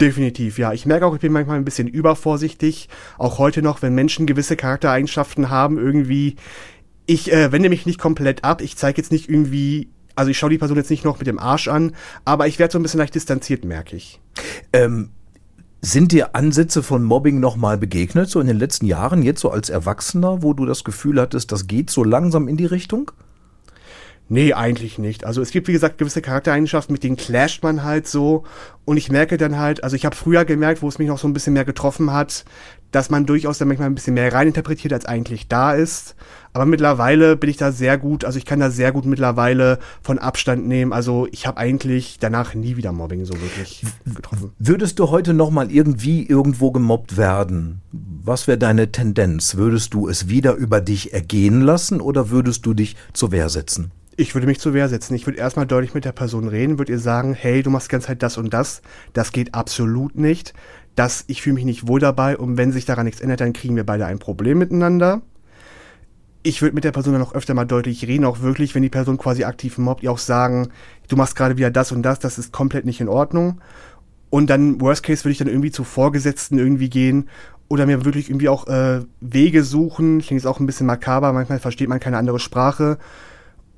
Definitiv, 0.00 0.58
ja. 0.58 0.72
Ich 0.72 0.86
merke 0.86 1.06
auch, 1.06 1.14
ich 1.14 1.20
bin 1.20 1.32
manchmal 1.32 1.56
ein 1.56 1.64
bisschen 1.64 1.86
übervorsichtig. 1.86 2.88
Auch 3.16 3.38
heute 3.38 3.62
noch, 3.62 3.80
wenn 3.80 3.94
Menschen 3.94 4.26
gewisse 4.26 4.56
Charaktereigenschaften 4.56 5.50
haben, 5.50 5.78
irgendwie, 5.78 6.34
ich 7.06 7.32
äh, 7.32 7.52
wende 7.52 7.68
mich 7.68 7.86
nicht 7.86 8.00
komplett 8.00 8.42
ab. 8.42 8.60
Ich 8.60 8.76
zeige 8.76 9.00
jetzt 9.00 9.12
nicht 9.12 9.28
irgendwie, 9.28 9.88
also 10.16 10.32
ich 10.32 10.38
schaue 10.38 10.50
die 10.50 10.58
Person 10.58 10.76
jetzt 10.76 10.90
nicht 10.90 11.04
noch 11.04 11.18
mit 11.18 11.28
dem 11.28 11.38
Arsch 11.38 11.68
an, 11.68 11.94
aber 12.24 12.48
ich 12.48 12.58
werde 12.58 12.72
so 12.72 12.80
ein 12.80 12.82
bisschen 12.82 12.98
leicht 12.98 13.14
distanziert, 13.14 13.64
merke 13.64 13.94
ich. 13.94 14.20
Ähm, 14.72 15.10
sind 15.80 16.12
dir 16.12 16.34
Ansätze 16.34 16.82
von 16.82 17.04
Mobbing 17.04 17.40
nochmal 17.40 17.78
begegnet, 17.78 18.28
so 18.28 18.40
in 18.40 18.46
den 18.46 18.58
letzten 18.58 18.86
Jahren, 18.86 19.22
jetzt 19.22 19.40
so 19.40 19.50
als 19.50 19.70
Erwachsener, 19.70 20.42
wo 20.42 20.52
du 20.52 20.66
das 20.66 20.84
Gefühl 20.84 21.20
hattest, 21.20 21.52
das 21.52 21.66
geht 21.66 21.90
so 21.90 22.02
langsam 22.02 22.48
in 22.48 22.56
die 22.56 22.66
Richtung? 22.66 23.12
Nee, 24.30 24.52
eigentlich 24.52 24.98
nicht. 24.98 25.24
Also 25.24 25.40
es 25.40 25.50
gibt, 25.50 25.68
wie 25.68 25.72
gesagt, 25.72 25.96
gewisse 25.96 26.20
Charaktereigenschaften, 26.20 26.92
mit 26.92 27.02
denen 27.02 27.16
clasht 27.16 27.62
man 27.62 27.82
halt 27.82 28.06
so. 28.06 28.44
Und 28.84 28.98
ich 28.98 29.10
merke 29.10 29.38
dann 29.38 29.56
halt, 29.56 29.82
also 29.82 29.96
ich 29.96 30.04
habe 30.04 30.14
früher 30.14 30.44
gemerkt, 30.44 30.82
wo 30.82 30.88
es 30.88 30.98
mich 30.98 31.08
noch 31.08 31.18
so 31.18 31.26
ein 31.26 31.32
bisschen 31.32 31.54
mehr 31.54 31.64
getroffen 31.64 32.12
hat, 32.12 32.44
dass 32.90 33.10
man 33.10 33.26
durchaus 33.26 33.58
da 33.58 33.64
manchmal 33.64 33.88
ein 33.88 33.94
bisschen 33.94 34.14
mehr 34.14 34.32
reininterpretiert, 34.32 34.92
als 34.92 35.06
eigentlich 35.06 35.48
da 35.48 35.72
ist. 35.72 36.14
Aber 36.52 36.64
mittlerweile 36.66 37.36
bin 37.36 37.50
ich 37.50 37.56
da 37.56 37.70
sehr 37.70 37.98
gut, 37.98 38.24
also 38.24 38.38
ich 38.38 38.44
kann 38.44 38.60
da 38.60 38.70
sehr 38.70 38.92
gut 38.92 39.04
mittlerweile 39.04 39.78
von 40.02 40.18
Abstand 40.18 40.66
nehmen. 40.66 40.92
Also 40.92 41.28
ich 41.30 41.46
habe 41.46 41.58
eigentlich 41.58 42.18
danach 42.18 42.54
nie 42.54 42.76
wieder 42.76 42.92
Mobbing 42.92 43.24
so 43.24 43.34
wirklich 43.34 43.84
getroffen. 44.04 44.52
Würdest 44.58 44.98
du 44.98 45.10
heute 45.10 45.34
nochmal 45.34 45.70
irgendwie 45.70 46.26
irgendwo 46.26 46.70
gemobbt 46.72 47.16
werden? 47.16 47.82
Was 47.92 48.48
wäre 48.48 48.58
deine 48.58 48.90
Tendenz? 48.90 49.56
Würdest 49.56 49.94
du 49.94 50.08
es 50.08 50.28
wieder 50.28 50.54
über 50.54 50.80
dich 50.80 51.12
ergehen 51.12 51.60
lassen 51.60 52.00
oder 52.00 52.30
würdest 52.30 52.66
du 52.66 52.74
dich 52.74 52.96
zur 53.12 53.30
Wehr 53.30 53.48
setzen? 53.50 53.92
Ich 54.20 54.34
würde 54.34 54.48
mich 54.48 54.58
zur 54.58 54.74
Wehr 54.74 54.88
setzen. 54.88 55.14
Ich 55.14 55.26
würde 55.26 55.38
erstmal 55.38 55.68
deutlich 55.68 55.94
mit 55.94 56.04
der 56.04 56.10
Person 56.10 56.48
reden, 56.48 56.76
würde 56.80 56.90
ihr 56.90 56.98
sagen, 56.98 57.34
hey, 57.34 57.62
du 57.62 57.70
machst 57.70 57.86
die 57.86 57.92
ganze 57.92 58.08
Zeit 58.08 58.20
das 58.20 58.36
und 58.36 58.52
das. 58.52 58.82
Das 59.12 59.30
geht 59.30 59.54
absolut 59.54 60.16
nicht. 60.16 60.54
Das, 60.98 61.22
ich 61.28 61.42
fühle 61.42 61.54
mich 61.54 61.64
nicht 61.64 61.86
wohl 61.86 62.00
dabei 62.00 62.36
und 62.36 62.56
wenn 62.56 62.72
sich 62.72 62.84
daran 62.84 63.06
nichts 63.06 63.20
ändert, 63.20 63.40
dann 63.40 63.52
kriegen 63.52 63.76
wir 63.76 63.86
beide 63.86 64.06
ein 64.06 64.18
Problem 64.18 64.58
miteinander. 64.58 65.22
Ich 66.42 66.60
würde 66.60 66.74
mit 66.74 66.82
der 66.82 66.90
Person 66.90 67.12
dann 67.12 67.22
auch 67.22 67.34
öfter 67.34 67.54
mal 67.54 67.66
deutlich 67.66 68.04
reden, 68.04 68.24
auch 68.24 68.40
wirklich, 68.40 68.74
wenn 68.74 68.82
die 68.82 68.88
Person 68.88 69.16
quasi 69.16 69.44
aktiv 69.44 69.78
mobbt, 69.78 70.02
ihr 70.02 70.10
auch 70.10 70.18
sagen, 70.18 70.70
du 71.06 71.14
machst 71.14 71.36
gerade 71.36 71.56
wieder 71.56 71.70
das 71.70 71.92
und 71.92 72.02
das, 72.02 72.18
das 72.18 72.36
ist 72.36 72.52
komplett 72.52 72.84
nicht 72.84 73.00
in 73.00 73.08
Ordnung. 73.08 73.60
Und 74.28 74.50
dann, 74.50 74.80
worst 74.80 75.04
case, 75.04 75.22
würde 75.22 75.32
ich 75.32 75.38
dann 75.38 75.46
irgendwie 75.46 75.70
zu 75.70 75.84
Vorgesetzten 75.84 76.58
irgendwie 76.58 76.90
gehen 76.90 77.28
oder 77.68 77.86
mir 77.86 78.04
wirklich 78.04 78.28
irgendwie 78.28 78.48
auch 78.48 78.66
äh, 78.66 79.02
Wege 79.20 79.62
suchen. 79.62 80.18
Klingt 80.18 80.42
jetzt 80.42 80.46
auch 80.46 80.58
ein 80.58 80.66
bisschen 80.66 80.88
makaber, 80.88 81.32
manchmal 81.32 81.60
versteht 81.60 81.88
man 81.88 82.00
keine 82.00 82.18
andere 82.18 82.40
Sprache 82.40 82.98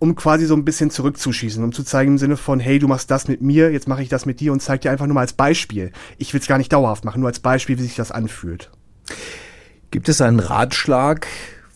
um 0.00 0.16
quasi 0.16 0.46
so 0.46 0.54
ein 0.54 0.64
bisschen 0.64 0.90
zurückzuschießen, 0.90 1.62
um 1.62 1.72
zu 1.72 1.84
zeigen 1.84 2.12
im 2.12 2.18
Sinne 2.18 2.36
von, 2.36 2.58
hey, 2.58 2.78
du 2.78 2.88
machst 2.88 3.10
das 3.10 3.28
mit 3.28 3.42
mir, 3.42 3.70
jetzt 3.70 3.86
mache 3.86 4.02
ich 4.02 4.08
das 4.08 4.26
mit 4.26 4.40
dir 4.40 4.50
und 4.50 4.60
zeig 4.60 4.80
dir 4.80 4.90
einfach 4.90 5.06
nur 5.06 5.14
mal 5.14 5.20
als 5.20 5.34
Beispiel. 5.34 5.92
Ich 6.18 6.32
will 6.32 6.40
es 6.40 6.48
gar 6.48 6.58
nicht 6.58 6.72
dauerhaft 6.72 7.04
machen, 7.04 7.20
nur 7.20 7.28
als 7.28 7.38
Beispiel, 7.38 7.78
wie 7.78 7.82
sich 7.82 7.96
das 7.96 8.10
anfühlt. 8.10 8.70
Gibt 9.90 10.08
es 10.08 10.20
einen 10.22 10.40
Ratschlag, 10.40 11.26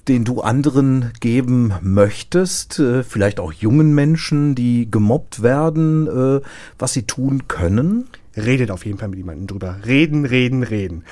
den 0.08 0.24
du 0.24 0.40
anderen 0.40 1.12
geben 1.20 1.74
möchtest, 1.82 2.78
äh, 2.78 3.02
vielleicht 3.02 3.40
auch 3.40 3.52
jungen 3.52 3.94
Menschen, 3.94 4.54
die 4.54 4.90
gemobbt 4.90 5.42
werden, 5.42 6.06
äh, 6.06 6.40
was 6.78 6.94
sie 6.94 7.02
tun 7.02 7.46
können? 7.46 8.06
Redet 8.36 8.70
auf 8.70 8.86
jeden 8.86 8.98
Fall 8.98 9.08
mit 9.08 9.18
jemandem 9.18 9.46
drüber. 9.46 9.76
Reden, 9.84 10.24
reden, 10.24 10.62
reden 10.62 11.04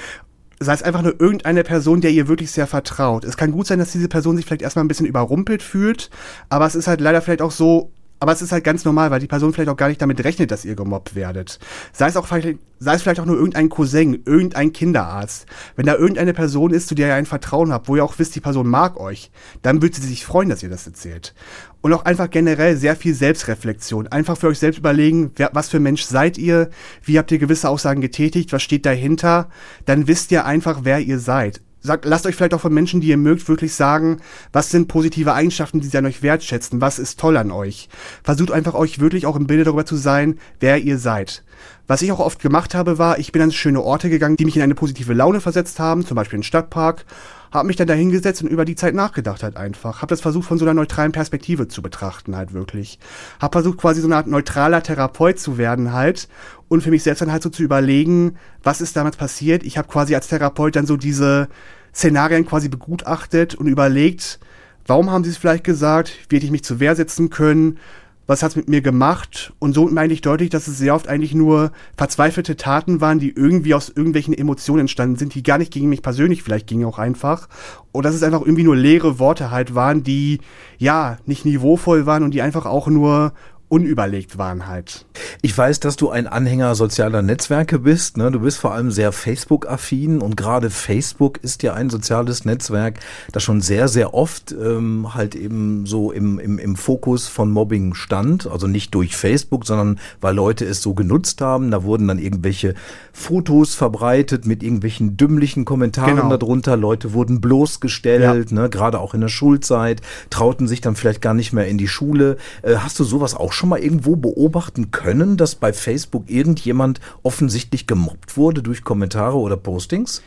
sei 0.64 0.75
es 0.75 0.83
einfach 0.83 1.03
nur 1.03 1.20
irgendeine 1.20 1.64
Person, 1.64 2.01
der 2.01 2.11
ihr 2.11 2.29
wirklich 2.29 2.51
sehr 2.51 2.66
vertraut. 2.66 3.25
Es 3.25 3.37
kann 3.37 3.53
gut 3.53 3.66
sein, 3.66 3.79
dass 3.79 3.92
diese 3.92 4.09
Person 4.09 4.37
sich 4.37 4.46
vielleicht 4.46 4.62
erstmal 4.62 4.85
ein 4.85 4.88
bisschen 4.88 5.07
überrumpelt 5.07 5.62
fühlt, 5.62 6.11
aber 6.48 6.66
es 6.66 6.75
ist 6.75 6.87
halt 6.87 7.01
leider 7.01 7.22
vielleicht 7.22 7.42
auch 7.42 7.51
so, 7.51 7.92
aber 8.22 8.30
es 8.30 8.40
ist 8.40 8.52
halt 8.52 8.62
ganz 8.62 8.85
normal, 8.85 9.11
weil 9.11 9.18
die 9.18 9.26
Person 9.26 9.52
vielleicht 9.52 9.68
auch 9.68 9.76
gar 9.76 9.88
nicht 9.88 10.00
damit 10.00 10.22
rechnet, 10.22 10.52
dass 10.52 10.64
ihr 10.64 10.76
gemobbt 10.76 11.16
werdet. 11.16 11.58
Sei 11.92 12.06
es 12.06 12.16
auch 12.16 12.28
vielleicht, 12.28 12.56
sei 12.78 12.94
es 12.94 13.02
vielleicht 13.02 13.18
auch 13.18 13.26
nur 13.26 13.35
irgendein 13.35 13.68
Cousin, 13.68 14.22
irgendein 14.24 14.72
Kinderarzt. 14.72 15.46
Wenn 15.74 15.87
da 15.87 15.96
irgendeine 15.96 16.32
Person 16.32 16.72
ist, 16.72 16.87
zu 16.87 16.94
der 16.94 17.08
ihr 17.08 17.14
ein 17.16 17.26
Vertrauen 17.26 17.72
habt, 17.72 17.88
wo 17.88 17.96
ihr 17.96 18.04
auch 18.04 18.20
wisst, 18.20 18.37
die 18.37 18.40
Person 18.40 18.68
mag 18.68 18.96
euch, 19.00 19.32
dann 19.62 19.82
würde 19.82 19.96
sie 19.96 20.06
sich 20.06 20.24
freuen, 20.24 20.50
dass 20.50 20.62
ihr 20.62 20.70
das 20.70 20.87
erzählt. 20.87 21.35
Und 21.80 21.92
auch 21.92 22.04
einfach 22.04 22.30
generell 22.30 22.76
sehr 22.76 22.94
viel 22.94 23.12
Selbstreflexion. 23.12 24.06
Einfach 24.06 24.37
für 24.38 24.46
euch 24.46 24.61
selbst 24.61 24.78
überlegen, 24.78 25.32
wer, 25.35 25.50
was 25.52 25.68
für 25.68 25.80
Mensch 25.80 26.04
seid 26.04 26.38
ihr, 26.38 26.70
wie 27.02 27.18
habt 27.18 27.32
ihr 27.32 27.38
gewisse 27.38 27.68
Aussagen 27.68 28.02
getätigt, 28.02 28.52
was 28.52 28.62
steht 28.62 28.87
dahinter. 28.87 29.48
Dann 29.85 30.06
wisst 30.06 30.30
ihr 30.30 30.44
einfach, 30.44 30.82
wer 30.85 31.00
ihr 31.00 31.18
seid 31.18 31.61
sagt, 31.83 32.05
lasst 32.05 32.27
euch 32.27 32.35
vielleicht 32.35 32.55
auch 32.55 32.61
von 32.61 32.73
Menschen, 32.73 33.01
die 33.01 33.09
ihr 33.09 33.16
mögt, 33.16 33.49
wirklich 33.49 33.75
sagen, 33.75 34.18
was 34.53 34.71
sind 34.71 34.88
positive 34.88 35.35
Eigenschaften, 35.35 35.81
die 35.81 35.88
sie 35.88 35.99
an 35.99 36.07
euch 36.07 36.23
wertschätzen, 36.23 36.81
was 36.81 36.99
ist 36.99 37.18
toll 37.18 37.37
an 37.37 37.51
euch. 37.51 37.88
Versucht 38.23 38.53
einfach 38.53 38.75
euch 38.75 39.01
wirklich 39.01 39.27
auch 39.27 39.37
im 39.37 39.47
Bilde 39.47 39.64
darüber 39.64 39.85
zu 39.85 39.97
sein, 39.97 40.38
wer 40.61 40.79
ihr 40.79 40.99
seid. 40.99 41.42
Was 41.87 42.03
ich 42.03 42.12
auch 42.12 42.21
oft 42.21 42.40
gemacht 42.40 42.75
habe, 42.75 42.99
war, 42.99 43.18
ich 43.18 43.33
bin 43.33 43.42
an 43.42 43.53
schöne 43.53 43.83
Orte 43.83 44.09
gegangen, 44.09 44.37
die 44.37 44.45
mich 44.45 44.57
in 44.57 44.62
eine 44.62 44.75
positive 44.75 45.12
Laune 45.12 45.40
versetzt 45.40 45.79
haben, 45.79 46.07
zum 46.07 46.14
Beispiel 46.14 46.38
in 46.38 46.42
Stadtpark, 46.42 47.05
habe 47.52 47.66
mich 47.66 47.76
dann 47.76 47.86
da 47.86 47.94
hingesetzt 47.94 48.42
und 48.42 48.48
über 48.48 48.64
die 48.64 48.74
Zeit 48.74 48.94
nachgedacht 48.94 49.42
halt 49.42 49.56
einfach. 49.56 50.00
Habe 50.02 50.08
das 50.08 50.22
versucht 50.22 50.48
von 50.48 50.58
so 50.58 50.64
einer 50.64 50.74
neutralen 50.74 51.12
Perspektive 51.12 51.68
zu 51.68 51.82
betrachten 51.82 52.34
halt 52.34 52.54
wirklich. 52.54 52.98
Habe 53.40 53.52
versucht 53.52 53.78
quasi 53.78 54.00
so 54.00 54.06
eine 54.06 54.16
Art 54.16 54.26
neutraler 54.26 54.82
Therapeut 54.82 55.38
zu 55.38 55.58
werden 55.58 55.92
halt 55.92 56.28
und 56.68 56.82
für 56.82 56.90
mich 56.90 57.02
selbst 57.02 57.20
dann 57.20 57.30
halt 57.30 57.42
so 57.42 57.50
zu 57.50 57.62
überlegen, 57.62 58.36
was 58.62 58.80
ist 58.80 58.96
damals 58.96 59.16
passiert. 59.16 59.62
Ich 59.62 59.76
habe 59.76 59.88
quasi 59.88 60.14
als 60.14 60.28
Therapeut 60.28 60.74
dann 60.74 60.86
so 60.86 60.96
diese 60.96 61.48
Szenarien 61.94 62.46
quasi 62.46 62.70
begutachtet 62.70 63.54
und 63.54 63.66
überlegt, 63.66 64.40
warum 64.86 65.10
haben 65.10 65.22
sie 65.22 65.30
es 65.30 65.36
vielleicht 65.36 65.64
gesagt, 65.64 66.12
wie 66.30 66.36
hätte 66.36 66.46
ich 66.46 66.52
mich 66.52 66.64
zur 66.64 66.80
Wehr 66.80 66.96
setzen 66.96 67.28
können, 67.28 67.78
was 68.26 68.42
hat's 68.42 68.56
mit 68.56 68.68
mir 68.68 68.82
gemacht? 68.82 69.52
Und 69.58 69.74
so 69.74 69.88
meine 69.88 70.12
ich 70.12 70.20
deutlich, 70.20 70.50
dass 70.50 70.68
es 70.68 70.78
sehr 70.78 70.94
oft 70.94 71.08
eigentlich 71.08 71.35
nur 71.35 71.72
verzweifelte 71.96 72.56
Taten 72.56 73.00
waren, 73.00 73.18
die 73.18 73.30
irgendwie 73.30 73.74
aus 73.74 73.88
irgendwelchen 73.88 74.37
Emotionen 74.37 74.80
entstanden 74.80 75.16
sind, 75.16 75.35
die 75.35 75.42
gar 75.42 75.58
nicht 75.58 75.72
gegen 75.72 75.88
mich 75.88 76.02
persönlich 76.02 76.42
vielleicht 76.42 76.66
gingen 76.66 76.87
auch 76.87 76.98
einfach. 76.98 77.48
Und 77.90 78.04
dass 78.04 78.14
es 78.14 78.22
einfach 78.22 78.40
irgendwie 78.40 78.64
nur 78.64 78.76
leere 78.76 79.18
Worte 79.18 79.50
halt 79.50 79.74
waren, 79.74 80.02
die 80.02 80.40
ja 80.78 81.18
nicht 81.26 81.44
niveauvoll 81.44 82.06
waren 82.06 82.22
und 82.22 82.32
die 82.32 82.42
einfach 82.42 82.64
auch 82.64 82.87
nur 82.87 83.32
unüberlegt 83.72 84.37
waren 84.37 84.66
halt. 84.66 85.06
Ich 85.40 85.56
weiß, 85.56 85.80
dass 85.80 85.96
du 85.96 86.11
ein 86.11 86.26
Anhänger 86.26 86.74
sozialer 86.74 87.22
Netzwerke 87.22 87.78
bist. 87.78 88.18
Ne? 88.18 88.30
Du 88.30 88.40
bist 88.40 88.58
vor 88.58 88.74
allem 88.74 88.90
sehr 88.90 89.12
Facebook-affin 89.12 90.20
und 90.20 90.37
gerade 90.37 90.68
Facebook 90.68 91.38
ist 91.38 91.62
ja 91.62 91.72
ein 91.72 91.88
soziales 91.88 92.44
Netzwerk, 92.44 93.00
das 93.32 93.42
schon 93.42 93.62
sehr, 93.62 93.88
sehr 93.88 94.12
oft 94.12 94.52
ähm, 94.52 95.14
halt 95.14 95.35
eben 95.35 95.87
so 95.87 96.12
im, 96.12 96.38
im, 96.38 96.58
im 96.58 96.76
Fokus 96.76 97.28
von 97.28 97.50
Mobbing 97.50 97.94
stand. 97.94 98.46
Also 98.46 98.66
nicht 98.66 98.94
durch 98.94 99.16
Facebook, 99.16 99.64
sondern 99.64 99.98
weil 100.20 100.35
Leute 100.35 100.66
es 100.66 100.82
so 100.82 100.92
genutzt 100.92 101.40
haben. 101.40 101.70
Da 101.70 101.82
wurden 101.82 102.08
dann 102.08 102.18
irgendwelche 102.18 102.74
Fotos 103.14 103.74
verbreitet 103.74 104.44
mit 104.44 104.62
irgendwelchen 104.62 105.16
dümmlichen 105.16 105.64
Kommentaren 105.64 106.16
genau. 106.16 106.36
darunter. 106.36 106.76
Leute 106.76 107.14
wurden 107.14 107.40
bloßgestellt, 107.40 108.51
ja. 108.51 108.55
ne? 108.55 108.68
gerade 108.68 109.01
auch 109.01 109.14
in 109.14 109.22
der 109.22 109.28
Schulzeit, 109.28 110.03
trauten 110.28 110.68
sich 110.68 110.82
dann 110.82 110.94
vielleicht 110.94 111.22
gar 111.22 111.32
nicht 111.32 111.55
mehr 111.55 111.68
in 111.68 111.78
die 111.78 111.88
Schule. 111.88 112.36
Äh, 112.61 112.74
hast 112.76 113.01
du 113.01 113.05
sowas 113.05 113.34
auch 113.34 113.55
schon 113.55 113.61
schon 113.62 113.68
mal 113.68 113.78
irgendwo 113.78 114.16
beobachten 114.16 114.90
können, 114.90 115.36
dass 115.36 115.54
bei 115.54 115.72
Facebook 115.72 116.28
irgendjemand 116.28 116.98
offensichtlich 117.22 117.86
gemobbt 117.86 118.36
wurde 118.36 118.60
durch 118.60 118.82
Kommentare 118.82 119.36
oder 119.36 119.56
Postings? 119.56 120.20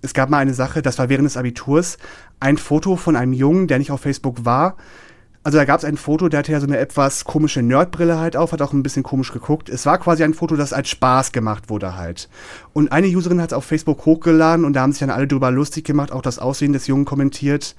Es 0.00 0.14
gab 0.14 0.30
mal 0.30 0.38
eine 0.38 0.54
Sache, 0.54 0.80
das 0.80 0.98
war 0.98 1.10
während 1.10 1.26
des 1.26 1.36
Abiturs, 1.36 1.98
ein 2.40 2.56
Foto 2.56 2.96
von 2.96 3.14
einem 3.14 3.34
Jungen, 3.34 3.66
der 3.66 3.76
nicht 3.76 3.90
auf 3.90 4.00
Facebook 4.00 4.46
war. 4.46 4.78
Also 5.44 5.58
da 5.58 5.66
gab 5.66 5.78
es 5.78 5.84
ein 5.84 5.98
Foto, 5.98 6.30
der 6.30 6.38
hatte 6.38 6.52
ja 6.52 6.60
so 6.60 6.66
eine 6.66 6.78
etwas 6.78 7.26
komische 7.26 7.60
Nerdbrille 7.60 8.18
halt 8.18 8.38
auf, 8.38 8.52
hat 8.52 8.62
auch 8.62 8.72
ein 8.72 8.82
bisschen 8.82 9.02
komisch 9.02 9.32
geguckt. 9.34 9.68
Es 9.68 9.84
war 9.84 9.98
quasi 9.98 10.24
ein 10.24 10.32
Foto, 10.32 10.56
das 10.56 10.72
als 10.72 10.88
Spaß 10.88 11.32
gemacht 11.32 11.68
wurde 11.68 11.94
halt. 11.94 12.30
Und 12.72 12.90
eine 12.90 13.06
Userin 13.08 13.42
hat 13.42 13.52
es 13.52 13.56
auf 13.56 13.66
Facebook 13.66 14.06
hochgeladen 14.06 14.64
und 14.64 14.72
da 14.72 14.80
haben 14.80 14.92
sich 14.92 15.00
dann 15.00 15.10
alle 15.10 15.26
drüber 15.26 15.50
lustig 15.50 15.84
gemacht, 15.84 16.10
auch 16.10 16.22
das 16.22 16.38
Aussehen 16.38 16.72
des 16.72 16.86
Jungen 16.86 17.04
kommentiert. 17.04 17.76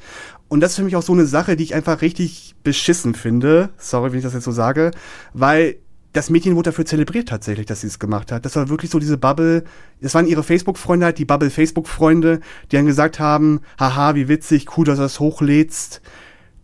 Und 0.50 0.60
das 0.62 0.72
ist 0.72 0.78
für 0.78 0.84
mich 0.84 0.95
auch 0.95 1.04
so 1.04 1.14
eine 1.14 1.26
Sache, 1.26 1.56
die 1.56 1.64
ich 1.64 1.76
einfach 1.76 2.02
richtig 2.02 2.56
beschissen 2.64 3.14
finde. 3.14 3.70
Sorry, 3.78 4.12
wenn 4.12 4.18
ich 4.18 4.26
das 4.26 4.34
jetzt 4.34 4.43
so 4.43 4.52
sage. 4.52 4.91
Weil 5.34 5.78
das 6.12 6.32
Mädchen 6.32 6.56
wurde 6.56 6.72
dafür 6.72 6.86
zelebriert 6.86 7.30
tatsächlich, 7.30 7.68
dass 7.68 7.82
sie 7.82 7.88
es 7.88 8.00
gemacht 8.00 8.32
hat. 8.32 8.43
Das 8.43 8.56
war 8.56 8.68
wirklich 8.68 8.89
so 8.89 8.97
diese 8.97 9.18
Bubble. 9.18 9.64
Das 10.02 10.16
waren 10.16 10.26
ihre 10.26 10.43
Facebook-Freunde, 10.43 11.06
halt 11.06 11.20
die 11.20 11.26
Bubble 11.26 11.52
Facebook-Freunde, 11.52 12.39
die 12.72 12.76
dann 12.76 12.88
gesagt 12.88 13.20
haben, 13.20 13.62
haha, 13.80 14.16
wie 14.16 14.28
witzig, 14.28 14.76
cool, 14.76 14.86
dass 14.86 14.97
du 14.97 15.04
das 15.04 15.20
hochlädst. 15.20 16.02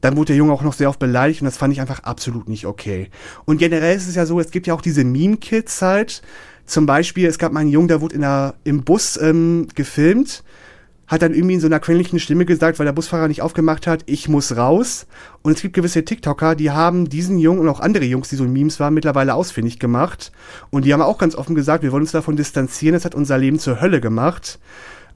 Dann 0.02 0.18
wurde 0.18 0.28
der 0.28 0.38
Junge 0.38 0.54
auch 0.54 0.64
noch 0.64 0.74
sehr 0.74 0.90
oft 0.90 1.00
beleidigt 1.00 1.42
und 1.42 1.46
das 1.46 1.58
fand 1.58 1.74
ich 1.74 1.82
einfach 1.82 2.02
absolut 2.02 2.50
nicht 2.50 2.66
okay. 2.66 3.10
Und 3.46 3.58
generell 3.60 3.96
ist 3.96 4.08
es 4.08 4.16
ja 4.16 4.26
so, 4.26 4.40
es 4.40 4.52
gibt 4.52 4.66
ja 4.66 4.74
auch 4.74 4.82
diese 4.82 5.04
Meme-Kids 5.04 5.82
halt. 5.82 6.24
Zum 6.66 6.88
Beispiel, 6.88 7.28
es 7.28 7.38
gab 7.38 7.52
mal 7.52 7.60
einen 7.60 7.70
Jungen, 7.70 7.88
der 7.88 8.02
wurde 8.02 8.16
in 8.16 8.22
der, 8.22 8.56
im 8.64 8.84
Bus 8.84 9.18
ähm, 9.18 9.68
gefilmt 9.76 10.44
hat 11.08 11.22
dann 11.22 11.34
irgendwie 11.34 11.56
in 11.56 11.60
so 11.60 11.68
einer 11.68 11.80
quengelnden 11.80 12.20
Stimme 12.20 12.46
gesagt, 12.46 12.80
weil 12.80 12.86
der 12.86 12.94
Busfahrer 12.94 13.28
nicht 13.28 13.42
aufgemacht 13.42 13.86
hat, 13.86 14.04
ich 14.08 14.28
muss 14.28 14.58
raus. 14.58 15.06
Und 15.44 15.54
es 15.54 15.62
gibt 15.62 15.76
gewisse 15.76 16.04
TikToker, 16.04 16.56
die 16.56 16.72
haben 16.72 17.10
diesen 17.10 17.38
Jungen 17.38 17.60
und 17.60 17.70
auch 17.70 17.80
andere 17.80 18.06
Jungs, 18.06 18.30
die 18.30 18.36
so 18.36 18.46
in 18.46 18.54
Memes 18.54 18.80
waren, 18.80 18.94
mittlerweile 18.94 19.36
ausfindig 19.36 19.80
gemacht. 19.80 20.32
Und 20.72 20.86
die 20.86 20.94
haben 20.94 21.02
auch 21.02 21.18
ganz 21.18 21.36
offen 21.36 21.56
gesagt, 21.56 21.84
wir 21.84 21.92
wollen 21.92 22.04
uns 22.04 22.12
davon 22.12 22.36
distanzieren, 22.36 22.94
das 22.94 23.06
hat 23.06 23.16
unser 23.16 23.38
Leben 23.38 23.60
zur 23.60 23.82
Hölle 23.82 24.02
gemacht. 24.02 24.60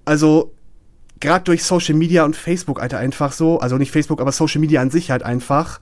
Also, 0.05 0.53
gerade 1.19 1.45
durch 1.45 1.63
Social 1.63 1.95
Media 1.95 2.23
und 2.23 2.35
Facebook, 2.35 2.81
Alter, 2.81 2.99
einfach 2.99 3.31
so, 3.31 3.59
also 3.59 3.77
nicht 3.77 3.91
Facebook, 3.91 4.21
aber 4.21 4.31
Social 4.31 4.61
Media 4.61 4.81
an 4.81 4.91
sich 4.91 5.11
halt 5.11 5.23
einfach, 5.23 5.79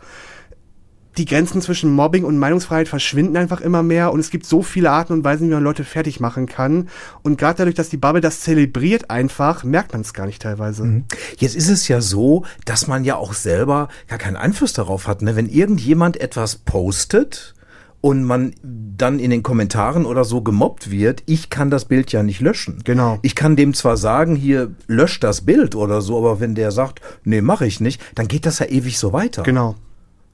die 1.18 1.26
Grenzen 1.26 1.62
zwischen 1.62 1.92
Mobbing 1.92 2.24
und 2.24 2.38
Meinungsfreiheit 2.38 2.88
verschwinden 2.88 3.38
einfach 3.38 3.62
immer 3.62 3.84
mehr 3.84 4.12
und 4.12 4.20
es 4.20 4.30
gibt 4.30 4.46
so 4.46 4.62
viele 4.62 4.92
Arten 4.92 5.14
und 5.14 5.24
Weisen, 5.24 5.50
wie 5.50 5.54
man 5.54 5.64
Leute 5.64 5.84
fertig 5.84 6.20
machen 6.20 6.46
kann. 6.46 6.90
Und 7.24 7.38
gerade 7.38 7.58
dadurch, 7.58 7.76
dass 7.76 7.90
die 7.90 7.98
Bubble 7.98 8.22
das 8.22 8.42
zelebriert 8.42 9.10
einfach, 9.10 9.64
merkt 9.64 9.94
man 9.94 10.02
es 10.02 10.14
gar 10.14 10.26
nicht 10.26 10.42
teilweise. 10.42 10.84
Mhm. 10.84 11.06
Jetzt 11.38 11.56
ist 11.56 11.70
es 11.70 11.88
ja 11.88 12.02
so, 12.02 12.46
dass 12.66 12.88
man 12.88 13.04
ja 13.04 13.16
auch 13.16 13.34
selber 13.34 13.90
gar 14.08 14.20
keinen 14.20 14.38
Einfluss 14.38 14.74
darauf 14.74 15.08
hat. 15.08 15.22
Ne? 15.22 15.36
Wenn 15.36 15.50
irgendjemand 15.50 16.20
etwas 16.20 16.56
postet, 16.56 17.56
und 18.00 18.24
man 18.24 18.54
dann 18.64 19.20
in 19.20 19.32
den 19.32 19.44
Kommentaren 19.44 20.06
oder 20.06 20.24
so 20.24 20.42
gemobbt 20.42 20.92
wird, 20.92 21.24
ich 21.26 21.50
kann 21.50 21.72
das 21.72 21.86
Bild 21.86 22.12
ja 22.12 22.24
nicht 22.24 22.42
löschen. 22.42 22.82
Genau. 22.84 23.18
Ich 23.24 23.36
kann 23.36 23.56
dem 23.56 23.74
zwar 23.74 23.98
sagen, 23.98 24.36
hier 24.36 24.72
löscht 24.86 25.24
das 25.24 25.42
Bild 25.42 25.76
oder 25.76 26.02
so, 26.02 26.18
aber 26.18 26.40
wenn 26.40 26.54
der 26.54 26.72
sagt, 26.72 27.02
nee, 27.24 27.42
mache 27.42 27.66
ich 27.66 27.80
nicht, 27.80 28.00
dann 28.16 28.28
geht 28.28 28.46
das 28.46 28.60
ja 28.60 28.68
ewig 28.68 29.00
so 29.00 29.14
weiter. 29.14 29.44
Genau. 29.44 29.76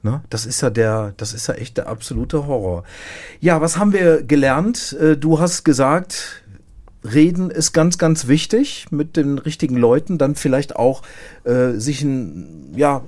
Ne? 0.04 0.22
Das 0.28 0.44
ist 0.44 0.60
ja 0.60 0.68
der, 0.68 1.14
das 1.16 1.32
ist 1.32 1.46
ja 1.46 1.54
echt 1.54 1.78
der 1.78 1.88
absolute 1.88 2.46
Horror. 2.46 2.84
Ja, 3.40 3.62
was 3.62 3.78
haben 3.78 3.94
wir 3.94 4.22
gelernt? 4.22 4.94
Äh, 5.00 5.16
du 5.16 5.40
hast 5.40 5.64
gesagt, 5.64 6.43
Reden 7.04 7.50
ist 7.50 7.72
ganz, 7.72 7.98
ganz 7.98 8.28
wichtig 8.28 8.86
mit 8.90 9.16
den 9.16 9.38
richtigen 9.38 9.76
Leuten, 9.76 10.16
dann 10.16 10.34
vielleicht 10.34 10.76
auch 10.76 11.02
äh, 11.44 11.72
sich 11.72 12.02
einen 12.02 12.72
ja, 12.74 13.02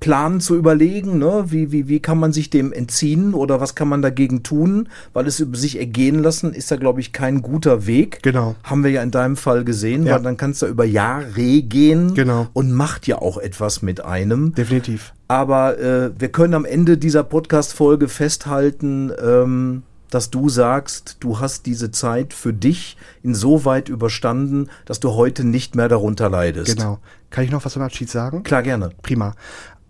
Plan 0.00 0.40
zu 0.40 0.56
überlegen, 0.56 1.18
ne? 1.18 1.44
wie, 1.48 1.70
wie, 1.70 1.86
wie 1.88 2.00
kann 2.00 2.18
man 2.18 2.32
sich 2.32 2.50
dem 2.50 2.72
entziehen 2.72 3.34
oder 3.34 3.60
was 3.60 3.74
kann 3.74 3.88
man 3.88 4.02
dagegen 4.02 4.42
tun, 4.42 4.88
weil 5.12 5.26
es 5.26 5.38
über 5.38 5.56
sich 5.56 5.78
ergehen 5.78 6.22
lassen 6.22 6.52
ist 6.52 6.70
da, 6.70 6.76
glaube 6.76 7.00
ich, 7.00 7.12
kein 7.12 7.40
guter 7.40 7.86
Weg. 7.86 8.22
Genau. 8.22 8.56
Haben 8.64 8.82
wir 8.82 8.90
ja 8.90 9.02
in 9.02 9.10
deinem 9.12 9.36
Fall 9.36 9.64
gesehen, 9.64 10.06
Ja. 10.06 10.16
weil 10.16 10.22
dann 10.22 10.36
kannst 10.36 10.62
du 10.62 10.66
über 10.66 10.84
Jahre 10.84 11.62
gehen 11.62 12.14
Genau. 12.14 12.48
und 12.52 12.72
macht 12.72 13.06
ja 13.06 13.18
auch 13.18 13.38
etwas 13.38 13.80
mit 13.80 14.04
einem. 14.04 14.54
Definitiv. 14.54 15.12
Aber 15.28 15.78
äh, 15.78 16.10
wir 16.18 16.28
können 16.28 16.54
am 16.54 16.64
Ende 16.64 16.98
dieser 16.98 17.22
Podcast-Folge 17.24 18.08
festhalten, 18.08 19.12
ähm, 19.24 19.82
dass 20.10 20.30
du 20.30 20.48
sagst, 20.48 21.16
du 21.20 21.40
hast 21.40 21.66
diese 21.66 21.90
Zeit 21.90 22.32
für 22.32 22.52
dich 22.52 22.96
insoweit 23.22 23.88
überstanden, 23.88 24.68
dass 24.84 25.00
du 25.00 25.12
heute 25.12 25.44
nicht 25.44 25.74
mehr 25.74 25.88
darunter 25.88 26.28
leidest. 26.30 26.76
Genau. 26.76 26.98
Kann 27.30 27.44
ich 27.44 27.50
noch 27.50 27.64
was 27.64 27.72
zum 27.72 27.82
Abschied 27.82 28.10
sagen? 28.10 28.42
Klar, 28.42 28.62
gerne. 28.62 28.90
Prima. 29.02 29.34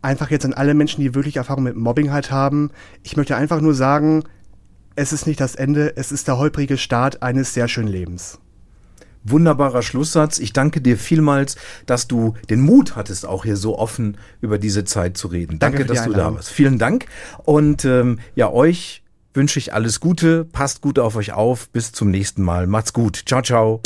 Einfach 0.03 0.31
jetzt 0.31 0.45
an 0.45 0.55
alle 0.55 0.75
Menschen, 0.75 1.01
die 1.01 1.15
wirklich 1.15 1.37
Erfahrung 1.37 1.65
mit 1.65 1.77
Mobbing 1.77 2.13
halt 2.13 2.31
haben. 2.31 2.71
Ich 3.03 3.17
möchte 3.17 3.37
einfach 3.37 3.61
nur 3.61 3.75
sagen, 3.75 4.25
es 4.95 5.13
ist 5.13 5.27
nicht 5.27 5.41
das 5.41 5.55
Ende, 5.55 5.97
es 5.97 6.11
ist 6.13 6.29
der 6.29 6.39
holprige 6.39 6.79
Start 6.79 7.23
eines 7.23 7.53
sehr 7.55 7.69
schönen 7.69 7.89
Lebens. 7.89 8.39
Wunderbarer 9.25 9.83
Schlusssatz. 9.83 10.39
Ich 10.39 10.53
danke 10.53 10.81
dir 10.81 10.97
vielmals, 10.97 11.57
dass 11.85 12.07
du 12.07 12.35
den 12.49 12.61
Mut 12.61 12.95
hattest, 12.95 13.27
auch 13.27 13.45
hier 13.45 13.57
so 13.57 13.79
offen 13.79 14.19
über 14.41 14.59
diese 14.59 14.85
Zeit 14.85 15.17
zu 15.17 15.29
reden. 15.29 15.59
Danke 15.59 15.79
Danke, 15.79 15.93
dass 15.93 16.05
du 16.05 16.13
da 16.13 16.33
warst. 16.33 16.49
Vielen 16.49 16.79
Dank. 16.79 17.07
Und 17.45 17.85
ähm, 17.85 18.21
ja, 18.37 18.51
euch 18.51 19.03
wünsche 19.37 19.59
ich 19.59 19.73
alles 19.73 20.01
Gute. 20.01 20.45
Passt 20.45 20.81
gut 20.81 20.99
auf 20.99 21.17
euch 21.17 21.33
auf. 21.33 21.69
Bis 21.71 21.93
zum 21.93 22.11
nächsten 22.11 22.43
Mal. 22.43 22.67
Macht's 22.67 22.93
gut. 22.93 23.23
Ciao, 23.27 23.43
ciao. 23.43 23.81